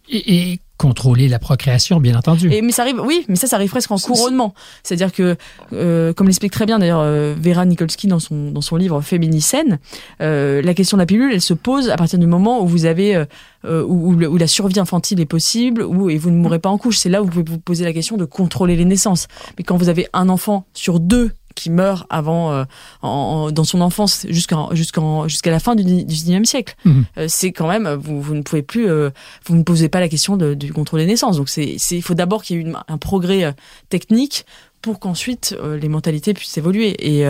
Contrôler 0.82 1.28
la 1.28 1.38
procréation, 1.38 2.00
bien 2.00 2.16
entendu. 2.16 2.52
Et, 2.52 2.60
mais 2.60 2.72
ça 2.72 2.82
arrive, 2.82 3.00
oui, 3.00 3.24
mais 3.28 3.36
ça, 3.36 3.46
ça 3.46 3.54
arrive 3.54 3.70
presque 3.70 3.92
en 3.92 3.98
couronnement. 3.98 4.52
C'est-à-dire 4.82 5.12
que, 5.12 5.36
euh, 5.72 6.12
comme 6.12 6.26
l'explique 6.26 6.50
très 6.50 6.66
bien 6.66 6.80
d'ailleurs 6.80 7.02
euh, 7.02 7.36
Vera 7.40 7.64
Nikolsky 7.64 8.08
dans 8.08 8.18
son 8.18 8.50
dans 8.50 8.62
son 8.62 8.74
livre 8.74 9.00
Féminicène, 9.00 9.78
euh, 10.20 10.60
la 10.60 10.74
question 10.74 10.96
de 10.96 11.02
la 11.02 11.06
pilule, 11.06 11.32
elle 11.32 11.40
se 11.40 11.54
pose 11.54 11.88
à 11.88 11.96
partir 11.96 12.18
du 12.18 12.26
moment 12.26 12.60
où 12.62 12.66
vous 12.66 12.84
avez 12.84 13.14
euh, 13.14 13.24
euh 13.64 13.84
où, 13.86 14.12
où, 14.12 14.36
la 14.36 14.48
survie 14.48 14.80
infantile 14.80 15.20
est 15.20 15.26
possible, 15.26 15.84
où 15.84 16.10
et 16.10 16.18
vous 16.18 16.32
ne 16.32 16.36
mourrez 16.36 16.58
pas 16.58 16.70
en 16.70 16.78
couche. 16.78 16.98
C'est 16.98 17.10
là 17.10 17.22
où 17.22 17.26
vous 17.26 17.30
pouvez 17.30 17.44
vous 17.44 17.58
poser 17.60 17.84
la 17.84 17.92
question 17.92 18.16
de 18.16 18.24
contrôler 18.24 18.74
les 18.74 18.84
naissances. 18.84 19.28
Mais 19.56 19.62
quand 19.62 19.76
vous 19.76 19.88
avez 19.88 20.08
un 20.12 20.28
enfant 20.28 20.64
sur 20.74 20.98
deux 20.98 21.30
qui 21.54 21.70
meurt 21.70 22.06
avant 22.10 22.52
euh, 22.52 22.64
en, 23.02 23.50
dans 23.50 23.64
son 23.64 23.80
enfance 23.80 24.26
jusqu'en 24.28 24.74
jusqu'en 24.74 25.28
jusqu'à 25.28 25.50
la 25.50 25.60
fin 25.60 25.74
du, 25.74 25.84
du 25.84 26.14
19e 26.14 26.44
siècle. 26.44 26.74
Mhm. 26.84 27.04
Euh, 27.18 27.26
c'est 27.28 27.52
quand 27.52 27.68
même 27.68 27.88
vous, 27.94 28.20
vous 28.20 28.34
ne 28.34 28.42
pouvez 28.42 28.62
plus 28.62 28.88
euh, 28.88 29.10
vous 29.46 29.56
ne 29.56 29.62
posez 29.62 29.88
pas 29.88 30.00
la 30.00 30.08
question 30.08 30.36
de, 30.36 30.54
du 30.54 30.72
contrôle 30.72 31.00
des 31.00 31.06
naissances. 31.06 31.36
Donc 31.36 31.48
c'est 31.48 31.76
il 31.90 32.02
faut 32.02 32.14
d'abord 32.14 32.42
qu'il 32.42 32.56
y 32.56 32.58
ait 32.58 32.62
une, 32.62 32.76
un 32.88 32.98
progrès 32.98 33.54
technique 33.88 34.46
pour 34.80 34.98
qu'ensuite 34.98 35.56
les 35.80 35.88
mentalités 35.88 36.34
puissent 36.34 36.58
évoluer. 36.58 36.88
Et, 36.98 37.20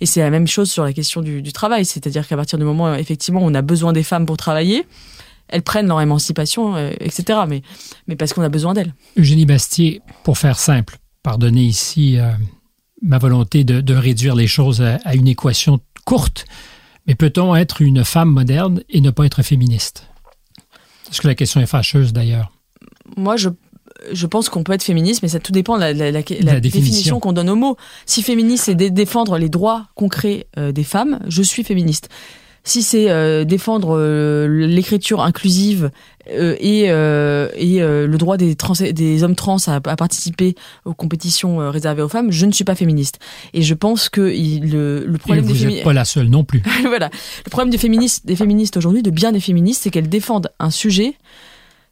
et 0.00 0.06
c'est 0.06 0.20
la 0.20 0.28
même 0.28 0.46
chose 0.46 0.70
sur 0.70 0.84
la 0.84 0.92
question 0.92 1.22
du, 1.22 1.40
du 1.40 1.52
travail, 1.54 1.86
c'est-à-dire 1.86 2.28
qu'à 2.28 2.36
partir 2.36 2.58
du 2.58 2.66
moment 2.66 2.94
effectivement 2.94 3.40
on 3.42 3.54
a 3.54 3.62
besoin 3.62 3.94
des 3.94 4.02
femmes 4.02 4.26
pour 4.26 4.36
travailler, 4.36 4.86
elles 5.48 5.62
prennent 5.62 5.86
leur 5.86 6.02
émancipation, 6.02 6.76
etc. 7.00 7.40
Mais 7.48 7.62
mais 8.08 8.16
parce 8.16 8.34
qu'on 8.34 8.42
a 8.42 8.50
besoin 8.50 8.74
d'elles. 8.74 8.92
Eugénie 9.16 9.46
Bastier, 9.46 10.02
pour 10.22 10.36
faire 10.36 10.58
simple, 10.58 10.98
pardonnez 11.22 11.62
ici 11.62 12.18
ma 13.02 13.18
volonté 13.18 13.64
de, 13.64 13.80
de, 13.80 13.94
réduire 13.94 14.34
les 14.34 14.46
choses 14.46 14.82
à, 14.82 14.96
à 15.04 15.14
une 15.14 15.28
équation 15.28 15.80
courte, 16.04 16.46
mais 17.06 17.14
peut-on 17.14 17.54
être 17.54 17.80
une 17.80 18.04
femme 18.04 18.30
moderne 18.30 18.82
et 18.88 19.00
ne 19.00 19.10
pas 19.10 19.24
être 19.24 19.42
féministe? 19.42 20.08
Est-ce 21.10 21.20
que 21.20 21.28
la 21.28 21.34
question 21.34 21.60
est 21.60 21.66
fâcheuse 21.66 22.12
d'ailleurs 22.12 22.52
Moi, 23.16 23.36
je, 23.36 23.48
je 24.12 24.26
pense 24.26 24.48
qu'on 24.48 24.62
peut 24.62 24.72
être 24.72 24.82
féministe, 24.82 25.22
mais 25.22 25.28
ça 25.28 25.40
tout 25.40 25.52
dépend 25.52 25.76
de 25.76 25.80
la, 25.80 25.92
la, 25.92 26.10
la, 26.10 26.20
la 26.20 26.22
définition, 26.22 26.60
définition 26.60 27.20
qu'on 27.20 27.32
donne 27.32 27.50
au 27.50 27.56
mot. 27.56 27.76
Si 28.06 28.22
féministe, 28.22 28.64
c'est 28.64 28.74
défendre 28.74 29.38
les 29.38 29.48
droits 29.48 29.86
concrets 29.94 30.46
euh, 30.58 30.72
des 30.72 30.84
femmes, 30.84 31.20
je 31.28 31.42
suis 31.42 31.64
féministe. 31.64 32.08
Si 32.64 32.82
c'est 32.82 33.08
euh, 33.08 33.44
défendre 33.44 33.96
euh, 33.96 34.66
l'écriture 34.66 35.22
inclusive 35.22 35.90
euh, 36.30 36.56
et, 36.60 36.84
euh, 36.88 37.48
et 37.56 37.82
euh, 37.82 38.06
le 38.06 38.18
droit 38.18 38.36
des, 38.36 38.54
trans, 38.54 38.74
des 38.74 39.22
hommes 39.22 39.34
trans 39.34 39.56
à, 39.66 39.76
à, 39.76 39.96
participer 39.96 40.54
aux 40.84 40.94
compétitions 40.94 41.60
euh, 41.60 41.70
réservées 41.70 42.02
aux 42.02 42.08
femmes, 42.08 42.30
je 42.30 42.46
ne 42.46 42.52
suis 42.52 42.64
pas 42.64 42.74
féministe. 42.74 43.18
Et 43.54 43.62
je 43.62 43.74
pense 43.74 44.08
que 44.08 44.32
il, 44.32 44.70
le, 44.70 45.04
le 45.06 45.18
problème 45.18 45.44
et 45.44 45.46
vous 45.46 45.52
des 45.52 45.58
féministes... 45.58 45.84
pas 45.84 45.92
la 45.92 46.04
seule 46.04 46.28
non 46.28 46.44
plus. 46.44 46.62
voilà. 46.82 47.10
Le 47.44 47.50
problème 47.50 47.70
des 47.70 47.78
féministes, 47.78 48.26
des 48.26 48.36
féministes 48.36 48.76
aujourd'hui, 48.76 49.02
de 49.02 49.10
bien 49.10 49.32
des 49.32 49.40
féministes, 49.40 49.82
c'est 49.84 49.90
qu'elles 49.90 50.08
défendent 50.08 50.50
un 50.58 50.70
sujet 50.70 51.14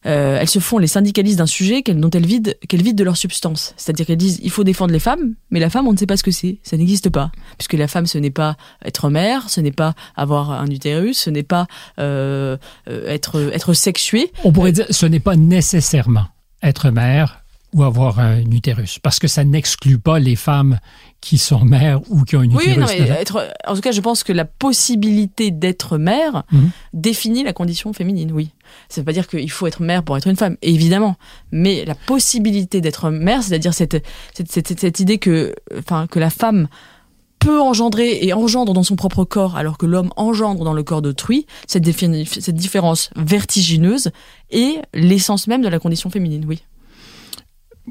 euh, 0.06 0.38
elles 0.40 0.48
se 0.48 0.58
font 0.58 0.78
les 0.78 0.86
syndicalistes 0.86 1.38
d'un 1.38 1.46
sujet 1.46 1.82
qu'elles, 1.82 2.00
dont 2.00 2.10
elles 2.10 2.26
vident, 2.26 2.52
qu'elles 2.68 2.82
vident 2.82 2.96
de 2.96 3.04
leur 3.04 3.16
substance. 3.16 3.74
C'est-à-dire 3.76 4.06
qu'elles 4.06 4.16
disent 4.16 4.40
il 4.42 4.50
faut 4.50 4.64
défendre 4.64 4.92
les 4.92 5.00
femmes, 5.00 5.34
mais 5.50 5.60
la 5.60 5.70
femme, 5.70 5.86
on 5.88 5.92
ne 5.92 5.98
sait 5.98 6.06
pas 6.06 6.16
ce 6.16 6.22
que 6.22 6.30
c'est. 6.30 6.58
Ça 6.62 6.76
n'existe 6.76 7.10
pas. 7.10 7.30
Puisque 7.58 7.74
la 7.74 7.88
femme, 7.88 8.06
ce 8.06 8.18
n'est 8.18 8.30
pas 8.30 8.56
être 8.84 9.10
mère, 9.10 9.48
ce 9.50 9.60
n'est 9.60 9.72
pas 9.72 9.94
avoir 10.16 10.52
un 10.52 10.66
utérus, 10.66 11.18
ce 11.18 11.30
n'est 11.30 11.42
pas 11.42 11.66
euh, 11.98 12.56
euh 12.88 13.06
être, 13.08 13.50
être 13.52 13.74
sexuée. 13.74 14.32
On 14.44 14.52
pourrait 14.52 14.72
dire 14.72 14.86
ce 14.90 15.06
n'est 15.06 15.20
pas 15.20 15.36
nécessairement 15.36 16.26
être 16.62 16.90
mère 16.90 17.45
ou 17.74 17.82
avoir 17.82 18.18
un 18.20 18.40
utérus, 18.50 18.98
parce 18.98 19.18
que 19.18 19.28
ça 19.28 19.44
n'exclut 19.44 19.98
pas 19.98 20.18
les 20.18 20.36
femmes 20.36 20.78
qui 21.20 21.38
sont 21.38 21.64
mères 21.64 22.00
ou 22.08 22.22
qui 22.22 22.36
ont 22.36 22.42
une 22.42 22.52
utérus. 22.52 22.76
Oui, 22.76 23.00
non, 23.00 23.14
être, 23.14 23.52
en 23.66 23.74
tout 23.74 23.80
cas, 23.80 23.92
je 23.92 24.00
pense 24.00 24.22
que 24.22 24.32
la 24.32 24.44
possibilité 24.44 25.50
d'être 25.50 25.98
mère 25.98 26.44
mm 26.52 26.58
-hmm. 26.58 26.68
définit 26.94 27.42
la 27.44 27.52
condition 27.52 27.92
féminine, 27.92 28.32
oui. 28.32 28.50
Ça 28.88 29.00
ne 29.00 29.02
veut 29.02 29.06
pas 29.06 29.12
dire 29.12 29.26
qu'il 29.28 29.50
faut 29.50 29.66
être 29.66 29.82
mère 29.82 30.02
pour 30.04 30.16
être 30.16 30.28
une 30.28 30.36
femme, 30.36 30.56
évidemment. 30.62 31.16
Mais 31.50 31.84
la 31.84 31.94
possibilité 31.94 32.80
d'être 32.80 33.10
mère, 33.10 33.42
c'est-à-dire 33.42 33.74
cette, 33.74 34.02
cette, 34.34 34.50
cette, 34.52 34.80
cette, 34.80 35.00
idée 35.00 35.18
que, 35.18 35.54
enfin, 35.78 36.06
que 36.06 36.20
la 36.20 36.30
femme 36.30 36.68
peut 37.38 37.60
engendrer 37.60 38.18
et 38.24 38.32
engendre 38.32 38.72
dans 38.72 38.82
son 38.82 38.96
propre 38.96 39.24
corps 39.24 39.56
alors 39.56 39.76
que 39.78 39.86
l'homme 39.86 40.10
engendre 40.16 40.64
dans 40.64 40.72
le 40.72 40.82
corps 40.82 41.02
d'autrui, 41.02 41.46
cette, 41.66 41.86
cette 42.46 42.54
différence 42.54 43.10
vertigineuse 43.16 44.10
est 44.50 44.82
l'essence 44.94 45.46
même 45.46 45.62
de 45.62 45.68
la 45.68 45.78
condition 45.78 46.10
féminine, 46.10 46.44
oui. 46.48 46.62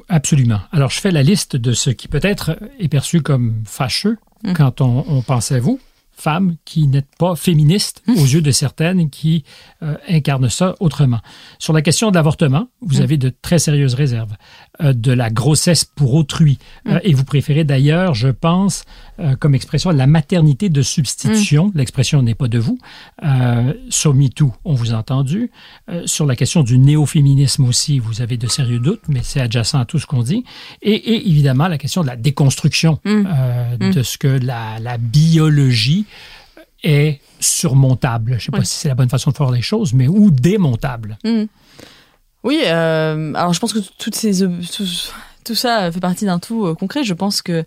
Absolument. 0.08 0.60
Alors, 0.72 0.90
je 0.90 1.00
fais 1.00 1.10
la 1.10 1.22
liste 1.22 1.56
de 1.56 1.72
ce 1.72 1.90
qui 1.90 2.08
peut-être 2.08 2.58
est 2.78 2.88
perçu 2.88 3.22
comme 3.22 3.62
fâcheux 3.64 4.18
mmh. 4.44 4.52
quand 4.52 4.80
on, 4.80 5.04
on 5.08 5.22
pense 5.22 5.52
à 5.52 5.58
vous 5.58 5.80
femme 6.16 6.56
qui 6.64 6.88
n'est 6.88 7.04
pas 7.18 7.36
féministe 7.36 8.02
mmh. 8.06 8.12
aux 8.14 8.24
yeux 8.24 8.40
de 8.40 8.50
certaines 8.50 9.10
qui 9.10 9.44
euh, 9.82 9.96
incarnent 10.08 10.48
ça 10.48 10.74
autrement. 10.80 11.20
Sur 11.58 11.72
la 11.72 11.82
question 11.82 12.10
de 12.10 12.16
l'avortement, 12.16 12.68
vous 12.80 12.98
mmh. 12.98 13.02
avez 13.02 13.18
de 13.18 13.32
très 13.42 13.58
sérieuses 13.58 13.94
réserves. 13.94 14.34
Euh, 14.82 14.92
de 14.92 15.12
la 15.12 15.30
grossesse 15.30 15.84
pour 15.84 16.14
autrui. 16.14 16.58
Euh, 16.86 16.98
et 17.02 17.14
vous 17.14 17.24
préférez 17.24 17.64
d'ailleurs, 17.64 18.14
je 18.14 18.28
pense, 18.28 18.84
euh, 19.20 19.34
comme 19.36 19.54
expression 19.54 19.90
la 19.90 20.06
maternité 20.06 20.68
de 20.68 20.82
substitution. 20.82 21.72
L'expression 21.74 22.20
n'est 22.22 22.34
pas 22.34 22.48
de 22.48 22.58
vous. 22.58 22.78
sur 23.88 24.14
MeToo, 24.14 24.52
on 24.64 24.74
vous 24.74 24.92
a 24.92 24.96
entendu. 24.96 25.50
sur 26.04 26.26
la 26.26 26.36
question 26.36 26.62
du 26.62 26.78
néo-féminisme 26.78 27.64
aussi, 27.64 27.98
vous 27.98 28.20
avez 28.20 28.36
de 28.36 28.46
sérieux 28.46 28.78
doutes, 28.78 29.02
mais 29.08 29.20
c'est 29.22 29.40
adjacent 29.40 29.80
à 29.80 29.84
tout 29.84 29.98
ce 29.98 30.06
qu'on 30.06 30.22
dit. 30.22 30.44
Et, 30.82 30.92
et, 30.92 31.28
évidemment, 31.28 31.68
la 31.68 31.78
question 31.78 32.02
de 32.02 32.06
la 32.06 32.16
déconstruction 32.16 32.98
de 33.04 34.02
ce 34.02 34.18
que 34.18 34.28
la, 34.28 34.78
la 34.80 34.98
biologie 34.98 36.06
est 36.82 37.20
surmontable. 37.40 38.32
Je 38.32 38.36
ne 38.36 38.40
sais 38.40 38.52
pas 38.52 38.64
si 38.64 38.76
c'est 38.76 38.88
la 38.88 38.94
bonne 38.94 39.08
façon 39.08 39.30
de 39.30 39.36
faire 39.36 39.50
les 39.50 39.62
choses, 39.62 39.94
mais 39.94 40.08
ou 40.08 40.30
démontable. 40.30 41.18
Oui, 42.46 42.62
euh, 42.64 43.34
alors 43.34 43.52
je 43.52 43.58
pense 43.58 43.72
que 43.72 43.80
ces, 44.14 44.46
tout, 45.42 45.54
ça 45.56 45.90
fait 45.90 45.98
partie 45.98 46.26
d'un 46.26 46.38
tout 46.38 46.66
euh, 46.66 46.76
concret. 46.76 47.02
Je 47.02 47.12
pense 47.12 47.42
que 47.42 47.64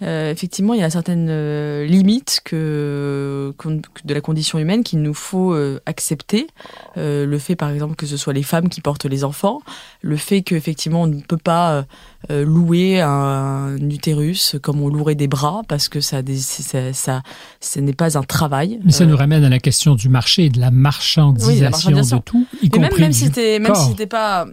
euh, 0.00 0.32
effectivement, 0.32 0.74
il 0.74 0.80
y 0.80 0.82
a 0.82 0.90
certaines 0.90 1.28
euh, 1.30 1.84
limites 1.84 2.40
que, 2.44 3.54
de 4.04 4.14
la 4.14 4.20
condition 4.20 4.58
humaine 4.58 4.82
qu'il 4.82 5.00
nous 5.02 5.14
faut 5.14 5.52
euh, 5.52 5.80
accepter. 5.86 6.46
le 6.96 7.38
fait, 7.38 7.56
par 7.56 7.70
exemple, 7.70 7.94
que 7.94 8.06
ce 8.06 8.16
soit 8.16 8.32
les 8.32 8.42
femmes 8.42 8.68
qui 8.68 8.80
portent 8.80 9.04
les 9.04 9.22
enfants, 9.22 9.60
le 10.00 10.16
fait 10.16 10.42
qu'effectivement, 10.42 11.02
on 11.02 11.06
ne 11.06 11.20
peut 11.20 11.36
pas 11.36 11.84
louer 12.28 13.00
un, 13.00 13.76
utérus 13.90 14.56
comme 14.62 14.80
on 14.80 14.88
louerait 14.88 15.14
des 15.14 15.28
bras 15.28 15.62
parce 15.68 15.88
que 15.88 16.00
ça, 16.00 16.22
ça, 16.36 16.92
ça 16.92 17.22
ce 17.60 17.80
n'est 17.80 17.92
pas 17.92 18.16
un 18.16 18.22
travail. 18.22 18.80
Mais 18.84 18.92
ça 18.92 19.06
nous 19.06 19.16
ramène 19.16 19.44
à 19.44 19.48
la 19.48 19.58
question 19.58 19.94
du 19.94 20.08
marché 20.08 20.46
et 20.46 20.50
de 20.50 20.60
la 20.60 20.70
marchandisation, 20.70 21.90
de 21.90 22.22
tout, 22.22 22.46
y 22.62 22.70
compris 22.70 22.90
même, 22.90 23.00
même 23.00 23.12
si 23.12 23.28
c'était 23.88 24.06
pas 24.06 24.46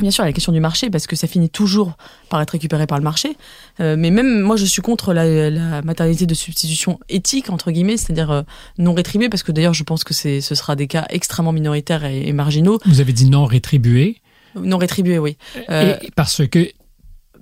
Bien 0.00 0.10
sûr, 0.10 0.22
il 0.22 0.26
y 0.26 0.28
a 0.28 0.30
la 0.30 0.32
question 0.32 0.52
du 0.52 0.60
marché, 0.60 0.90
parce 0.90 1.06
que 1.06 1.16
ça 1.16 1.26
finit 1.26 1.50
toujours 1.50 1.96
par 2.28 2.40
être 2.40 2.50
récupéré 2.50 2.86
par 2.86 2.98
le 2.98 3.04
marché. 3.04 3.36
Euh, 3.80 3.96
mais 3.98 4.10
même 4.10 4.40
moi, 4.40 4.56
je 4.56 4.64
suis 4.64 4.82
contre 4.82 5.12
la, 5.12 5.82
maternité 5.82 6.26
de 6.26 6.34
substitution 6.34 7.00
éthique, 7.08 7.50
entre 7.50 7.70
guillemets, 7.70 7.96
c'est-à-dire 7.96 8.30
euh, 8.30 8.42
non 8.78 8.94
rétribuée, 8.94 9.28
parce 9.28 9.42
que 9.42 9.52
d'ailleurs, 9.52 9.74
je 9.74 9.84
pense 9.84 10.04
que 10.04 10.14
ce 10.14 10.40
sera 10.40 10.76
des 10.76 10.86
cas 10.86 11.06
extrêmement 11.10 11.52
minoritaires 11.52 12.04
et, 12.04 12.32
marginaux. 12.32 12.78
Vous 12.86 13.00
avez 13.00 13.12
dit 13.12 13.28
non 13.28 13.44
rétribué 13.44 14.20
Non 14.54 14.78
rétribué, 14.78 15.18
oui. 15.18 15.36
Euh, 15.70 15.96
parce 16.14 16.46
que 16.46 16.70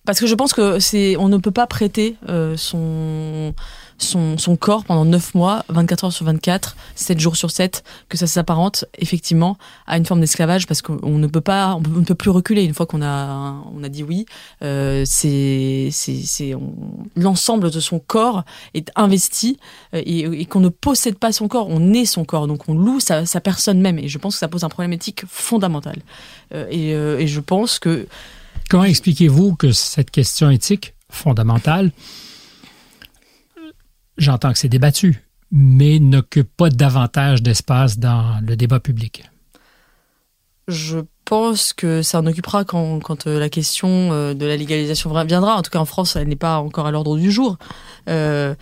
parce 0.04 0.20
que 0.20 0.28
je 0.28 0.34
pense 0.36 0.52
que 0.52 0.78
c'est 0.78 1.16
on 1.16 1.28
ne 1.28 1.36
peut 1.36 1.50
pas 1.50 1.66
prêter 1.66 2.16
son 2.56 3.54
son, 3.98 4.38
son 4.38 4.56
corps 4.56 4.84
pendant 4.84 5.04
9 5.04 5.34
mois, 5.34 5.64
24 5.68 6.04
heures 6.04 6.12
sur 6.12 6.26
24, 6.26 6.76
7 6.94 7.20
jours 7.20 7.36
sur 7.36 7.50
7, 7.50 7.84
que 8.08 8.16
ça 8.16 8.26
s'apparente 8.26 8.84
effectivement 8.98 9.56
à 9.86 9.96
une 9.96 10.04
forme 10.04 10.20
d'esclavage 10.20 10.66
parce 10.66 10.82
qu'on 10.82 11.18
ne 11.18 11.26
peut 11.26 11.40
pas, 11.40 11.74
on, 11.74 11.80
ne 11.80 12.04
peut 12.04 12.14
plus 12.14 12.30
reculer 12.30 12.64
une 12.64 12.74
fois 12.74 12.86
qu'on 12.86 13.02
a, 13.02 13.62
on 13.74 13.82
a 13.82 13.88
dit 13.88 14.02
oui. 14.02 14.26
Euh, 14.62 15.04
c'est, 15.06 15.90
l'ensemble 17.16 17.70
de 17.70 17.80
son 17.80 17.98
corps 17.98 18.44
est 18.74 18.90
investi 18.96 19.58
euh, 19.94 20.02
et, 20.04 20.46
qu'on 20.46 20.60
ne 20.60 20.68
possède 20.68 21.16
pas 21.16 21.32
son 21.32 21.48
corps, 21.48 21.68
on 21.68 21.92
est 21.92 22.04
son 22.04 22.24
corps, 22.24 22.46
donc 22.46 22.68
on 22.68 22.74
loue 22.74 23.00
sa, 23.00 23.26
sa 23.26 23.40
personne 23.40 23.80
même. 23.80 23.98
Et 23.98 24.08
je 24.08 24.18
pense 24.18 24.34
que 24.34 24.40
ça 24.40 24.48
pose 24.48 24.64
un 24.64 24.68
problème 24.68 24.92
éthique 24.92 25.24
fondamental. 25.28 25.96
Euh, 26.54 26.66
et, 26.70 26.90
et 26.90 27.26
je 27.26 27.40
pense 27.40 27.78
que 27.78 28.06
Comment 28.68 28.84
expliquez-vous 28.84 29.54
que 29.54 29.70
cette 29.70 30.10
question 30.10 30.50
éthique 30.50 30.94
fondamentale 31.08 31.92
j'entends 34.18 34.52
que 34.52 34.58
c'est 34.58 34.68
débattu, 34.68 35.22
mais 35.50 35.98
n'occupe 35.98 36.48
pas 36.56 36.70
davantage 36.70 37.42
d'espace 37.42 37.98
dans 37.98 38.40
le 38.46 38.56
débat 38.56 38.80
public. 38.80 39.24
Je 40.68 40.98
pense 41.24 41.72
que 41.72 42.02
ça 42.02 42.20
en 42.20 42.26
occupera 42.26 42.64
quand, 42.64 43.00
quand 43.00 43.26
euh, 43.26 43.38
la 43.38 43.48
question 43.48 44.12
euh, 44.12 44.34
de 44.34 44.46
la 44.46 44.56
légalisation 44.56 45.10
viendra. 45.24 45.56
En 45.56 45.62
tout 45.62 45.70
cas, 45.70 45.78
en 45.78 45.84
France, 45.84 46.16
elle 46.16 46.28
n'est 46.28 46.36
pas 46.36 46.58
encore 46.58 46.86
à 46.86 46.90
l'ordre 46.90 47.16
du 47.16 47.30
jour. 47.30 47.58
Euh, 48.08 48.54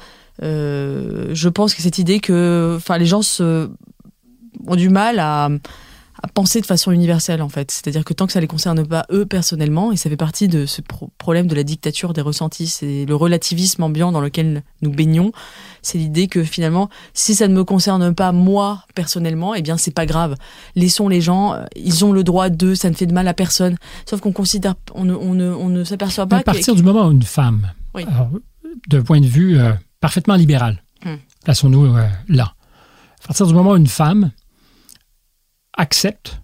je 0.42 1.48
pense 1.48 1.74
que 1.74 1.82
cette 1.82 1.98
idée 1.98 2.20
que 2.20 2.78
les 2.98 3.06
gens 3.06 3.20
ont 3.40 4.76
du 4.76 4.88
mal 4.88 5.20
à, 5.20 5.48
à 6.22 6.28
penser 6.28 6.60
de 6.60 6.66
façon 6.66 6.92
universelle 6.92 7.42
en 7.42 7.48
fait. 7.48 7.70
C'est-à-dire 7.70 8.04
que 8.04 8.12
tant 8.12 8.26
que 8.26 8.32
ça 8.32 8.40
les 8.40 8.46
concerne 8.46 8.86
pas 8.86 9.06
eux 9.10 9.26
personnellement, 9.26 9.92
et 9.92 9.96
ça 9.96 10.08
fait 10.08 10.16
partie 10.16 10.48
de 10.48 10.66
ce 10.66 10.80
problème 11.18 11.46
de 11.46 11.54
la 11.54 11.64
dictature 11.64 12.12
des 12.12 12.20
ressentis, 12.20 12.68
c'est 12.68 13.04
le 13.04 13.14
relativisme 13.14 13.82
ambiant 13.82 14.12
dans 14.12 14.20
lequel 14.20 14.62
nous 14.82 14.90
baignons. 14.90 15.32
C'est 15.82 15.98
l'idée 15.98 16.28
que 16.28 16.44
finalement, 16.44 16.88
si 17.12 17.34
ça 17.34 17.48
ne 17.48 17.54
me 17.54 17.64
concerne 17.64 18.14
pas 18.14 18.32
moi 18.32 18.84
personnellement, 18.94 19.54
eh 19.54 19.62
bien 19.62 19.76
c'est 19.76 19.90
pas 19.94 20.06
grave. 20.06 20.36
Laissons 20.76 21.08
les 21.08 21.20
gens, 21.20 21.54
euh, 21.54 21.64
ils 21.76 22.04
ont 22.04 22.12
le 22.12 22.24
droit 22.24 22.48
d'eux, 22.48 22.74
ça 22.74 22.90
ne 22.90 22.94
fait 22.94 23.06
de 23.06 23.12
mal 23.12 23.28
à 23.28 23.34
personne. 23.34 23.76
Sauf 24.06 24.20
qu'on 24.20 24.32
considère, 24.32 24.74
on 24.94 25.04
ne, 25.04 25.14
on 25.14 25.34
ne, 25.34 25.50
on 25.50 25.68
ne 25.68 25.84
s'aperçoit 25.84 26.26
pas. 26.26 26.38
À 26.38 26.42
partir 26.42 26.74
du 26.74 26.82
moment 26.82 27.08
où 27.08 27.12
une 27.12 27.22
femme, 27.22 27.72
d'un 28.88 29.02
point 29.02 29.20
de 29.20 29.26
vue 29.26 29.58
euh, 29.58 29.72
parfaitement 30.00 30.34
libéral, 30.34 30.82
hum. 31.04 31.18
plaçons-nous 31.44 31.96
euh, 31.96 32.06
là. 32.28 32.54
À 33.24 33.28
partir 33.28 33.46
du 33.46 33.54
moment 33.54 33.72
où 33.72 33.76
une 33.76 33.86
femme 33.86 34.30
accepte 35.76 36.40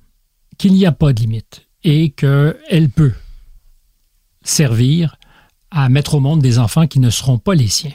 qu'il 0.58 0.72
n'y 0.72 0.86
a 0.86 0.92
pas 0.92 1.12
de 1.12 1.20
limite 1.20 1.66
et 1.84 2.10
qu'elle 2.10 2.90
peut 2.94 3.14
servir 4.42 5.16
à 5.70 5.88
mettre 5.88 6.14
au 6.14 6.20
monde 6.20 6.42
des 6.42 6.58
enfants 6.58 6.86
qui 6.86 7.00
ne 7.00 7.10
seront 7.10 7.38
pas 7.38 7.54
les 7.54 7.68
siens, 7.68 7.92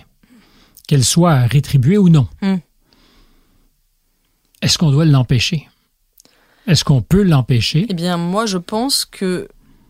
qu'elle 0.87 1.03
soit 1.03 1.41
rétribuée 1.41 1.97
ou 1.97 2.09
non. 2.09 2.27
Hmm. 2.41 2.57
Est-ce 4.61 4.77
qu'on 4.77 4.91
doit 4.91 5.05
l'empêcher? 5.05 5.67
Est-ce 6.67 6.83
qu'on 6.83 7.01
peut 7.01 7.21
l'empêcher? 7.21 7.85
Eh 7.89 7.93
bien, 7.93 8.17
moi, 8.17 8.45
je 8.45 8.57
pense 8.57 9.05
que 9.05 9.47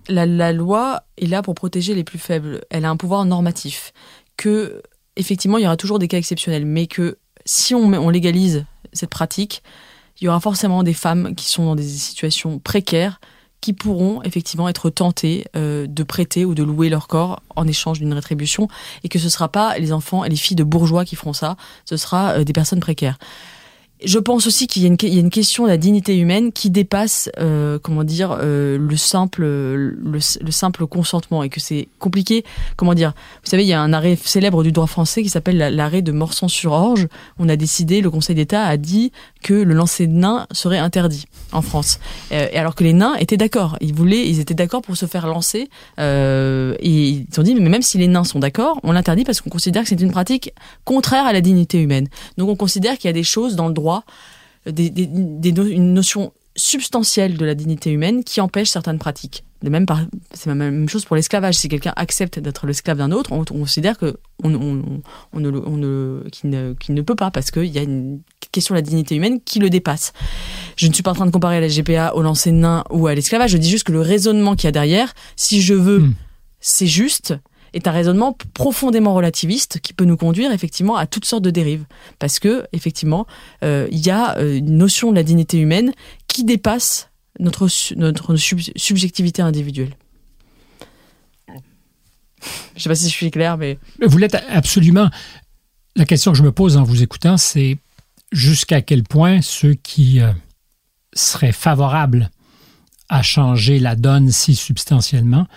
la, 0.09 0.25
la, 0.25 0.51
loi 0.51 1.03
est 1.17 1.27
là 1.27 1.41
pour 1.41 1.55
protéger 1.55 1.95
les 1.95 2.03
plus 2.03 2.19
faibles. 2.19 2.61
Elle 2.69 2.85
a 2.85 2.89
un 2.89 2.97
pouvoir 2.97 3.23
normatif. 3.25 3.93
Que, 4.35 4.81
effectivement, 5.15 5.57
il 5.57 5.63
y 5.63 5.65
aura 5.65 5.77
toujours 5.77 5.99
des 5.99 6.09
cas 6.09 6.17
exceptionnels, 6.17 6.65
mais 6.65 6.87
que 6.87 7.17
si 7.45 7.73
on, 7.73 7.93
on 7.93 8.09
légalise 8.09 8.65
cette 8.91 9.09
pratique, 9.09 9.63
il 10.19 10.25
y 10.25 10.27
aura 10.27 10.39
forcément 10.39 10.83
des 10.83 10.93
femmes 10.93 11.35
qui 11.35 11.47
sont 11.47 11.65
dans 11.65 11.75
des 11.75 11.87
situations 11.87 12.59
précaires 12.59 13.19
qui 13.61 13.73
pourront 13.73 14.21
effectivement 14.21 14.69
être 14.69 14.91
tentées 14.91 15.45
euh, 15.55 15.87
de 15.87 16.03
prêter 16.03 16.45
ou 16.45 16.53
de 16.53 16.61
louer 16.61 16.89
leur 16.89 17.07
corps 17.07 17.41
en 17.55 17.67
échange 17.67 17.99
d'une 17.99 18.13
rétribution 18.13 18.67
et 19.03 19.09
que 19.09 19.17
ce 19.17 19.25
ne 19.25 19.29
sera 19.29 19.49
pas 19.49 19.77
les 19.79 19.91
enfants 19.91 20.23
et 20.23 20.29
les 20.29 20.35
filles 20.35 20.55
de 20.55 20.63
bourgeois 20.63 21.03
qui 21.03 21.15
feront 21.15 21.33
ça, 21.33 21.57
ce 21.85 21.97
sera 21.97 22.33
euh, 22.33 22.43
des 22.43 22.53
personnes 22.53 22.79
précaires 22.79 23.17
je 24.03 24.19
pense 24.19 24.45
aussi 24.45 24.67
qu'il 24.67 24.83
y, 24.83 24.85
a 24.85 25.19
une 25.19 25.29
question 25.29 25.63
de 25.63 25.69
la 25.69 25.77
dignité 25.77 26.17
humaine 26.17 26.51
qui 26.51 26.69
dépasse, 26.69 27.29
euh, 27.39 27.79
comment 27.81 28.03
dire, 28.03 28.37
euh, 28.39 28.77
le 28.77 28.97
simple, 28.97 29.43
le, 29.43 30.19
simple 30.51 30.85
consentement 30.85 31.43
et 31.43 31.49
que 31.49 31.61
c'est 31.61 31.87
compliqué. 31.97 32.43
Comment 32.75 32.93
dire 32.93 33.13
Vous 33.43 33.49
savez, 33.49 33.63
il 33.63 33.69
y 33.69 33.73
a 33.73 33.81
un 33.81 33.93
arrêt 33.93 34.17
célèbre 34.21 34.63
du 34.63 34.73
droit 34.73 34.87
français 34.87 35.23
qui 35.23 35.29
s'appelle 35.29 35.57
l'arrêt 35.57 36.01
de 36.01 36.11
Morsan-sur-Orge. 36.11 37.07
On 37.39 37.47
a 37.47 37.55
décidé, 37.55 38.01
le 38.01 38.11
Conseil 38.11 38.35
d'État 38.35 38.65
a 38.65 38.75
dit 38.75 39.11
que 39.45 39.53
le 39.53 39.75
lancer 39.75 40.07
de 40.07 40.13
nains 40.13 40.47
serait 40.51 40.79
interdit 40.79 41.25
en 41.51 41.61
France. 41.61 41.99
Euh, 42.31 42.47
et 42.51 42.57
alors 42.57 42.73
que 42.73 42.83
les 42.83 42.93
nains 42.93 43.13
étaient 43.19 43.37
d'accord, 43.37 43.77
ils 43.79 43.93
voulaient, 43.93 44.27
ils 44.27 44.39
étaient 44.39 44.55
d'accord 44.55 44.81
pour 44.81 44.97
se 44.97 45.05
faire 45.05 45.27
lancer. 45.27 45.69
et 45.99 46.89
ils 46.89 47.27
ont 47.37 47.43
dit, 47.43 47.53
mais 47.53 47.69
même 47.69 47.83
si 47.83 47.99
les 47.99 48.07
nains 48.07 48.23
sont 48.23 48.39
d'accord, 48.39 48.79
on 48.81 48.91
l'interdit 48.91 49.23
parce 49.23 49.41
qu'on 49.41 49.51
considère 49.51 49.83
que 49.83 49.89
c'est 49.89 50.01
une 50.01 50.11
pratique 50.11 50.51
contraire 50.83 51.27
à 51.27 51.33
la 51.33 51.41
dignité 51.41 51.79
humaine. 51.79 52.07
Donc 52.39 52.49
on 52.49 52.55
considère 52.55 52.97
qu'il 52.97 53.07
y 53.07 53.09
a 53.09 53.13
des 53.13 53.23
choses 53.23 53.55
dans 53.55 53.67
le 53.67 53.73
droit 53.73 54.03
une 54.65 55.93
notion 55.93 56.33
substantielle 56.55 57.37
de 57.37 57.45
la 57.45 57.53
dignité 57.53 57.91
humaine 57.91 58.23
qui 58.23 58.41
empêche 58.41 58.69
certaines 58.69 58.97
pratiques. 58.97 59.43
De 59.65 59.71
même, 59.71 59.87
c'est 60.31 60.47
la 60.47 60.53
même 60.53 60.87
chose 60.87 61.05
pour 61.05 61.15
l'esclavage. 61.15 61.55
Si 61.55 61.69
quelqu'un 61.69 61.93
accepte 61.95 62.37
d'être 62.37 62.67
l'esclave 62.67 62.99
d'un 62.99 63.11
autre, 63.11 63.31
on, 63.31 63.43
considère 63.43 63.97
que 63.97 64.15
on, 64.43 64.53
on, 64.53 65.39
ne, 65.39 65.49
ne, 65.49 66.73
qu'il 66.75 66.93
ne, 66.93 67.01
peut 67.01 67.15
pas 67.15 67.31
parce 67.31 67.49
qu'il 67.49 67.65
y 67.65 67.79
a 67.79 67.81
une 67.81 68.19
question 68.51 68.75
de 68.75 68.77
la 68.77 68.83
dignité 68.83 69.15
humaine 69.15 69.39
qui 69.43 69.57
le 69.57 69.71
dépasse. 69.71 70.13
Je 70.75 70.85
ne 70.85 70.93
suis 70.93 71.01
pas 71.01 71.09
en 71.09 71.15
train 71.15 71.25
de 71.25 71.31
comparer 71.31 71.59
la 71.61 71.67
GPA 71.67 72.13
au 72.13 72.21
lancer 72.21 72.51
de 72.51 72.57
nain 72.57 72.83
ou 72.91 73.07
à 73.07 73.15
l'esclavage. 73.15 73.49
Je 73.49 73.57
dis 73.57 73.71
juste 73.71 73.85
que 73.85 73.91
le 73.91 74.01
raisonnement 74.01 74.55
qu'il 74.55 74.65
y 74.65 74.67
a 74.67 74.71
derrière, 74.71 75.15
si 75.35 75.63
je 75.63 75.73
veux, 75.73 76.01
hmm. 76.01 76.13
c'est 76.59 76.85
juste 76.85 77.33
est 77.73 77.87
un 77.87 77.91
raisonnement 77.91 78.37
profondément 78.53 79.15
relativiste 79.15 79.79
qui 79.79 79.93
peut 79.93 80.05
nous 80.05 80.15
conduire 80.15 80.51
effectivement 80.51 80.95
à 80.95 81.07
toutes 81.07 81.25
sortes 81.25 81.43
de 81.43 81.49
dérives. 81.49 81.85
Parce 82.19 82.37
que, 82.37 82.67
effectivement, 82.71 83.25
euh, 83.63 83.87
il 83.89 84.05
y 84.05 84.11
a 84.11 84.37
euh, 84.37 84.57
une 84.57 84.77
notion 84.77 85.09
de 85.09 85.15
la 85.15 85.23
dignité 85.23 85.57
humaine 85.57 85.91
qui 86.27 86.43
dépasse 86.43 87.09
notre, 87.39 87.67
notre 87.95 88.35
subjectivité 88.35 89.41
individuelle. 89.41 89.95
Je 92.39 92.79
ne 92.79 92.79
sais 92.79 92.89
pas 92.89 92.95
si 92.95 93.09
je 93.09 93.13
suis 93.13 93.31
clair, 93.31 93.57
mais... 93.57 93.79
Vous 94.05 94.17
l'êtes 94.17 94.37
absolument. 94.49 95.09
La 95.95 96.05
question 96.05 96.31
que 96.31 96.37
je 96.37 96.43
me 96.43 96.51
pose 96.51 96.77
en 96.77 96.83
vous 96.83 97.01
écoutant, 97.01 97.37
c'est 97.37 97.77
jusqu'à 98.31 98.81
quel 98.81 99.03
point 99.03 99.41
ceux 99.41 99.73
qui 99.73 100.19
euh, 100.19 100.31
seraient 101.13 101.53
favorables 101.53 102.29
à 103.09 103.21
changer 103.21 103.79
la 103.79 103.95
donne 103.95 104.31
si 104.31 104.55
substantiellement 104.55 105.47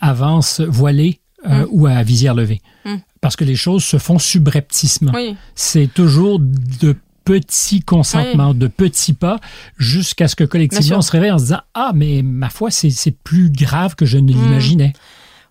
avancent 0.00 0.60
voilés 0.60 1.20
euh, 1.46 1.64
mm. 1.64 1.68
ou 1.70 1.86
à 1.86 2.02
visière 2.02 2.34
levée. 2.34 2.60
Mm. 2.84 2.96
Parce 3.20 3.36
que 3.36 3.44
les 3.44 3.56
choses 3.56 3.84
se 3.84 3.98
font 3.98 4.18
subrepticement. 4.18 5.12
C'est 5.54 5.92
toujours 5.92 6.40
de 6.40 6.96
petits 7.24 7.80
consentements, 7.82 8.54
de 8.54 8.66
petits 8.66 9.14
pas, 9.14 9.40
jusqu'à 9.78 10.28
ce 10.28 10.36
que 10.36 10.44
collectivement 10.44 10.98
on 10.98 11.02
se 11.02 11.12
réveille 11.12 11.32
en 11.32 11.38
se 11.38 11.44
disant 11.44 11.60
Ah, 11.74 11.92
mais 11.94 12.22
ma 12.22 12.50
foi, 12.50 12.70
c'est 12.70 13.16
plus 13.24 13.50
grave 13.50 13.94
que 13.94 14.06
je 14.06 14.18
ne 14.18 14.32
hmm. 14.32 14.36
l'imaginais. 14.36 14.92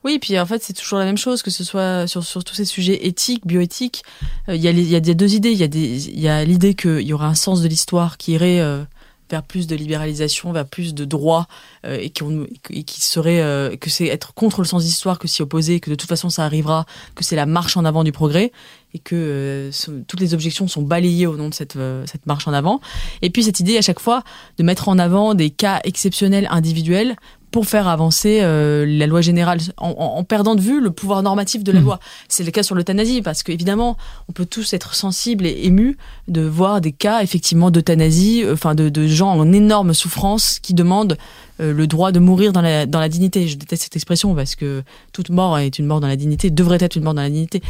Oui, 0.03 0.19
puis 0.19 0.38
en 0.38 0.45
fait, 0.45 0.61
c'est 0.61 0.74
toujours 0.74 0.99
la 0.99 1.05
même 1.05 1.17
chose, 1.17 1.41
que 1.41 1.51
ce 1.51 1.63
soit 1.63 2.07
sur, 2.07 2.24
sur 2.24 2.43
tous 2.43 2.55
ces 2.55 2.65
sujets 2.65 3.07
éthiques, 3.07 3.47
bioéthiques. 3.47 4.03
Euh, 4.49 4.55
il 4.55 4.61
y, 4.61 4.67
a 4.67 4.71
y 4.71 4.95
a 4.95 4.99
deux 4.99 5.34
idées. 5.34 5.51
Il 5.51 6.19
y 6.19 6.28
a 6.28 6.43
l'idée 6.43 6.74
qu'il 6.74 7.01
y 7.01 7.13
aura 7.13 7.28
un 7.28 7.36
sens 7.36 7.61
de 7.61 7.67
l'histoire 7.69 8.17
qui 8.17 8.34
irait 8.34 8.59
euh, 8.59 8.84
vers 9.30 9.43
plus 9.43 9.65
de 9.65 9.76
libéralisation, 9.76 10.51
vers 10.51 10.67
plus 10.67 10.93
de 10.93 11.05
droits, 11.05 11.47
euh, 11.86 11.97
et, 12.01 12.09
qui, 12.09 12.24
et 12.71 12.84
qui 12.84 13.01
serait 13.01 13.78
que 13.80 13.89
c'est 13.89 14.07
être 14.07 14.34
contre 14.34 14.59
le 14.59 14.67
sens 14.67 14.84
d'histoire 14.84 15.19
que 15.19 15.30
s'y 15.30 15.41
opposer, 15.41 15.80
que 15.80 15.89
de 15.89 15.95
toute 15.95 16.09
façon 16.09 16.30
ça 16.30 16.43
arrivera, 16.43 16.86
que 17.15 17.24
c'est 17.24 17.38
la 17.38 17.45
marche 17.45 17.78
en 17.78 17.86
avant 17.86 18.03
du 18.03 18.11
progrès, 18.11 18.51
et 18.94 19.00
que 19.00 19.70
toutes 20.08 20.20
les 20.20 20.34
objections 20.34 20.68
sont 20.68 20.82
balayées 20.82 21.28
au 21.28 21.36
nom 21.36 21.50
de 21.50 21.54
cette, 21.54 21.78
cette 22.06 22.26
marche 22.26 22.48
en 22.48 22.54
avant. 22.54 22.80
Et 23.22 23.30
puis 23.30 23.44
cette 23.44 23.60
idée 23.60 23.78
à 23.78 23.82
chaque 23.82 24.00
fois 24.00 24.24
de 24.58 24.64
mettre 24.64 24.89
en 24.89 25.00
avant 25.00 25.34
des 25.34 25.50
cas 25.50 25.82
exceptionnels 25.84 26.48
individuels 26.52 27.16
pour 27.54 27.68
faire 27.68 27.88
avancer 27.88 28.39
euh, 28.41 28.84
la 28.88 29.06
loi 29.06 29.22
générale 29.22 29.60
en, 29.78 30.24
perdant 30.24 30.56
de 30.56 30.62
vue 30.62 30.82
le 30.82 30.89
pouvoir 30.89 31.22
normatif 31.22 31.64
de 31.64 31.72
la 31.72 31.82
mmh. 31.82 31.84
loi. 31.84 31.99
C'est 32.28 32.43
le 32.43 32.49
cas 32.49 32.64
sur 32.64 32.74
l'euthanasie 32.74 33.22
parce 33.22 33.43
qu'évidemment, 33.43 33.95
on 34.28 34.32
peut 34.32 34.47
tous 34.47 34.74
être 34.74 34.95
sensibles 34.95 35.45
et 35.45 35.66
émus 35.66 35.95
de 36.28 36.41
voir 36.41 36.82
des 36.82 36.91
cas 36.91 37.22
effectivement 37.22 37.70
d'euthanasie, 37.70 38.43
euh, 38.43 38.54
enfin 38.54 38.74
de, 38.74 38.89
de, 38.89 39.06
gens 39.06 39.30
en 39.30 39.54
énorme 39.54 39.93
souffrance 39.93 40.58
qui 40.60 40.74
demandent 40.74 41.16
euh, 41.62 41.74
le 41.74 41.86
droit 41.86 42.12
de 42.12 42.18
mourir 42.18 42.54
dans 42.54 42.62
la, 42.62 42.88
dans 42.88 42.99
la 42.99 43.08
dignité. 43.08 43.47
Je 43.47 43.56
déteste 43.56 43.84
cette 43.84 43.95
expression 43.97 44.34
parce 44.34 44.56
que 44.56 44.82
toute 45.12 45.30
mort 45.30 45.60
est 45.60 45.78
une 45.78 45.86
mort 45.86 45.99
dans 45.99 46.08
la 46.08 46.16
dignité, 46.16 46.49
devrait 46.49 46.80
être 46.82 46.95
une 46.95 47.04
mort 47.04 47.14
dans 47.14 47.22
la 47.22 47.30
dignité. 47.30 47.62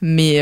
Mais 0.00 0.38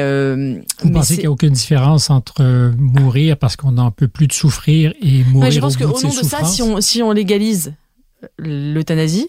vous 0.82 0.90
pensez 0.92 1.14
qu'il 1.14 1.22
n'y 1.22 1.28
a 1.28 1.32
aucune 1.32 1.54
différence 1.54 2.10
entre 2.10 2.70
mourir 2.76 3.38
parce 3.38 3.56
qu'on 3.56 3.72
n'en 3.72 3.92
peut 3.92 4.08
plus 4.08 4.26
de 4.26 4.34
souffrir 4.34 4.92
et 5.00 5.24
mourir 5.24 5.50
Je 5.50 5.60
pense 5.60 5.78
qu'au 5.78 5.86
nom 5.86 6.10
de 6.10 6.22
ça, 6.22 6.44
si 6.44 6.60
on, 6.60 6.82
si 6.82 7.02
on 7.02 7.12
légalise 7.12 7.72
l'euthanasie, 8.38 9.28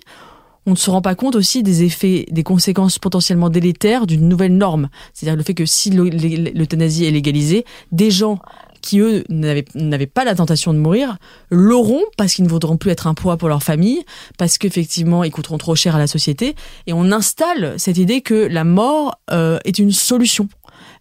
on 0.66 0.72
ne 0.72 0.76
se 0.76 0.90
rend 0.90 1.02
pas 1.02 1.16
compte 1.16 1.36
aussi 1.36 1.64
des 1.64 1.84
effets, 1.84 2.26
des 2.30 2.44
conséquences 2.44 3.00
potentiellement 3.00 3.50
délétères 3.50 4.06
d'une 4.06 4.28
nouvelle 4.28 4.56
norme. 4.56 4.90
C'est-à-dire 5.14 5.38
le 5.38 5.44
fait 5.44 5.54
que 5.54 5.66
si 5.66 5.90
l'euthanasie 5.90 7.06
est 7.06 7.12
légalisée, 7.12 7.66
des 7.92 8.12
gens 8.12 8.40
qui, 8.82 9.00
eux, 9.00 9.24
n'avaient 9.30 10.08
pas 10.08 10.24
la 10.24 10.36
tentation 10.36 10.74
de 10.74 10.80
mourir, 10.80 11.18
l'auront 11.50 12.02
parce 12.18 12.34
qu'ils 12.34 12.46
ne 12.46 12.50
voudront 12.50 12.78
plus 12.78 12.92
être 12.92 13.08
un 13.08 13.14
poids 13.14 13.38
pour 13.38 13.48
leur 13.48 13.64
famille, 13.64 14.04
parce 14.38 14.58
qu'effectivement, 14.58 15.24
ils 15.24 15.32
coûteront 15.32 15.58
trop 15.58 15.76
cher 15.76 15.96
à 15.96 16.00
la 16.00 16.08
société. 16.08 16.56
Et 16.88 16.94
on 16.94 17.12
installe 17.12 17.76
cette 17.78 17.98
idée 17.98 18.22
que 18.22 18.34
la 18.34 18.64
mort 18.64 19.20
euh, 19.32 19.60
est 19.66 19.80
une 19.80 19.92
solution. 19.92 20.50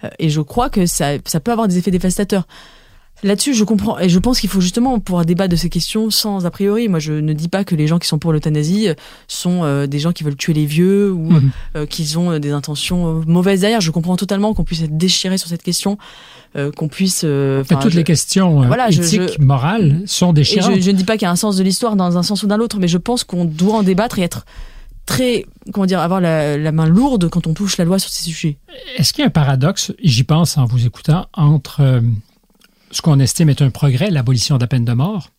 Euh, 0.05 0.11
et 0.19 0.29
je 0.29 0.41
crois 0.41 0.69
que 0.69 0.87
ça, 0.87 1.13
ça 1.25 1.41
peut 1.41 1.53
avoir 1.53 1.69
des 1.69 1.79
effets 1.79 1.91
dévastateurs. 1.91 2.47
Là-dessus, 3.23 3.55
je 3.55 3.65
comprends 3.65 3.99
et 3.99 4.09
je 4.09 4.19
pense 4.19 4.41
qu'il 4.41 4.49
faut 4.49 4.61
justement 4.61 4.99
pouvoir 4.99 5.27
débattre 5.27 5.51
de 5.51 5.57
ces 5.57 5.69
questions 5.69 6.11
sans 6.11 6.47
a 6.47 6.51
priori. 6.51 6.89
Moi, 6.89 6.99
je 7.01 7.13
ne 7.13 7.33
dis 7.33 7.49
pas 7.49 7.65
que 7.65 7.75
les 7.75 7.87
gens 7.87 7.99
qui 7.99 8.09
sont 8.09 8.19
pour 8.19 8.33
l'euthanasie 8.33 8.89
euh, 8.89 8.95
sont 9.29 9.61
euh, 9.63 9.87
des 9.87 9.99
gens 9.99 10.13
qui 10.13 10.25
veulent 10.25 10.37
tuer 10.37 10.55
les 10.55 10.65
vieux 10.65 11.13
ou 11.13 11.31
mhm. 11.31 11.51
euh, 11.77 11.87
qu'ils 11.87 12.19
ont 12.19 12.39
des 12.39 12.51
intentions 12.51 13.23
mauvaises 13.27 13.61
derrière. 13.61 13.81
Je 13.81 13.91
comprends 13.91 14.17
totalement 14.17 14.55
qu'on 14.55 14.65
puisse 14.65 14.83
être 14.83 14.97
déchiré 14.97 15.37
sur 15.37 15.49
cette 15.49 15.63
question, 15.63 15.99
qu'on 16.77 16.89
puisse. 16.89 17.25
toutes 17.81 17.95
les 17.95 18.05
questions 18.05 18.65
éthiques, 18.89 19.39
morales 19.39 20.03
sont 20.07 20.33
déchirantes. 20.33 20.77
Je, 20.77 20.81
je, 20.81 20.91
ne 20.91 20.97
dis 20.97 21.05
pas 21.05 21.17
qu'il 21.17 21.27
y 21.27 21.29
a 21.29 21.31
un 21.31 21.37
sens 21.37 21.57
de 21.57 21.63
l'histoire 21.63 21.97
dans 21.97 22.17
un 22.17 22.23
sens 22.23 22.43
ou 22.43 22.47
dans 22.47 22.57
l'autre, 22.57 22.79
mais 22.81 22.89
je 22.89 22.99
pense 22.99 23.25
qu'on 23.25 23.45
doit 23.45 23.77
en 23.77 23.83
débattre 23.83 24.19
et 24.19 24.23
être 24.23 24.47
très, 25.07 25.45
comment 25.73 25.87
dire, 25.87 26.01
avoir 26.01 26.21
la, 26.21 26.57
la, 26.57 26.73
main 26.73 26.87
lourde 26.87 27.29
quand 27.29 27.47
on 27.47 27.55
touche 27.55 27.77
la 27.77 27.85
loi 27.85 27.99
sur 27.99 28.11
ces 28.11 28.25
sujets. 28.25 28.59
Est-ce 28.97 29.13
qu'il 29.13 29.23
y 29.23 29.25
a 29.25 29.29
un 29.29 29.31
paradoxe, 29.31 29.93
j'y 30.03 30.25
pense 30.25 30.57
en 30.57 30.65
vous 30.65 30.87
écoutant, 30.87 31.27
entre 31.35 32.01
ce 32.91 33.03
qu'on 33.03 33.19
estime 33.21 33.49
être 33.49 33.63
un 33.63 33.71
progrès, 33.71 34.11
l'abolition 34.11 34.57
de 34.57 34.61
la 34.61 34.67
peine 34.67 34.85
de 34.85 34.93
mort, 34.93 35.31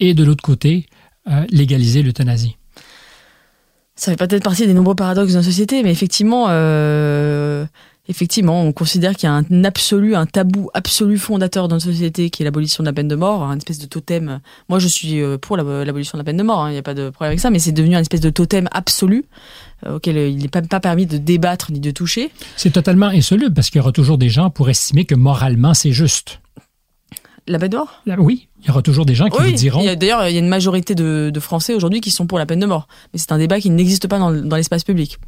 et 0.00 0.14
de 0.14 0.24
l'autre 0.24 0.42
côté, 0.42 0.86
euh, 1.28 1.44
légaliser 1.50 2.02
l'euthanasie. 2.02 2.56
Ça 3.94 4.10
fait 4.10 4.16
peut-être 4.16 4.42
partie 4.42 4.66
des 4.66 4.72
nombreux 4.72 4.94
paradoxes 4.94 5.32
de 5.32 5.36
la 5.36 5.42
société, 5.42 5.82
mais 5.82 5.90
effectivement, 5.90 6.46
euh, 6.48 7.66
effectivement, 8.08 8.62
on 8.62 8.72
considère 8.72 9.14
qu'il 9.14 9.28
y 9.28 9.30
a 9.30 9.34
un 9.34 9.64
absolu, 9.64 10.14
un 10.14 10.24
tabou 10.24 10.70
absolu 10.72 11.18
fondateur 11.18 11.68
dans 11.68 11.76
notre 11.76 11.84
société 11.84 12.30
qui 12.30 12.42
est 12.42 12.44
l'abolition 12.44 12.82
de 12.82 12.88
la 12.88 12.94
peine 12.94 13.08
de 13.08 13.16
mort, 13.16 13.42
un 13.42 13.58
espèce 13.58 13.78
de 13.78 13.84
totem. 13.84 14.40
Moi, 14.70 14.78
je 14.78 14.88
suis 14.88 15.20
euh, 15.20 15.36
pour 15.36 15.58
l'abolition 15.58 16.16
de 16.16 16.20
la 16.20 16.24
peine 16.24 16.38
de 16.38 16.42
mort, 16.42 16.64
hein, 16.64 16.70
il 16.70 16.72
n'y 16.72 16.78
a 16.78 16.82
pas 16.82 16.94
de 16.94 17.10
problème 17.10 17.32
avec 17.32 17.40
ça, 17.40 17.50
mais 17.50 17.58
c'est 17.58 17.72
devenu 17.72 17.94
un 17.94 18.00
espèce 18.00 18.22
de 18.22 18.30
totem 18.30 18.68
absolu 18.72 19.26
auquel 19.86 20.16
il 20.16 20.36
n'est 20.38 20.48
pas, 20.48 20.62
pas 20.62 20.80
permis 20.80 21.06
de 21.06 21.18
débattre 21.18 21.70
ni 21.70 21.80
de 21.80 21.90
toucher. 21.90 22.30
C'est 22.56 22.72
totalement 22.72 23.06
insoluble 23.06 23.54
parce 23.54 23.70
qu'il 23.70 23.78
y 23.78 23.82
aura 23.82 23.92
toujours 23.92 24.18
des 24.18 24.28
gens 24.28 24.50
pour 24.50 24.68
estimer 24.68 25.04
que 25.04 25.14
moralement 25.14 25.74
c'est 25.74 25.92
juste. 25.92 26.40
La 27.50 27.58
de 27.68 27.76
mort 27.76 28.00
Oui, 28.20 28.48
il 28.62 28.68
y 28.68 28.70
aura 28.70 28.82
toujours 28.82 29.06
des 29.06 29.14
gens 29.14 29.28
qui 29.28 29.42
vous 29.42 29.52
diront. 29.52 29.84
D'ailleurs, 29.94 30.28
il 30.28 30.34
y 30.34 30.36
a 30.36 30.40
une 30.40 30.48
majorité 30.48 30.94
de, 30.94 31.32
Français 31.40 31.74
aujourd'hui 31.74 32.00
qui 32.00 32.10
sont 32.10 32.26
pour 32.26 32.38
la 32.38 32.44
peine 32.44 32.60
de 32.60 32.66
mort. 32.66 32.86
Mais 33.12 33.18
c'est 33.18 33.32
un 33.32 33.38
débat 33.38 33.60
qui 33.60 33.70
n'existe 33.70 34.08
pas 34.08 34.18
dans 34.18 34.56
l'espace 34.56 34.84
public 34.84 35.18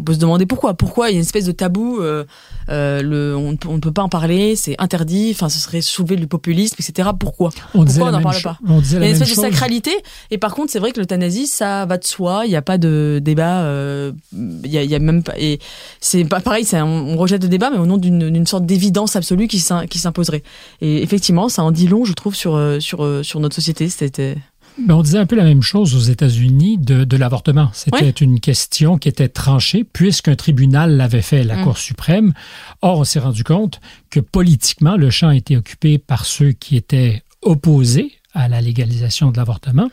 on 0.00 0.02
peut 0.02 0.14
se 0.14 0.18
demander 0.18 0.46
pourquoi. 0.46 0.74
Pourquoi 0.74 1.10
il 1.10 1.12
y 1.12 1.14
a 1.16 1.18
une 1.18 1.24
espèce 1.24 1.44
de 1.44 1.52
tabou, 1.52 2.00
euh, 2.00 2.24
euh, 2.70 3.02
le, 3.02 3.36
on, 3.36 3.52
ne 3.52 3.80
peut 3.80 3.92
pas 3.92 4.02
en 4.02 4.08
parler, 4.08 4.56
c'est 4.56 4.74
interdit, 4.78 5.30
enfin 5.32 5.48
ce 5.48 5.58
serait 5.58 5.82
soulever 5.82 6.16
du 6.16 6.26
populisme, 6.26 6.76
etc. 6.78 7.10
Pourquoi? 7.18 7.50
On 7.74 7.84
Pourquoi 7.84 8.08
on 8.08 8.12
n'en 8.12 8.22
parle 8.22 8.42
pas? 8.42 8.58
Il 8.66 8.92
y 8.92 8.96
a 8.96 8.98
une 8.98 9.02
espèce 9.04 9.30
de 9.30 9.34
sacralité. 9.34 9.92
Et 10.30 10.38
par 10.38 10.54
contre, 10.54 10.72
c'est 10.72 10.78
vrai 10.78 10.92
que 10.92 11.00
l'euthanasie, 11.00 11.46
ça 11.46 11.84
va 11.86 11.98
de 11.98 12.04
soi. 12.04 12.42
Il 12.46 12.50
n'y 12.50 12.56
a 12.56 12.62
pas 12.62 12.78
de 12.78 13.20
débat. 13.22 13.60
Euh, 13.62 14.12
il, 14.32 14.70
y 14.70 14.94
a, 14.94 14.98
même 14.98 15.22
pas. 15.22 15.34
Et 15.38 15.58
c'est 16.00 16.24
pas 16.24 16.40
pareil. 16.40 16.66
On, 16.72 16.78
on 16.78 17.16
rejette 17.16 17.42
le 17.42 17.48
débat, 17.48 17.70
mais 17.70 17.78
au 17.78 17.86
nom 17.86 17.98
d'une 17.98 18.46
sorte 18.46 18.64
d'évidence 18.64 19.16
absolue 19.16 19.48
qui 19.48 19.60
s'imposerait. 19.60 20.42
Et 20.80 21.02
effectivement, 21.02 21.48
ça 21.48 21.62
en 21.62 21.70
dit 21.70 21.88
long, 21.88 22.04
je 22.04 22.14
trouve, 22.14 22.34
sur 22.34 22.58
sur 22.80 23.24
sur 23.24 23.40
notre 23.40 23.54
société. 23.54 23.88
C'était 23.88 24.36
ben, 24.78 24.94
on 24.94 25.02
disait 25.02 25.18
un 25.18 25.26
peu 25.26 25.36
la 25.36 25.44
même 25.44 25.62
chose 25.62 25.94
aux 25.94 26.10
États-Unis 26.10 26.78
de, 26.78 27.16
l'avortement. 27.16 27.70
C'était 27.72 28.10
une 28.10 28.40
question 28.40 28.98
qui 28.98 29.08
était 29.08 29.28
tranchée 29.28 29.84
puisqu'un 29.84 30.36
tribunal 30.36 30.96
l'avait 30.96 31.22
fait, 31.22 31.42
la 31.42 31.56
mm. 31.56 31.64
Cour 31.64 31.78
suprême. 31.78 32.32
Or, 32.80 32.98
on 32.98 33.04
s'est 33.04 33.18
rendu 33.18 33.44
compte 33.44 33.80
que 34.10 34.20
politiquement, 34.20 34.96
le 34.96 35.10
champ 35.10 35.30
était 35.30 35.56
occupé 35.56 35.98
par 35.98 36.24
ceux 36.24 36.52
qui 36.52 36.76
étaient 36.76 37.22
opposés 37.42 38.12
à 38.32 38.48
la 38.48 38.60
légalisation 38.60 39.30
de 39.30 39.36
l'avortement. 39.36 39.90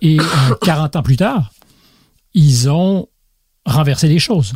Et 0.00 0.18
40 0.62 0.96
euh, 0.96 0.98
ans 0.98 1.02
plus 1.02 1.16
tard, 1.16 1.52
ils 2.32 2.70
ont 2.70 3.08
renversé 3.66 4.08
les 4.08 4.18
choses. 4.18 4.54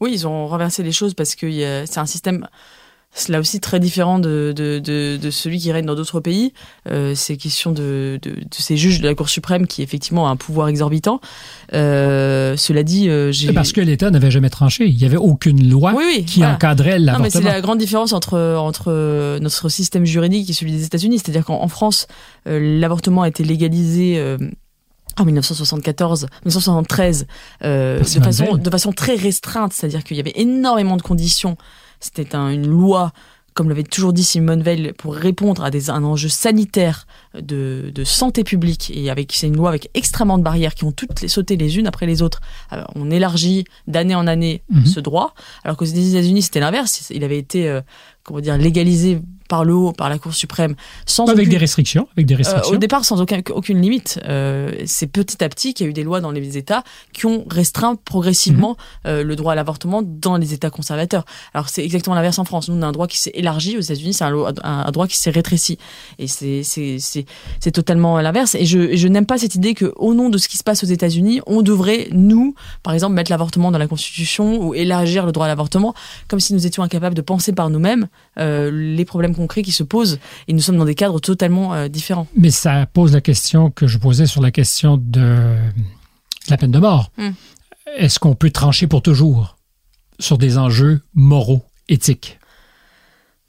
Oui, 0.00 0.12
ils 0.14 0.26
ont 0.26 0.46
renversé 0.46 0.82
les 0.82 0.92
choses 0.92 1.14
parce 1.14 1.34
que 1.34 1.84
c'est 1.86 2.00
un 2.00 2.06
système 2.06 2.48
là 3.28 3.40
aussi 3.40 3.60
très 3.60 3.80
différent 3.80 4.18
de, 4.18 4.52
de, 4.56 4.78
de, 4.78 5.30
celui 5.30 5.58
qui 5.58 5.72
règne 5.72 5.86
dans 5.86 5.94
d'autres 5.94 6.20
pays. 6.20 6.52
Euh, 6.88 7.14
c'est 7.14 7.36
question 7.36 7.72
de, 7.72 8.18
de, 8.22 8.32
ces 8.50 8.76
juges 8.76 9.00
de 9.00 9.08
la 9.08 9.14
Cour 9.14 9.28
suprême 9.28 9.66
qui 9.66 9.82
effectivement 9.82 10.28
a 10.28 10.30
un 10.30 10.36
pouvoir 10.36 10.68
exorbitant. 10.68 11.20
Euh, 11.74 12.56
cela 12.56 12.82
dit, 12.82 13.08
euh, 13.08 13.32
j'ai... 13.32 13.52
Parce 13.52 13.72
que 13.72 13.80
l'État 13.80 14.10
n'avait 14.10 14.30
jamais 14.30 14.50
tranché. 14.50 14.86
Il 14.86 14.96
n'y 14.96 15.04
avait 15.04 15.16
aucune 15.16 15.68
loi 15.68 15.94
qui 16.26 16.44
encadrait 16.44 16.98
l'avortement. 16.98 17.18
Non, 17.18 17.24
mais 17.24 17.30
c'est 17.30 17.42
la 17.42 17.60
grande 17.60 17.78
différence 17.78 18.12
entre, 18.12 18.38
entre 18.56 19.38
notre 19.40 19.68
système 19.68 20.04
juridique 20.04 20.48
et 20.48 20.52
celui 20.52 20.72
des 20.72 20.84
États-Unis. 20.84 21.18
C'est-à-dire 21.18 21.44
qu'en 21.44 21.68
France, 21.68 22.06
euh, 22.46 22.80
l'avortement 22.80 23.22
a 23.22 23.28
été 23.28 23.44
légalisé... 23.44 24.18
Euh, 24.18 24.38
en 25.18 25.24
1974, 25.24 26.28
1973, 26.44 27.26
euh, 27.64 27.98
de 27.98 28.04
façon, 28.04 28.56
de 28.56 28.70
façon 28.70 28.92
très 28.92 29.16
restreinte, 29.16 29.72
c'est-à-dire 29.72 30.04
qu'il 30.04 30.16
y 30.16 30.20
avait 30.20 30.32
énormément 30.36 30.96
de 30.96 31.02
conditions 31.02 31.56
c'était 32.00 32.34
une 32.34 32.66
loi, 32.66 33.12
comme 33.54 33.68
l'avait 33.68 33.82
toujours 33.82 34.12
dit 34.12 34.24
Simone 34.24 34.62
Veil, 34.62 34.92
pour 34.92 35.14
répondre 35.14 35.62
à 35.62 35.70
des, 35.70 35.90
un 35.90 36.02
enjeu 36.02 36.28
sanitaire 36.28 37.06
de, 37.38 37.92
santé 38.04 38.42
publique. 38.44 38.90
Et 38.94 39.10
avec 39.10 39.32
c'est 39.32 39.46
une 39.46 39.56
loi 39.56 39.68
avec 39.68 39.90
extrêmement 39.94 40.38
de 40.38 40.42
barrières 40.42 40.74
qui 40.74 40.84
ont 40.84 40.92
toutes 40.92 41.20
les, 41.20 41.28
sauté 41.28 41.56
les 41.56 41.78
unes 41.78 41.86
après 41.86 42.06
les 42.06 42.22
autres. 42.22 42.40
on 42.94 43.10
élargit 43.10 43.64
d'année 43.86 44.14
en 44.14 44.26
année 44.26 44.62
mhm. 44.70 44.86
ce 44.86 45.00
droit, 45.00 45.34
alors 45.64 45.76
qu'aux 45.76 45.84
États-Unis 45.84 46.42
c'était 46.42 46.60
l'inverse. 46.60 47.10
Il 47.10 47.22
avait 47.24 47.38
été, 47.38 47.68
euh, 47.68 47.80
comment 48.24 48.40
dire, 48.40 48.56
légalisé 48.56 49.20
par 49.50 49.64
le 49.64 49.74
haut, 49.74 49.92
par 49.92 50.08
la 50.08 50.18
Cour 50.18 50.32
suprême, 50.32 50.76
sans 51.06 51.26
avec 51.26 51.48
des 51.48 51.58
restrictions, 51.58 52.06
avec 52.16 52.24
des 52.24 52.36
restrictions. 52.36 52.70
Euh, 52.72 52.76
au 52.76 52.78
départ, 52.78 53.04
sans 53.04 53.20
aucun, 53.20 53.40
aucune 53.50 53.82
limite. 53.82 54.20
Euh, 54.24 54.70
c'est 54.86 55.08
petit 55.08 55.42
à 55.42 55.48
petit 55.48 55.74
qu'il 55.74 55.86
y 55.86 55.88
a 55.88 55.90
eu 55.90 55.92
des 55.92 56.04
lois 56.04 56.20
dans 56.20 56.30
les 56.30 56.56
États 56.56 56.84
qui 57.12 57.26
ont 57.26 57.44
restreint 57.50 57.96
progressivement 57.96 58.76
mhm. 59.04 59.10
euh, 59.10 59.24
le 59.24 59.34
droit 59.34 59.52
à 59.52 59.56
l'avortement 59.56 60.02
dans 60.02 60.36
les 60.36 60.54
États 60.54 60.70
conservateurs. 60.70 61.24
Alors 61.52 61.68
c'est 61.68 61.84
exactement 61.84 62.14
l'inverse 62.14 62.38
en 62.38 62.44
France. 62.44 62.68
Nous, 62.68 62.76
on 62.76 62.82
a 62.82 62.86
un 62.86 62.92
droit 62.92 63.08
qui 63.08 63.18
s'est 63.18 63.32
élargi. 63.34 63.76
Aux 63.76 63.80
États-Unis, 63.80 64.14
c'est 64.14 64.24
un, 64.24 64.32
un, 64.62 64.90
droit 64.92 65.08
qui 65.08 65.16
s'est 65.16 65.30
rétréci. 65.30 65.78
Et 66.20 66.28
c'est 66.28 66.62
c'est 66.62 67.72
totalement 67.72 68.20
l'inverse. 68.20 68.54
Et 68.54 68.66
je, 68.66 68.96
je 68.96 69.08
n'aime 69.08 69.26
pas 69.26 69.38
cette 69.38 69.56
idée 69.56 69.74
que, 69.74 69.92
au 69.96 70.14
nom 70.14 70.28
de 70.28 70.38
ce 70.38 70.48
qui 70.48 70.58
se 70.58 70.62
passe 70.62 70.84
aux 70.84 70.86
États-Unis, 70.86 71.40
on 71.48 71.62
devrait 71.62 72.06
nous, 72.12 72.54
par 72.84 72.94
exemple, 72.94 73.14
mettre 73.14 73.32
l'avortement 73.32 73.72
dans 73.72 73.78
la 73.78 73.88
Constitution 73.88 74.62
ou 74.62 74.74
élargir 74.74 75.26
le 75.26 75.32
droit 75.32 75.46
à 75.46 75.48
l'avortement, 75.48 75.92
comme 76.28 76.38
si 76.38 76.54
nous 76.54 76.66
étions 76.68 76.84
incapables 76.84 77.16
de 77.16 77.22
penser 77.22 77.52
par 77.52 77.68
nous-mêmes 77.68 78.06
les 78.36 79.04
problèmes 79.04 79.34
concret 79.40 79.62
qui 79.62 79.72
se 79.72 79.82
pose 79.82 80.18
et 80.48 80.52
nous 80.52 80.60
sommes 80.60 80.76
dans 80.76 80.84
des 80.84 80.94
cadres 80.94 81.20
totalement 81.20 81.72
euh, 81.72 81.88
différents. 81.88 82.26
Mais 82.36 82.50
ça 82.50 82.86
pose 82.86 83.12
la 83.12 83.20
question 83.20 83.70
que 83.70 83.86
je 83.86 83.98
posais 83.98 84.26
sur 84.26 84.42
la 84.42 84.50
question 84.50 84.98
de, 85.00 85.56
la 86.48 86.56
peine 86.56 86.70
de 86.70 86.78
mort. 86.78 87.10
Hmm. 87.16 87.30
Est-ce 87.96 88.18
qu'on 88.18 88.34
peut 88.34 88.50
trancher 88.50 88.86
pour 88.86 89.02
toujours 89.02 89.56
sur 90.18 90.36
des 90.36 90.58
enjeux 90.58 91.00
moraux, 91.14 91.64
éthiques? 91.88 92.39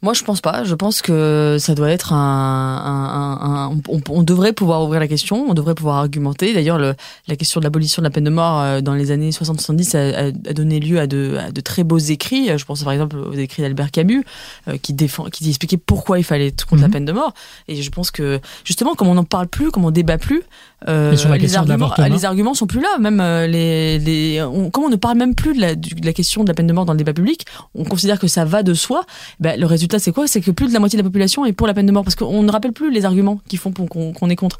Moi, 0.04 0.14
je 0.14 0.24
pense 0.24 0.42
pas. 0.42 0.64
Je 0.64 0.74
pense 0.74 1.02
que 1.02 1.58
ça 1.60 1.76
doit 1.76 1.92
être 1.92 2.14
un, 2.14 2.18
un, 2.18 3.70
un, 3.70 3.82
on, 3.88 4.02
on, 4.10 4.24
devrait 4.24 4.52
pouvoir 4.52 4.84
ouvrir 4.84 5.00
la 5.00 5.08
question, 5.08 5.46
on 5.48 5.54
devrait 5.54 5.76
pouvoir 5.76 5.98
argumenter. 5.98 6.54
D'ailleurs, 6.54 6.80
la 6.80 7.36
question 7.36 7.60
de 7.60 7.66
l'abolition 7.66 8.02
de 8.02 8.08
la 8.08 8.10
peine 8.10 8.24
de 8.24 8.32
mort 8.32 8.62
euh, 8.62 8.82
dans 8.82 8.96
les 8.96 9.12
années 9.12 9.30
60-70 9.30 9.96
a, 9.96 10.28
a, 10.28 10.54
donné 10.54 10.80
lieu 10.80 11.00
à 11.00 11.06
de, 11.06 11.38
à 11.40 11.52
de, 11.52 11.62
très 11.62 11.84
beaux 11.84 12.00
écrits. 12.00 12.58
Je 12.58 12.66
pense 12.66 12.84
par 12.84 12.94
exemple 12.94 13.16
aux 13.18 13.34
écrits 13.34 13.62
d'Albert 13.62 13.92
Camus, 13.92 14.24
euh, 14.68 14.78
qui 14.82 14.94
défend, 14.94 15.26
qui 15.26 15.48
expliquait 15.48 15.78
pourquoi 15.78 16.18
il 16.18 16.24
fallait 16.24 16.48
être 16.48 16.66
contre 16.66 16.82
la 16.82 16.88
mhm. 16.88 16.94
peine 16.94 17.06
de 17.06 17.12
mort. 17.12 17.34
Et 17.68 17.82
je 17.82 17.90
pense 17.92 18.10
que 18.10 18.40
justement, 18.64 18.96
comme 18.96 19.08
on 19.08 19.16
n'en 19.16 19.24
parle 19.24 19.48
plus, 19.48 19.70
comme 19.70 19.86
on 19.86 19.92
débat 19.92 20.18
plus, 20.18 20.42
euh, 20.88 21.12
les, 21.12 21.56
arguments, 21.56 21.94
les 22.10 22.26
arguments 22.26 22.54
sont 22.56 22.66
plus 22.66 22.82
là. 22.82 22.98
Même 23.00 23.20
euh, 23.20 23.46
les, 23.46 24.00
les 24.00 24.42
on, 24.42 24.72
comme 24.72 24.86
on 24.86 24.90
ne 24.90 24.96
parle 24.96 25.18
même 25.18 25.36
plus 25.36 25.54
de 25.54 25.62
la, 25.62 25.76
de 25.76 26.06
la 26.06 26.14
question 26.14 26.44
de 26.44 26.48
la 26.48 26.56
peine 26.56 26.66
de 26.66 26.74
mort 26.74 26.86
dans 26.86 26.94
le 26.94 26.98
débat 26.98 27.14
public, 27.14 27.46
on 27.76 27.84
considère 27.84 28.20
que 28.20 28.28
ça 28.28 28.46
va 28.46 28.64
de 28.64 28.74
soi. 28.74 29.06
Ben, 29.40 29.60
le 29.60 29.66
résultat 29.68 29.91
c'est 30.00 30.12
quoi? 30.12 30.28
C'est 30.28 30.42
que 30.42 30.52
plus 30.52 30.68
de 30.68 30.74
la 30.74 30.80
moitié 30.80 30.98
de 30.98 31.04
la 31.04 31.08
population 31.08 31.46
est 31.46 31.54
pour 31.54 31.68
la 31.68 31.74
peine 31.74 31.86
de 31.86 31.92
mort 31.92 32.04
parce 32.04 32.16
qu'on 32.16 32.44
ne 32.44 32.52
rappelle 32.52 32.74
plus 32.74 32.92
les 32.92 33.06
arguments 33.06 33.42
qui 33.48 33.58
font 33.58 33.72
qu'on 33.72 34.30
est 34.30 34.36
contre. 34.36 34.60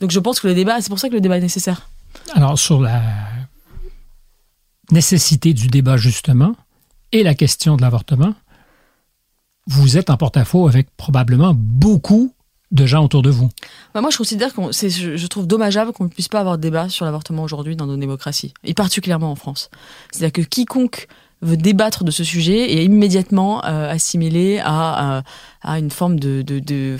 Donc 0.00 0.10
je 0.10 0.20
pense 0.20 0.40
que 0.40 0.48
le 0.48 0.54
débat, 0.54 0.80
c'est 0.80 0.88
pour 0.88 0.98
ça 0.98 1.08
que 1.08 1.14
le 1.14 1.20
débat 1.20 1.38
est 1.38 1.42
nécessaire. 1.42 1.88
Alors 2.34 2.58
sur 2.58 2.80
la 2.80 3.02
nécessité 4.90 5.52
du 5.52 5.68
débat 5.68 5.96
justement 5.96 6.54
et 7.12 7.22
la 7.22 7.34
question 7.34 7.76
de 7.76 7.82
l'avortement, 7.82 8.34
vous 9.66 9.96
êtes 9.96 10.10
en 10.10 10.16
porte-à-faux 10.16 10.68
avec 10.68 10.88
probablement 10.96 11.52
beaucoup 11.54 12.32
de 12.72 12.86
gens 12.86 13.04
autour 13.04 13.22
de 13.22 13.30
vous 13.30 13.48
bah 13.94 14.00
Moi, 14.00 14.10
je 14.10 14.18
considère 14.18 14.52
que 14.52 14.60
je, 14.72 15.16
je, 15.16 15.26
trouve 15.28 15.46
dommageable 15.46 15.92
qu'on 15.92 16.04
ne 16.04 16.08
puisse 16.08 16.28
pas 16.28 16.40
avoir 16.40 16.56
de 16.56 16.62
débat 16.62 16.88
sur 16.88 17.04
l'avortement 17.04 17.42
aujourd'hui 17.42 17.76
dans 17.76 17.86
nos 17.86 17.96
démocraties, 17.96 18.54
et 18.64 18.74
particulièrement 18.74 19.30
en 19.30 19.36
France. 19.36 19.70
C'est-à-dire 20.10 20.32
que 20.32 20.48
quiconque 20.48 21.06
veut 21.42 21.56
débattre 21.56 22.04
de 22.04 22.10
ce 22.10 22.24
sujet 22.24 22.76
est 22.76 22.84
immédiatement 22.84 23.64
euh, 23.64 23.90
assimilé 23.90 24.60
à, 24.64 25.22
à, 25.62 25.78
une 25.78 25.90
forme 25.90 26.18
de, 26.18 26.42
de, 26.42 26.58
de 26.58 26.96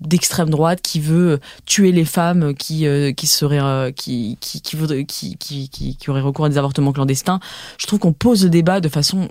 d'extrême 0.00 0.50
droite 0.50 0.80
qui 0.82 1.00
veut 1.00 1.40
tuer 1.64 1.92
les 1.92 2.04
femmes 2.04 2.54
qui 2.54 2.86
euh, 2.86 3.12
qui 3.12 3.26
seraient 3.26 3.60
euh, 3.60 3.90
qui 3.90 4.36
qui, 4.40 4.60
qui 4.60 4.76
qui 5.06 5.68
qui 5.68 5.96
qui 5.96 6.10
auraient 6.10 6.20
recours 6.20 6.44
à 6.44 6.48
des 6.48 6.58
avortements 6.58 6.92
clandestins. 6.92 7.40
Je 7.78 7.86
trouve 7.86 7.98
qu'on 7.98 8.12
pose 8.12 8.44
le 8.44 8.50
débat 8.50 8.80
de 8.80 8.88
façon 8.88 9.28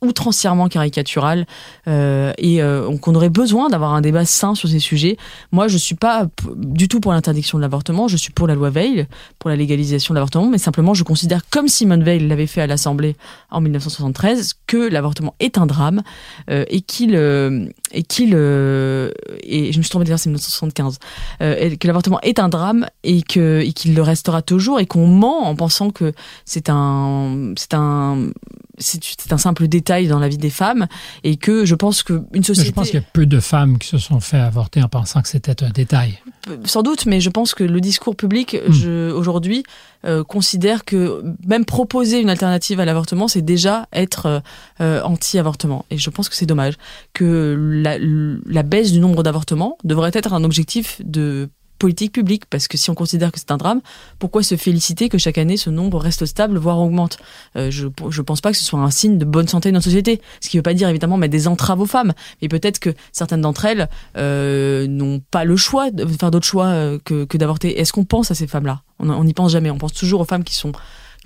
outrancièrement 0.00 0.68
caricatural 0.68 1.46
euh, 1.86 2.32
et 2.38 2.62
euh, 2.62 2.96
qu'on 2.98 3.14
aurait 3.14 3.30
besoin 3.30 3.68
d'avoir 3.68 3.94
un 3.94 4.00
débat 4.00 4.24
sain 4.24 4.54
sur 4.54 4.68
ces 4.68 4.78
sujets. 4.78 5.16
Moi, 5.52 5.68
je 5.68 5.76
suis 5.76 5.94
pas 5.94 6.26
du 6.56 6.88
tout 6.88 7.00
pour 7.00 7.12
l'interdiction 7.12 7.58
de 7.58 7.62
l'avortement, 7.62 8.08
je 8.08 8.16
suis 8.16 8.32
pour 8.32 8.46
la 8.46 8.54
loi 8.54 8.70
Veil, 8.70 9.06
pour 9.38 9.50
la 9.50 9.56
légalisation 9.56 10.14
de 10.14 10.18
l'avortement, 10.18 10.46
mais 10.46 10.58
simplement 10.58 10.94
je 10.94 11.04
considère, 11.04 11.48
comme 11.50 11.68
Simone 11.68 12.02
Veil 12.02 12.26
l'avait 12.26 12.46
fait 12.46 12.60
à 12.60 12.66
l'Assemblée 12.66 13.16
en 13.50 13.60
1973, 13.60 14.54
que 14.66 14.76
l'avortement 14.76 15.34
est 15.40 15.58
un 15.58 15.66
drame 15.66 16.02
euh, 16.50 16.64
et 16.68 16.80
qu'il 16.80 17.16
euh, 17.16 17.66
et 17.92 18.02
qu'il 18.02 18.32
euh, 18.34 19.10
et 19.42 19.72
je 19.72 19.78
me 19.78 19.82
suis 19.82 19.90
trompée 19.90 20.04
d'ailleurs 20.04 20.18
c'est 20.18 20.28
1975 20.28 20.98
euh, 21.40 21.76
que 21.76 21.86
l'avortement 21.86 22.20
est 22.22 22.38
un 22.38 22.48
drame 22.48 22.86
et 23.02 23.22
que 23.22 23.60
et 23.60 23.72
qu'il 23.72 23.94
le 23.94 24.02
restera 24.02 24.42
toujours 24.42 24.80
et 24.80 24.86
qu'on 24.86 25.06
ment 25.06 25.46
en 25.46 25.56
pensant 25.56 25.90
que 25.90 26.12
c'est 26.44 26.68
un 26.68 27.52
c'est 27.56 27.74
un 27.74 28.30
c'est 28.78 29.32
un 29.32 29.38
simple 29.38 29.68
détail 29.68 30.08
dans 30.08 30.18
la 30.18 30.28
vie 30.28 30.38
des 30.38 30.50
femmes 30.50 30.86
et 31.24 31.36
que 31.36 31.64
je 31.64 31.74
pense 31.74 32.02
que 32.02 32.22
une 32.32 32.44
société. 32.44 32.68
je 32.68 32.74
pense 32.74 32.90
qu'il 32.90 33.00
y 33.00 33.02
a 33.02 33.06
peu 33.12 33.26
de 33.26 33.40
femmes 33.40 33.78
qui 33.78 33.88
se 33.88 33.98
sont 33.98 34.20
fait 34.20 34.38
avorter 34.38 34.82
en 34.82 34.88
pensant 34.88 35.22
que 35.22 35.28
c'était 35.28 35.62
un 35.62 35.70
détail. 35.70 36.18
Sans 36.64 36.82
doute, 36.82 37.06
mais 37.06 37.20
je 37.20 37.30
pense 37.30 37.54
que 37.54 37.64
le 37.64 37.80
discours 37.80 38.16
public 38.16 38.56
hmm. 38.56 39.12
aujourd'hui 39.12 39.64
euh, 40.04 40.24
considère 40.24 40.84
que 40.84 41.22
même 41.46 41.64
proposer 41.64 42.20
une 42.20 42.30
alternative 42.30 42.80
à 42.80 42.84
l'avortement, 42.84 43.28
c'est 43.28 43.42
déjà 43.42 43.86
être 43.92 44.26
euh, 44.26 44.40
euh, 44.80 45.02
anti-avortement. 45.02 45.84
Et 45.90 45.98
je 45.98 46.08
pense 46.10 46.28
que 46.28 46.36
c'est 46.36 46.46
dommage 46.46 46.74
que 47.12 47.56
la, 47.58 47.98
la 47.98 48.62
baisse 48.62 48.92
du 48.92 49.00
nombre 49.00 49.22
d'avortements 49.22 49.76
devrait 49.84 50.12
être 50.14 50.32
un 50.32 50.44
objectif 50.44 51.00
de 51.04 51.50
politique 51.78 52.12
publique 52.12 52.44
parce 52.46 52.68
que 52.68 52.76
si 52.76 52.90
on 52.90 52.94
considère 52.94 53.32
que 53.32 53.38
c'est 53.38 53.50
un 53.50 53.56
drame, 53.56 53.80
pourquoi 54.18 54.42
se 54.42 54.56
féliciter 54.56 55.08
que 55.08 55.18
chaque 55.18 55.38
année 55.38 55.56
ce 55.56 55.70
nombre 55.70 55.98
reste 55.98 56.26
stable 56.26 56.58
voire 56.58 56.78
augmente? 56.78 57.18
Euh, 57.56 57.70
Je 57.70 57.88
je 58.10 58.22
pense 58.22 58.40
pas 58.40 58.52
que 58.52 58.58
ce 58.58 58.64
soit 58.64 58.80
un 58.80 58.90
signe 58.90 59.18
de 59.18 59.24
bonne 59.24 59.48
santé 59.48 59.70
de 59.70 59.74
notre 59.74 59.84
société. 59.84 60.20
Ce 60.40 60.48
qui 60.48 60.56
veut 60.56 60.62
pas 60.62 60.74
dire 60.74 60.88
évidemment 60.88 61.16
mettre 61.16 61.32
des 61.32 61.48
entraves 61.48 61.80
aux 61.80 61.86
femmes, 61.86 62.12
mais 62.42 62.48
peut-être 62.48 62.78
que 62.78 62.90
certaines 63.12 63.40
d'entre 63.40 63.64
elles 63.64 63.88
euh, 64.16 64.86
n'ont 64.86 65.20
pas 65.30 65.44
le 65.44 65.56
choix 65.56 65.90
de 65.90 66.06
faire 66.06 66.30
d'autres 66.30 66.46
choix 66.46 66.66
euh, 66.66 66.98
que, 67.04 67.24
que 67.24 67.38
d'avorter. 67.38 67.80
Est-ce 67.80 67.92
qu'on 67.92 68.04
pense 68.04 68.30
à 68.30 68.34
ces 68.34 68.46
femmes-là? 68.46 68.82
On 68.98 69.24
n'y 69.24 69.34
pense 69.34 69.52
jamais. 69.52 69.70
On 69.70 69.78
pense 69.78 69.92
toujours 69.92 70.20
aux 70.20 70.24
femmes 70.24 70.44
qui 70.44 70.54
sont 70.54 70.72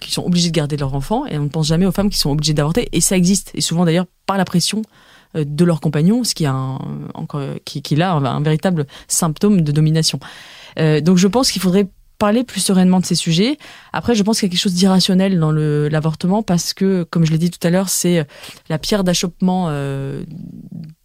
qui 0.00 0.10
sont 0.10 0.24
obligées 0.24 0.50
de 0.50 0.54
garder 0.54 0.76
leurs 0.76 0.94
enfants 0.94 1.26
et 1.26 1.38
on 1.38 1.44
ne 1.44 1.48
pense 1.48 1.68
jamais 1.68 1.86
aux 1.86 1.92
femmes 1.92 2.10
qui 2.10 2.18
sont 2.18 2.30
obligées 2.30 2.54
d'avorter 2.54 2.88
et 2.92 3.00
ça 3.00 3.16
existe 3.16 3.52
et 3.54 3.60
souvent 3.60 3.84
d'ailleurs 3.84 4.06
par 4.26 4.36
la 4.36 4.44
pression 4.44 4.82
de 5.34 5.64
leurs 5.64 5.80
compagnons, 5.80 6.24
ce 6.24 6.34
qui, 6.34 6.46
a 6.46 6.52
un, 6.52 6.78
encore, 7.14 7.42
qui, 7.64 7.82
qui 7.82 7.96
là 7.96 8.12
un, 8.12 8.42
véritable 8.42 8.86
symptôme 9.08 9.62
de 9.62 9.72
domination. 9.72 10.20
Euh, 10.78 11.00
donc 11.00 11.16
je 11.16 11.28
pense 11.28 11.50
qu'il 11.50 11.62
faudrait 11.62 11.88
parler 12.18 12.44
plus 12.44 12.60
sereinement 12.60 13.00
de 13.00 13.04
ces 13.04 13.16
sujets. 13.16 13.58
Après, 13.92 14.14
je 14.14 14.22
pense 14.22 14.38
qu'il 14.38 14.46
y 14.46 14.50
a 14.50 14.52
quelque 14.52 14.60
chose 14.60 14.74
d'irrationnel 14.74 15.40
dans 15.40 15.50
l'avortement 15.50 16.44
parce 16.44 16.72
que, 16.72 17.02
comme 17.02 17.24
je 17.24 17.32
l'ai 17.32 17.38
dit 17.38 17.50
tout 17.50 17.66
à 17.66 17.70
l'heure, 17.70 17.88
c'est 17.88 18.24
la 18.68 18.78
pierre 18.78 19.02
d'achoppement, 19.02 19.66
euh, 19.70 20.22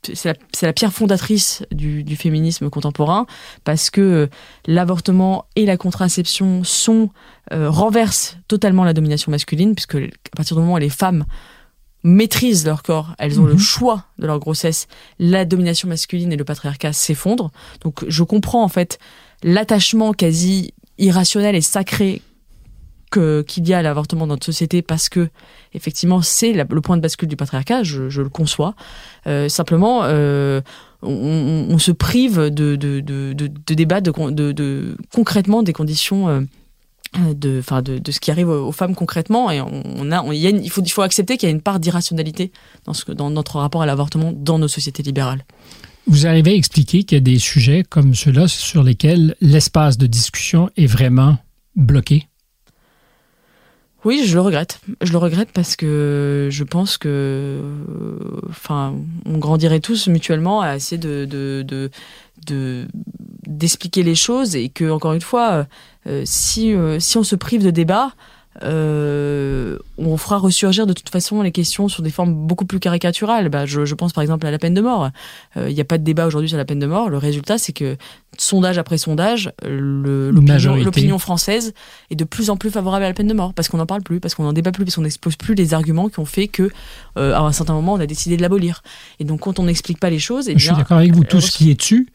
c'est 0.04 0.30
la, 0.30 0.68
la, 0.68 0.74
pierre 0.74 0.94
fondatrice 0.94 1.66
du, 1.72 2.04
du, 2.04 2.16
féminisme 2.16 2.70
contemporain 2.70 3.26
parce 3.64 3.90
que 3.90 4.30
l'avortement 4.68 5.46
et 5.56 5.66
la 5.66 5.76
contraception 5.76 6.64
sont 6.64 7.10
euh, 7.52 7.68
renversent 7.68 8.38
totalement 8.48 8.84
la 8.84 8.94
domination 8.94 9.32
masculine 9.32 9.74
puisque 9.74 9.96
à 9.96 10.36
partir 10.36 10.56
du 10.56 10.62
moment 10.62 10.76
où 10.76 10.78
les 10.78 10.90
femmes 10.90 11.26
maîtrisent 12.08 12.66
leur 12.66 12.84
corps, 12.84 13.14
elles 13.20 13.40
ont 13.40 13.46
le 13.46 13.54
mhm. 13.54 13.60
choix 13.60 14.06
de 14.18 14.26
leur 14.26 14.40
grossesse, 14.40 14.88
la 15.20 15.46
domination 15.46 15.90
masculine 15.90 16.32
et 16.32 16.38
le 16.38 16.46
patriarcat 16.46 16.94
s'effondrent. 16.94 17.52
Donc 17.82 18.06
je 18.08 18.24
comprends 18.24 18.64
en 18.64 18.70
fait 18.70 18.98
l'attachement 19.44 20.14
quasi 20.14 20.74
irrationnel 20.98 21.56
et 21.56 21.62
sacré 21.62 22.22
que 23.12 23.42
qu'il 23.42 23.68
y 23.68 23.74
a 23.74 23.80
à 23.80 23.82
l'avortement 23.82 24.22
dans 24.22 24.34
notre 24.34 24.46
société 24.46 24.82
parce 24.82 25.08
que 25.08 25.30
effectivement 25.74 26.22
c'est 26.22 26.52
le 26.54 26.82
point 26.82 26.98
de 26.98 27.02
bascule 27.02 27.28
du 27.28 27.36
patriarcat, 27.36 27.84
je, 27.84 28.10
je 28.10 28.22
le 28.22 28.30
conçois. 28.30 28.74
Euh, 29.28 29.50
simplement, 29.50 30.02
euh, 30.04 30.62
on, 31.02 31.68
on, 31.70 31.78
se 31.78 31.92
prive 31.92 32.50
de, 32.50 32.76
de, 32.76 33.02
de, 33.02 33.34
de, 33.34 33.74
débattre 33.74 34.12
de, 34.32 34.52
de, 34.52 34.98
concrètement 35.14 35.62
des 35.62 35.74
conditions 35.74 36.28
euh, 36.30 36.42
de, 37.14 37.60
enfin 37.60 37.82
de, 37.82 37.98
de, 37.98 38.12
ce 38.12 38.20
qui 38.20 38.32
arrive 38.32 38.50
aux 38.50 38.72
femmes 38.72 38.96
concrètement 38.96 39.50
et 39.52 39.62
on, 39.62 40.12
a, 40.12 40.24
il, 40.34 40.40
y 40.40 40.48
a 40.48 40.50
il, 40.50 40.70
faut, 40.70 40.82
il 40.82 40.90
faut 40.90 41.02
accepter 41.02 41.38
qu'il 41.38 41.48
y 41.48 41.52
a 41.52 41.56
une 41.56 41.62
part 41.62 41.80
d'irrationalité 41.80 42.52
dans, 42.86 42.94
dans 43.14 43.30
notre 43.30 43.60
rapport 43.60 43.82
à 43.82 43.86
l'avortement 43.86 44.34
dans 44.34 44.60
nos 44.60 44.68
sociétés 44.68 45.04
libérales. 45.04 45.46
Vous 46.08 46.26
arrivez 46.26 46.52
à 46.52 46.56
expliquer 46.56 47.04
qu'il 47.04 47.18
y 47.18 47.20
a 47.20 47.22
des 47.22 47.40
sujets 47.40 47.84
comme 47.84 48.16
ceux-là 48.16 48.48
sur 48.48 48.82
lesquels 48.82 49.36
l'espace 49.42 49.98
de 49.98 50.08
discussion 50.08 50.70
est 50.78 50.86
vraiment 50.86 51.38
bloqué? 51.76 52.28
Oui, 54.08 54.26
je 54.26 54.36
le 54.36 54.42
regrette. 54.42 54.80
Je 55.02 55.12
le 55.12 55.18
regrette 55.18 55.50
parce 55.52 55.76
que 55.76 56.48
je 56.50 56.64
pense 56.64 56.98
que, 56.98 57.60
enfin, 58.50 58.96
on 59.26 59.38
grandirait 59.38 59.82
tous 59.82 60.08
mutuellement 60.08 60.62
à 60.62 60.78
essayer 60.78 60.98
de, 60.98 61.26
de, 61.26 61.92
de, 62.46 62.88
d'expliquer 63.46 64.04
les 64.04 64.16
choses 64.16 64.56
et 64.56 64.70
que, 64.70 64.90
encore 64.90 65.12
une 65.12 65.20
fois, 65.20 65.68
euh, 66.08 66.22
si, 66.24 66.74
euh, 66.74 67.02
si 67.02 67.18
on 67.18 67.24
se 67.24 67.36
prive 67.36 67.66
de 67.66 67.70
débat, 67.70 68.14
euh, 68.64 69.78
on 69.98 70.18
fera 70.18 70.38
ressurgir 70.38 70.88
de 70.88 70.94
toute 70.94 71.10
façon 71.10 71.42
les 71.42 71.52
questions 71.52 71.88
sur 71.88 72.04
des 72.04 72.10
formes 72.10 72.34
beaucoup 72.34 72.66
plus 72.66 72.80
caricaturales. 72.80 73.50
Bah, 73.50 73.66
je, 73.66 73.86
je 73.86 73.96
pense 73.96 74.14
par 74.14 74.22
exemple 74.22 74.46
à 74.48 74.52
la 74.52 74.60
peine 74.60 74.74
de 74.74 74.82
mort. 74.82 75.10
Il 75.56 75.62
euh, 75.62 75.72
n'y 75.72 75.82
a 75.82 75.86
pas 75.86 75.98
de 75.98 76.04
débat 76.04 76.26
aujourd'hui 76.26 76.50
sur 76.50 76.58
la 76.58 76.66
peine 76.66 76.80
de 76.80 76.86
mort. 76.86 77.10
Le 77.10 77.18
résultat, 77.18 77.58
c'est 77.58 77.74
que 77.74 77.98
sondage 78.38 78.78
après 78.78 78.98
sondage, 78.98 79.52
l'opinion 79.64 81.18
française 81.20 81.74
est 82.12 82.16
de 82.16 82.24
plus 82.24 82.50
en 82.50 82.58
plus 82.58 82.70
favorable 82.70 83.04
à 83.06 83.08
la 83.08 83.14
peine 83.14 83.28
de 83.28 83.34
mort 83.34 83.54
parce 83.54 83.68
qu'on 83.68 83.78
n'en 83.78 83.86
parle 83.86 84.04
plus, 84.04 84.20
parce 84.20 84.36
qu'on 84.36 84.44
n'en 84.44 84.54
débat 84.54 84.72
plus, 84.72 84.86
parce 84.86 84.96
qu'on 84.96 85.02
n'expose 85.02 85.36
plus 85.36 85.56
les 85.56 85.74
arguments 85.74 86.10
qui 86.10 86.20
ont 86.20 86.26
fait 86.26 86.48
que 86.48 86.70
euh, 87.18 87.34
à 87.34 87.40
un 87.40 87.52
certain 87.52 87.74
moment 87.74 87.94
on 87.94 88.00
a 88.00 88.06
décidé 88.06 88.38
de 88.38 88.42
l'abolir. 88.42 88.84
Et 89.20 89.24
donc 89.24 89.42
quand 89.42 89.60
on 89.60 89.64
n'explique 89.64 90.00
pas 90.00 90.10
les 90.10 90.20
choses, 90.20 90.50
et 90.50 90.54
eh 90.54 90.60
je 90.60 90.66
suis 90.66 90.76
d'accord 90.76 90.98
avec 90.98 91.16
vous. 91.16 91.24
Tout 91.24 91.42
ce 91.42 91.52
qui 91.52 91.72
est 91.72 91.80
tu 91.80 92.08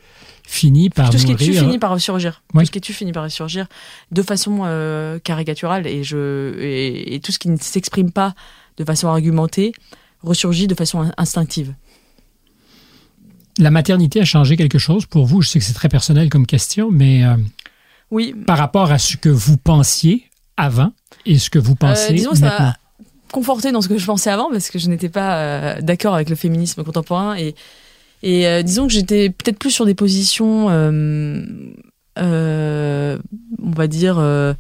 finit 0.53 0.91
par 0.91 1.09
tout 1.11 1.19
ce 1.19 1.25
qui 1.25 1.33
est 1.33 1.37
tu 1.37 1.55
finit 1.55 1.79
par 1.79 1.91
ressurgir. 1.91 2.43
Tout 2.53 2.65
ce 2.65 2.71
qui 2.71 2.79
est 2.79 2.83
tu 2.83 2.93
finit 2.93 3.13
par 3.13 3.25
ressurgir 3.25 3.67
de 4.11 4.23
façon 4.23 4.61
euh, 4.65 5.19
caricaturale 5.19 5.87
et 5.87 6.05
je 6.05 6.55
et, 6.61 7.19
tout 7.21 7.33
ce 7.33 7.39
qui 7.39 7.49
ne 7.49 7.57
s'exprime 7.57 8.13
pas 8.13 8.35
de 8.77 8.85
façon 8.85 9.09
argumentée 9.09 9.73
ressurgit 10.23 10.67
de 10.67 10.75
façon 10.75 11.11
instinctive. 11.17 11.75
La 13.59 13.71
maternité 13.71 14.21
a 14.21 14.25
changé 14.25 14.57
quelque 14.57 14.79
chose 14.79 15.07
pour 15.07 15.27
vous? 15.27 15.43
Je 15.43 15.49
sais 15.49 15.59
que 15.59 15.65
c'est 15.65 15.75
très 15.75 15.89
personnel 15.89 16.29
comme 16.29 16.47
question 16.47 16.91
mais 16.91 17.25
euh, 17.25 17.37
oui. 18.11 18.35
par 18.47 18.59
rapport 18.59 18.93
à 18.93 18.99
ce 18.99 19.17
que 19.17 19.31
vous 19.31 19.57
pensiez 19.57 20.29
avant 20.59 20.93
et 21.25 21.39
ce 21.39 21.49
que 21.49 21.59
vous 21.59 21.77
pensez 21.77 22.13
euh, 22.13 22.15
disons 22.15 22.31
maintenant 22.33 22.49
ça 22.59 22.77
conforté 23.33 23.73
dans 23.73 23.81
ce 23.81 23.89
que 23.89 23.97
je 23.97 24.05
pensais 24.05 24.29
avant 24.29 24.51
parce 24.51 24.69
que 24.69 24.79
je 24.79 24.89
n'étais 24.89 25.09
pas 25.09 25.81
d'accord 25.81 26.15
avec 26.15 26.29
le 26.29 26.37
féminisme 26.37 26.85
contemporain 26.85 27.35
et 27.37 27.55
et 28.23 28.47
euh, 28.47 28.63
disons 28.63 28.87
que 28.87 28.93
j'étais 28.93 29.31
peut-être 29.31 29.59
plus 29.59 29.71
sur 29.71 29.87
des 29.87 29.95
positions, 29.95 30.69
euh, 30.71 31.43
euh, 32.19 33.19
on 33.63 33.71
va 33.71 33.87
dire, 33.87 34.19
euh, 34.19 34.55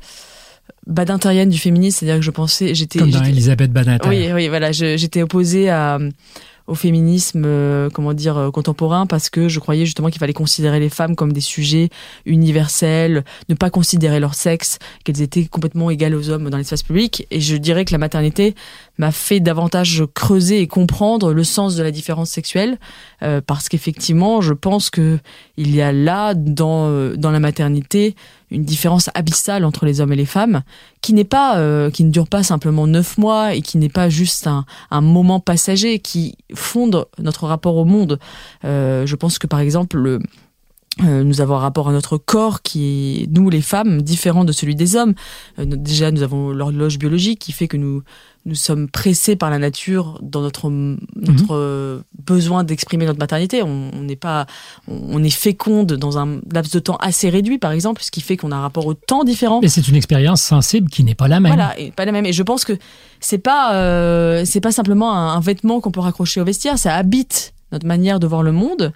du 0.87 1.59
féminisme, 1.59 1.99
c'est-à-dire 1.99 2.19
que 2.19 2.25
je 2.25 2.31
pensais, 2.31 2.75
j'étais 2.75 2.99
comme 2.99 3.11
dans 3.11 3.23
Elisabeth 3.25 3.73
Badinter. 3.73 4.09
Oui, 4.09 4.29
oui, 4.33 4.49
voilà, 4.49 4.73
j'étais 4.73 5.23
opposée 5.23 5.71
à 5.71 5.99
au 6.67 6.75
féminisme, 6.75 7.43
euh, 7.45 7.91
comment 7.91 8.15
dire, 8.15 8.37
euh, 8.37 8.51
contemporain, 8.51 9.07
parce 9.07 9.31
que 9.31 9.49
je 9.49 9.59
croyais 9.59 9.85
justement 9.85 10.09
qu'il 10.11 10.21
fallait 10.21 10.33
considérer 10.33 10.81
les 10.81 10.89
femmes 10.89 11.17
comme 11.17 11.33
des 11.33 11.41
sujets 11.41 11.89
universels, 12.25 13.25
ne 13.49 13.55
pas 13.55 13.71
considérer 13.71 14.21
leur 14.21 14.35
sexe, 14.35 14.79
qu'elles 15.05 15.23
étaient 15.23 15.47
complètement 15.47 15.91
égales 15.91 16.15
aux 16.15 16.31
hommes 16.31 16.49
dans 16.51 16.59
l'espace 16.59 16.83
public. 16.83 17.27
Et 17.31 17.41
je 17.41 17.57
dirais 17.57 17.85
que 17.85 17.93
la 17.93 17.99
maternité 17.99 18.55
m'a 18.99 19.12
fait 19.12 19.40
davantage 19.40 20.05
creuser 20.14 20.61
et 20.61 20.66
comprendre 20.66 21.32
le 21.32 21.45
sens 21.45 21.76
de 21.76 21.82
la 21.82 21.90
différence 21.90 22.30
sexuelle, 22.30 22.78
euh, 23.22 23.40
parce 23.45 23.68
qu'effectivement, 23.68 24.40
je 24.40 24.53
pense 24.53 24.90
que 24.90 25.18
il 25.57 25.74
y 25.74 25.82
a 25.82 25.93
là, 25.93 26.34
dans, 26.34 27.14
dans 27.16 27.30
la 27.30 27.40
maternité, 27.40 28.14
une 28.53 28.64
différence 28.64 29.11
abyssale 29.14 29.64
entre 29.64 29.86
les 29.86 30.01
hommes 30.01 30.12
et 30.12 30.16
les 30.16 30.26
femmes, 30.26 30.62
qui 31.01 31.14
n'est 31.14 31.24
pas, 31.24 31.59
euh, 31.59 31.90
qui 31.90 32.05
ne 32.05 32.11
dure 32.11 32.28
pas 32.28 32.43
simplement 32.43 32.86
neuf 32.86 33.18
mois 33.18 33.55
et 33.55 33.62
qui 33.62 33.78
n'est 33.78 33.88
pas 33.88 34.09
juste 34.09 34.47
un, 34.47 34.64
un, 34.90 35.01
moment 35.01 35.40
passager, 35.40 35.99
qui 35.99 36.36
fonde 36.55 37.07
notre 37.18 37.47
rapport 37.47 37.76
au 37.76 37.84
monde. 37.84 38.18
Euh, 38.64 39.07
je 39.07 39.16
pense 39.16 39.38
que 39.38 39.47
par 39.47 39.61
exemple, 39.61 39.97
le, 39.99 40.20
euh, 41.01 41.24
nous 41.24 41.40
avons 41.40 41.55
un 41.55 41.59
rapport 41.59 41.88
à 41.88 41.93
notre 41.93 42.18
corps 42.18 42.61
qui 42.61 43.22
est, 43.22 43.26
nous 43.30 43.49
les 43.49 43.62
femmes, 43.62 44.03
différent 44.03 44.45
de 44.45 44.53
celui 44.53 44.74
des 44.74 44.95
hommes. 44.95 45.14
Euh, 45.59 45.64
déjà, 45.64 46.11
nous 46.11 46.22
avons 46.22 46.51
l'horloge 46.51 46.99
biologique 46.99 47.38
qui 47.38 47.53
fait 47.53 47.66
que 47.66 47.78
nous 47.78 48.03
nous 48.45 48.55
sommes 48.55 48.88
pressés 48.88 49.36
par 49.36 49.51
la 49.51 49.59
nature 49.59 50.18
dans 50.20 50.40
notre 50.40 50.68
notre 50.70 51.99
mmh. 51.99 52.03
besoin 52.24 52.64
d'exprimer 52.64 53.07
notre 53.07 53.18
maternité. 53.18 53.62
On 53.62 53.90
n'est 54.03 54.16
pas, 54.16 54.47
on 54.88 55.22
est 55.22 55.30
féconde 55.30 55.93
dans 55.93 56.18
un 56.18 56.40
laps 56.53 56.72
de 56.72 56.80
temps 56.80 56.97
assez 56.97 57.28
réduit, 57.28 57.59
par 57.59 57.72
exemple, 57.72 58.03
ce 58.03 58.11
qui 58.11 58.20
fait 58.20 58.36
qu'on 58.36 58.51
a 58.53 58.57
un 58.57 58.62
rapport 58.62 58.86
au 58.86 58.95
temps 58.95 59.24
différent. 59.24 59.61
Mais 59.62 59.68
c'est 59.68 59.86
une 59.86 59.97
expérience 59.97 60.43
sensible 60.43 60.90
qui 60.90 61.05
n'est 61.05 61.14
pas 61.14 61.28
la 61.28 61.40
même. 61.40 61.53
Voilà, 61.53 61.78
et 61.78 61.93
pas 61.93 62.05
la 62.05 62.12
même. 62.12 62.26
Et 62.26 62.32
je 62.32 62.43
pense 62.43 62.64
que 62.64 62.76
c'est 63.20 63.38
pas 63.38 63.74
euh, 63.74 64.45
c'est 64.45 64.61
pas 64.61 64.72
simplement 64.72 65.14
un, 65.14 65.36
un 65.36 65.40
vêtement 65.40 65.80
qu'on 65.80 65.93
peut 65.93 66.01
raccrocher 66.01 66.40
au 66.40 66.45
vestiaire. 66.45 66.78
Ça 66.78 66.95
habite 66.97 67.52
notre 67.73 67.87
manière 67.87 68.20
de 68.20 68.27
voir 68.27 68.43
le 68.43 68.53
monde 68.53 68.93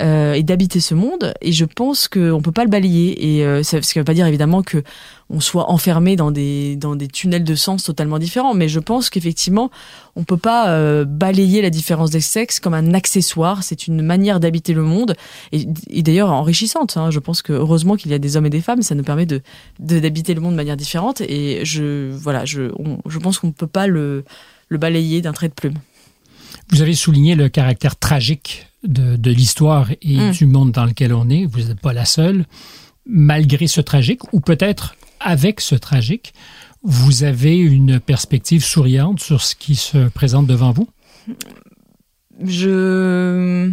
euh, 0.00 0.32
et 0.32 0.42
d'habiter 0.42 0.80
ce 0.80 0.94
monde. 0.94 1.34
Et 1.42 1.52
je 1.52 1.66
pense 1.66 2.08
qu'on 2.08 2.40
peut 2.42 2.52
pas 2.52 2.64
le 2.64 2.70
balayer. 2.70 3.36
Et 3.36 3.44
euh, 3.44 3.62
ça, 3.62 3.78
qui 3.80 3.98
veut 3.98 4.04
pas 4.04 4.14
dire 4.14 4.26
évidemment 4.26 4.62
que 4.62 4.82
on 5.28 5.40
soit 5.40 5.70
enfermé 5.70 6.16
dans 6.16 6.30
des 6.30 6.76
dans 6.76 6.96
des 6.96 7.08
tunnels 7.08 7.44
de 7.44 7.54
sens 7.54 7.84
totalement 7.84 8.18
différents. 8.18 8.54
Mais 8.54 8.68
je 8.68 8.80
pense 8.80 9.10
qu'effectivement, 9.10 9.70
on 10.16 10.24
peut 10.24 10.38
pas 10.38 10.70
euh, 10.70 11.04
balayer 11.04 11.60
la 11.60 11.68
différence 11.68 12.10
des 12.10 12.22
sexes 12.22 12.58
comme 12.58 12.72
un 12.72 12.94
accessoire. 12.94 13.62
C'est 13.62 13.86
une 13.86 14.00
manière 14.00 14.40
d'habiter 14.40 14.72
le 14.72 14.82
monde 14.82 15.14
et, 15.52 15.66
d'ailleurs 16.02 16.30
enrichissante. 16.30 16.96
Hein. 16.96 17.10
Je 17.10 17.18
pense 17.18 17.42
que 17.42 17.52
heureusement 17.52 17.96
qu'il 17.96 18.10
y 18.10 18.14
a 18.14 18.18
des 18.18 18.36
hommes 18.38 18.46
et 18.46 18.50
des 18.50 18.62
femmes, 18.62 18.80
ça 18.80 18.94
nous 18.94 19.04
permet 19.04 19.26
de 19.26 19.42
d'habiter 19.78 20.32
le 20.32 20.40
monde 20.40 20.52
de 20.52 20.56
manière 20.56 20.76
différente. 20.78 21.20
Et 21.20 21.64
je 21.64 22.10
voilà, 22.12 22.46
je 22.46 22.72
je 23.06 23.18
pense 23.18 23.38
qu'on 23.38 23.52
peut 23.52 23.66
pas 23.66 23.86
le 23.86 24.24
le 24.68 24.78
balayer 24.78 25.20
d'un 25.20 25.32
trait 25.32 25.48
de 25.48 25.54
plume. 25.54 25.74
Vous 26.72 26.80
avez 26.80 26.94
souligné 26.94 27.34
le 27.34 27.50
caractère 27.50 27.96
tragique 27.96 28.66
de, 28.82 29.16
de 29.16 29.30
l'histoire 29.30 29.90
et 30.00 30.16
mm. 30.16 30.30
du 30.32 30.46
monde 30.46 30.72
dans 30.72 30.86
lequel 30.86 31.12
on 31.12 31.28
est. 31.28 31.44
Vous 31.44 31.60
n'êtes 31.60 31.80
pas 31.80 31.92
la 31.92 32.06
seule. 32.06 32.46
Malgré 33.04 33.66
ce 33.66 33.82
tragique, 33.82 34.32
ou 34.32 34.40
peut-être 34.40 34.96
avec 35.20 35.60
ce 35.60 35.74
tragique, 35.74 36.32
vous 36.82 37.24
avez 37.24 37.58
une 37.58 38.00
perspective 38.00 38.64
souriante 38.64 39.20
sur 39.20 39.42
ce 39.42 39.54
qui 39.54 39.76
se 39.76 40.08
présente 40.08 40.46
devant 40.46 40.72
vous? 40.72 40.88
Je... 42.42 43.70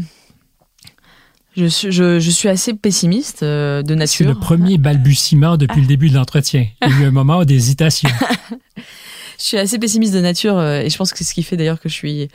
Je 1.55 1.65
suis, 1.65 1.91
je, 1.91 2.19
je 2.19 2.31
suis 2.31 2.47
assez 2.47 2.73
pessimiste 2.73 3.43
euh, 3.43 3.81
de 3.81 3.95
nature. 3.95 4.17
C'est 4.17 4.23
le 4.23 4.35
premier 4.35 4.77
balbutiement 4.77 5.57
depuis 5.57 5.81
le 5.81 5.87
début 5.87 6.09
de 6.09 6.15
l'entretien. 6.15 6.67
Il 6.81 6.89
y 6.89 6.93
a 6.93 6.99
eu 6.99 7.05
un 7.05 7.11
moment 7.11 7.43
d'hésitation. 7.45 8.09
je 8.77 9.43
suis 9.43 9.57
assez 9.57 9.79
pessimiste 9.79 10.13
de 10.13 10.21
nature 10.21 10.57
euh, 10.57 10.81
et 10.81 10.89
je 10.89 10.97
pense 10.97 11.11
que 11.11 11.17
c'est 11.17 11.23
ce 11.23 11.33
qui 11.33 11.43
fait 11.43 11.57
d'ailleurs 11.57 11.79
que 11.79 11.89
je 11.89 11.93
suis 11.93 12.29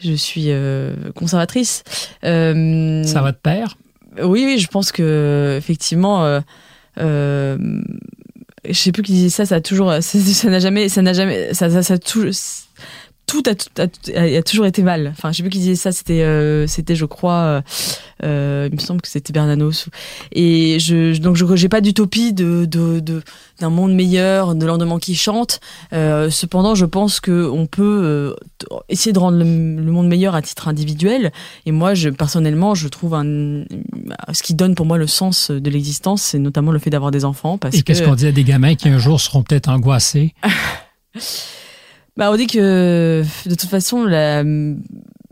je 0.00 0.14
suis 0.14 0.46
euh, 0.48 0.94
conservatrice. 1.14 1.82
Euh, 2.24 3.02
ça 3.04 3.22
va 3.22 3.32
de 3.32 3.36
pair 3.36 3.76
Oui, 4.22 4.44
oui, 4.46 4.58
je 4.58 4.68
pense 4.68 4.92
que 4.92 5.56
effectivement, 5.58 6.24
euh, 6.24 6.40
euh, 6.98 7.56
je 8.68 8.72
sais 8.72 8.92
plus 8.92 9.02
qui 9.02 9.12
disait 9.12 9.28
ça. 9.28 9.46
Ça 9.46 9.56
a 9.56 9.60
toujours, 9.60 9.92
ça 10.00 10.50
n'a 10.50 10.58
jamais, 10.58 10.88
ça 10.88 11.02
n'a 11.02 11.12
jamais, 11.12 11.54
ça, 11.54 11.70
ça, 11.70 11.82
ça 11.82 11.98
tout, 13.26 13.42
tout 13.42 13.50
a, 13.50 13.82
a, 14.16 14.38
a, 14.38 14.42
toujours 14.42 14.66
été 14.66 14.82
mal. 14.82 15.12
Enfin, 15.16 15.32
je 15.32 15.38
sais 15.38 15.42
plus 15.42 15.50
qui 15.50 15.58
disait 15.58 15.74
ça. 15.74 15.92
C'était, 15.92 16.22
euh, 16.22 16.66
c'était, 16.66 16.94
je 16.94 17.04
crois, 17.04 17.62
euh, 18.22 18.68
il 18.70 18.74
me 18.74 18.80
semble 18.80 19.00
que 19.00 19.08
c'était 19.08 19.32
Bernanos. 19.32 19.88
Et 20.32 20.78
je, 20.78 21.16
donc, 21.18 21.36
je 21.36 21.44
j'ai 21.56 21.68
pas 21.68 21.80
d'utopie 21.80 22.32
de, 22.32 22.64
de, 22.64 23.00
de, 23.00 23.22
d'un 23.60 23.70
monde 23.70 23.94
meilleur, 23.94 24.54
de 24.54 24.66
lendemain 24.66 24.98
qui 24.98 25.14
chante. 25.14 25.60
Euh, 25.92 26.30
cependant, 26.30 26.74
je 26.74 26.86
pense 26.86 27.20
que 27.20 27.48
on 27.48 27.66
peut 27.66 28.00
euh, 28.04 28.34
essayer 28.88 29.12
de 29.12 29.18
rendre 29.18 29.38
le, 29.38 29.44
le, 29.44 29.92
monde 29.92 30.08
meilleur 30.08 30.34
à 30.34 30.42
titre 30.42 30.68
individuel. 30.68 31.32
Et 31.66 31.72
moi, 31.72 31.94
je, 31.94 32.08
personnellement, 32.10 32.74
je 32.74 32.88
trouve 32.88 33.14
un, 33.14 33.64
ce 34.32 34.42
qui 34.42 34.54
donne 34.54 34.74
pour 34.74 34.86
moi 34.86 34.98
le 34.98 35.06
sens 35.06 35.50
de 35.50 35.70
l'existence, 35.70 36.22
c'est 36.22 36.38
notamment 36.38 36.72
le 36.72 36.78
fait 36.78 36.90
d'avoir 36.90 37.10
des 37.10 37.24
enfants. 37.24 37.58
Parce 37.58 37.76
Et 37.76 37.82
qu'est-ce 37.82 38.02
que... 38.02 38.06
qu'on 38.06 38.14
dit 38.14 38.26
à 38.26 38.32
des 38.32 38.44
gamins 38.44 38.74
qui 38.74 38.88
un 38.88 38.98
jour 38.98 39.20
seront 39.20 39.42
peut-être 39.42 39.68
angoissés? 39.68 40.34
Bah, 42.16 42.30
on 42.30 42.36
dit 42.36 42.46
que 42.46 43.24
de 43.46 43.54
toute 43.54 43.68
façon, 43.68 44.04
la, 44.04 44.42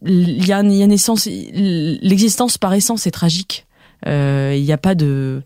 il 0.05 0.47
y 0.47 0.53
a, 0.53 0.62
y 0.62 0.83
a 0.83 0.85
une 0.85 0.93
l'existence 2.03 2.59
par 2.59 2.74
essence 2.74 3.07
est 3.07 3.12
tragique. 3.12 3.66
Euh, 4.07 4.55
il 4.57 4.64
n'y 4.64 4.72
a 4.72 4.78
pas 4.78 4.95
de, 4.95 5.43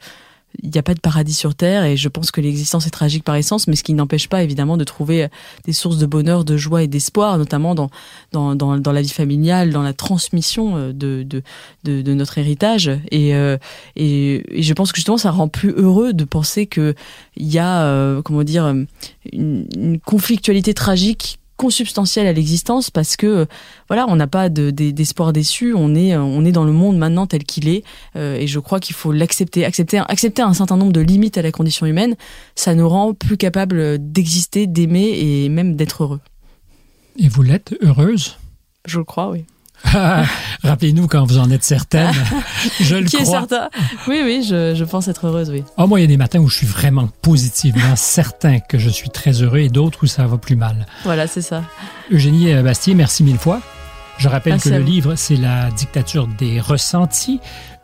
il 0.63 0.71
n'y 0.71 0.79
a 0.79 0.83
pas 0.83 0.95
de 0.95 1.01
paradis 1.01 1.35
sur 1.35 1.55
terre 1.55 1.85
et 1.85 1.97
je 1.97 2.09
pense 2.09 2.31
que 2.31 2.41
l'existence 2.41 2.87
est 2.87 2.91
tragique 2.91 3.25
par 3.25 3.37
essence, 3.37 3.67
mais 3.67 3.77
ce 3.77 3.83
qui 3.83 3.95
n'empêche 3.95 4.29
pas 4.29 4.43
évidemment 4.43 4.77
de 4.77 4.85
trouver 4.85 5.29
des 5.65 5.73
sources 5.73 5.99
de 5.99 6.07
bonheur, 6.07 6.45
de 6.45 6.57
joie 6.57 6.83
et 6.83 6.87
d'espoir, 6.87 7.39
notamment 7.39 7.75
dans, 7.75 7.91
dans, 8.33 8.55
dans, 8.55 8.77
dans, 8.79 8.93
la 8.93 9.03
vie 9.03 9.09
familiale, 9.09 9.71
dans 9.71 9.83
la 9.83 9.93
transmission 9.93 10.89
de, 10.89 11.23
de, 11.23 11.43
de, 11.85 12.03
de 12.03 12.15
notre 12.15 12.39
héritage. 12.39 12.91
Et, 13.11 13.35
euh, 13.35 13.57
et, 13.97 14.45
je 14.63 14.73
pense 14.73 14.93
que 14.93 14.97
justement 14.97 15.19
ça 15.19 15.31
rend 15.31 15.49
plus 15.49 15.73
heureux 15.73 16.13
de 16.13 16.25
penser 16.25 16.67
que 16.67 16.95
il 17.37 17.53
y 17.53 17.59
a, 17.59 17.83
euh, 17.83 18.23
comment 18.23 18.43
dire, 18.43 18.67
une, 18.67 18.87
une 19.33 20.01
conflictualité 20.01 20.75
tragique 20.75 21.39
consubstantielle 21.57 22.27
à 22.27 22.33
l'existence 22.33 22.91
parce 22.91 23.17
que 23.17 23.47
voilà 23.89 24.07
on 24.09 24.17
n'a 24.17 24.27
pas 24.27 24.49
d'espoir 24.49 25.33
de, 25.33 25.41
déçu 25.41 25.75
on 25.75 25.95
est 25.95 26.17
on 26.17 26.45
est 26.45 26.53
dans 26.53 26.65
le 26.65 26.73
monde 26.73 26.99
maintenant 26.99 27.27
tel 27.27 27.45
qu'il 27.45 27.69
est 27.69 27.83
euh, 28.17 28.37
et 28.37 28.47
je 28.47 28.59
crois 28.59 28.81
qu'il 28.81 28.95
faut 28.95 29.13
l'accepter. 29.13 29.65
Accepter 29.65 30.03
accepter 30.09 30.43
un 30.43 30.55
certain 30.55 30.77
nombre 30.77 30.93
de 30.93 31.01
limites 31.01 31.39
à 31.39 31.43
la 31.43 31.53
condition 31.53 31.87
humaine 31.87 32.17
ça 32.55 32.75
nous 32.75 32.89
rend 32.89 33.15
plus 33.15 33.37
capables 33.37 33.99
d'exister 33.99 34.67
d'aimer 34.67 35.19
et 35.19 35.49
même 35.49 35.77
d'être 35.77 36.03
heureux. 36.03 36.21
Et 37.19 37.29
vous 37.29 37.43
l'êtes 37.43 37.75
heureuse? 37.81 38.37
Je 38.85 38.99
le 38.99 39.05
crois 39.05 39.31
oui 39.31 39.45
Rappelez-nous 40.62 41.07
quand 41.07 41.24
vous 41.24 41.39
en 41.39 41.51
êtes 41.51 41.64
certaine. 41.64 42.12
Je 42.81 42.97
le 42.97 43.05
Qui 43.09 43.16
crois. 43.18 43.22
est 43.22 43.31
certain 43.31 43.68
Oui, 44.09 44.20
oui, 44.24 44.45
je, 44.49 44.74
je, 44.74 44.85
pense 44.85 45.09
être 45.09 45.27
heureuse, 45.27 45.51
oui. 45.51 45.62
Oh, 45.77 45.87
moi, 45.87 46.01
il 46.01 46.03
y 46.03 46.05
a 46.05 46.09
des 46.09 46.16
matins 46.16 46.39
où 46.41 46.49
je 46.49 46.57
suis 46.57 46.66
vraiment 46.66 47.09
positivement 47.22 47.95
certain 47.97 48.59
que 48.61 48.79
je 48.79 48.89
suis 48.89 49.11
très 49.11 49.43
heureux 49.43 49.59
et 49.59 49.68
d'autres 49.68 50.05
où 50.05 50.07
ça 50.07 50.27
va 50.27 50.39
plus 50.39 50.57
mal. 50.57 50.87
Voilà, 51.05 51.27
c'est 51.27 51.43
ça. 51.43 51.62
Eugénie 52.11 52.53
Bastier, 52.62 52.95
merci 52.95 53.22
mille 53.22 53.39
fois. 53.39 53.61
Je 54.18 54.29
rappelle 54.29 54.55
Merci 54.55 54.70
que 54.70 54.74
le 54.74 54.81
livre, 54.81 55.14
c'est 55.14 55.37
La 55.37 55.70
dictature 55.70 56.27
des 56.27 56.59
ressentis. 56.59 57.39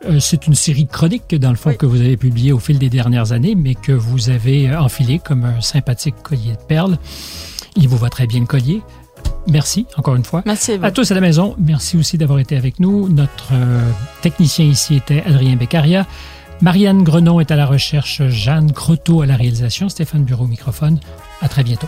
Euh, 0.05 0.19
c'est 0.19 0.47
une 0.47 0.55
série 0.55 0.85
de 0.85 0.89
chroniques, 0.91 1.35
dans 1.35 1.51
le 1.51 1.55
fond, 1.55 1.69
Oui. 1.69 1.77
que 1.77 1.85
vous 1.85 2.01
avez 2.01 2.17
publiées 2.17 2.51
au 2.51 2.57
fil 2.59 2.79
des 2.79 2.89
dernières 2.89 3.33
années, 3.33 3.53
mais 3.55 3.75
que 3.75 3.91
vous 3.91 4.31
avez 4.31 4.67
euh, 4.67 4.81
enfilé 4.81 5.19
comme 5.23 5.45
un 5.45 5.61
sympathique 5.61 6.15
collier 6.23 6.53
de 6.53 6.63
perles. 6.67 6.97
Il 7.75 7.87
vous 7.87 7.97
va 7.97 8.09
très 8.09 8.25
bien 8.25 8.39
le 8.39 8.47
collier. 8.47 8.81
Merci, 9.47 9.85
encore 9.97 10.15
une 10.15 10.23
fois. 10.23 10.41
Merci 10.45 10.73
à 10.73 10.77
vous. 10.77 10.85
À 10.85 10.91
tous 10.91 11.11
à 11.11 11.15
la 11.15 11.21
maison, 11.21 11.55
merci 11.57 11.97
aussi 11.97 12.17
d'avoir 12.17 12.39
été 12.39 12.55
avec 12.55 12.79
nous. 12.79 13.09
Notre 13.09 13.53
euh, 13.53 13.89
technicien 14.21 14.65
ici 14.65 14.95
était 14.95 15.23
Adrien 15.25 15.55
Beccaria. 15.55 16.05
Marianne 16.61 17.03
Grenon 17.03 17.39
est 17.39 17.51
à 17.51 17.55
la 17.55 17.65
recherche, 17.65 18.21
Jeanne 18.29 18.71
Croteau 18.71 19.21
à 19.21 19.25
la 19.25 19.35
réalisation, 19.35 19.89
Stéphane 19.89 20.23
Bureau 20.23 20.45
au 20.45 20.47
microphone. 20.47 20.99
À 21.41 21.49
très 21.49 21.63
bientôt. 21.63 21.87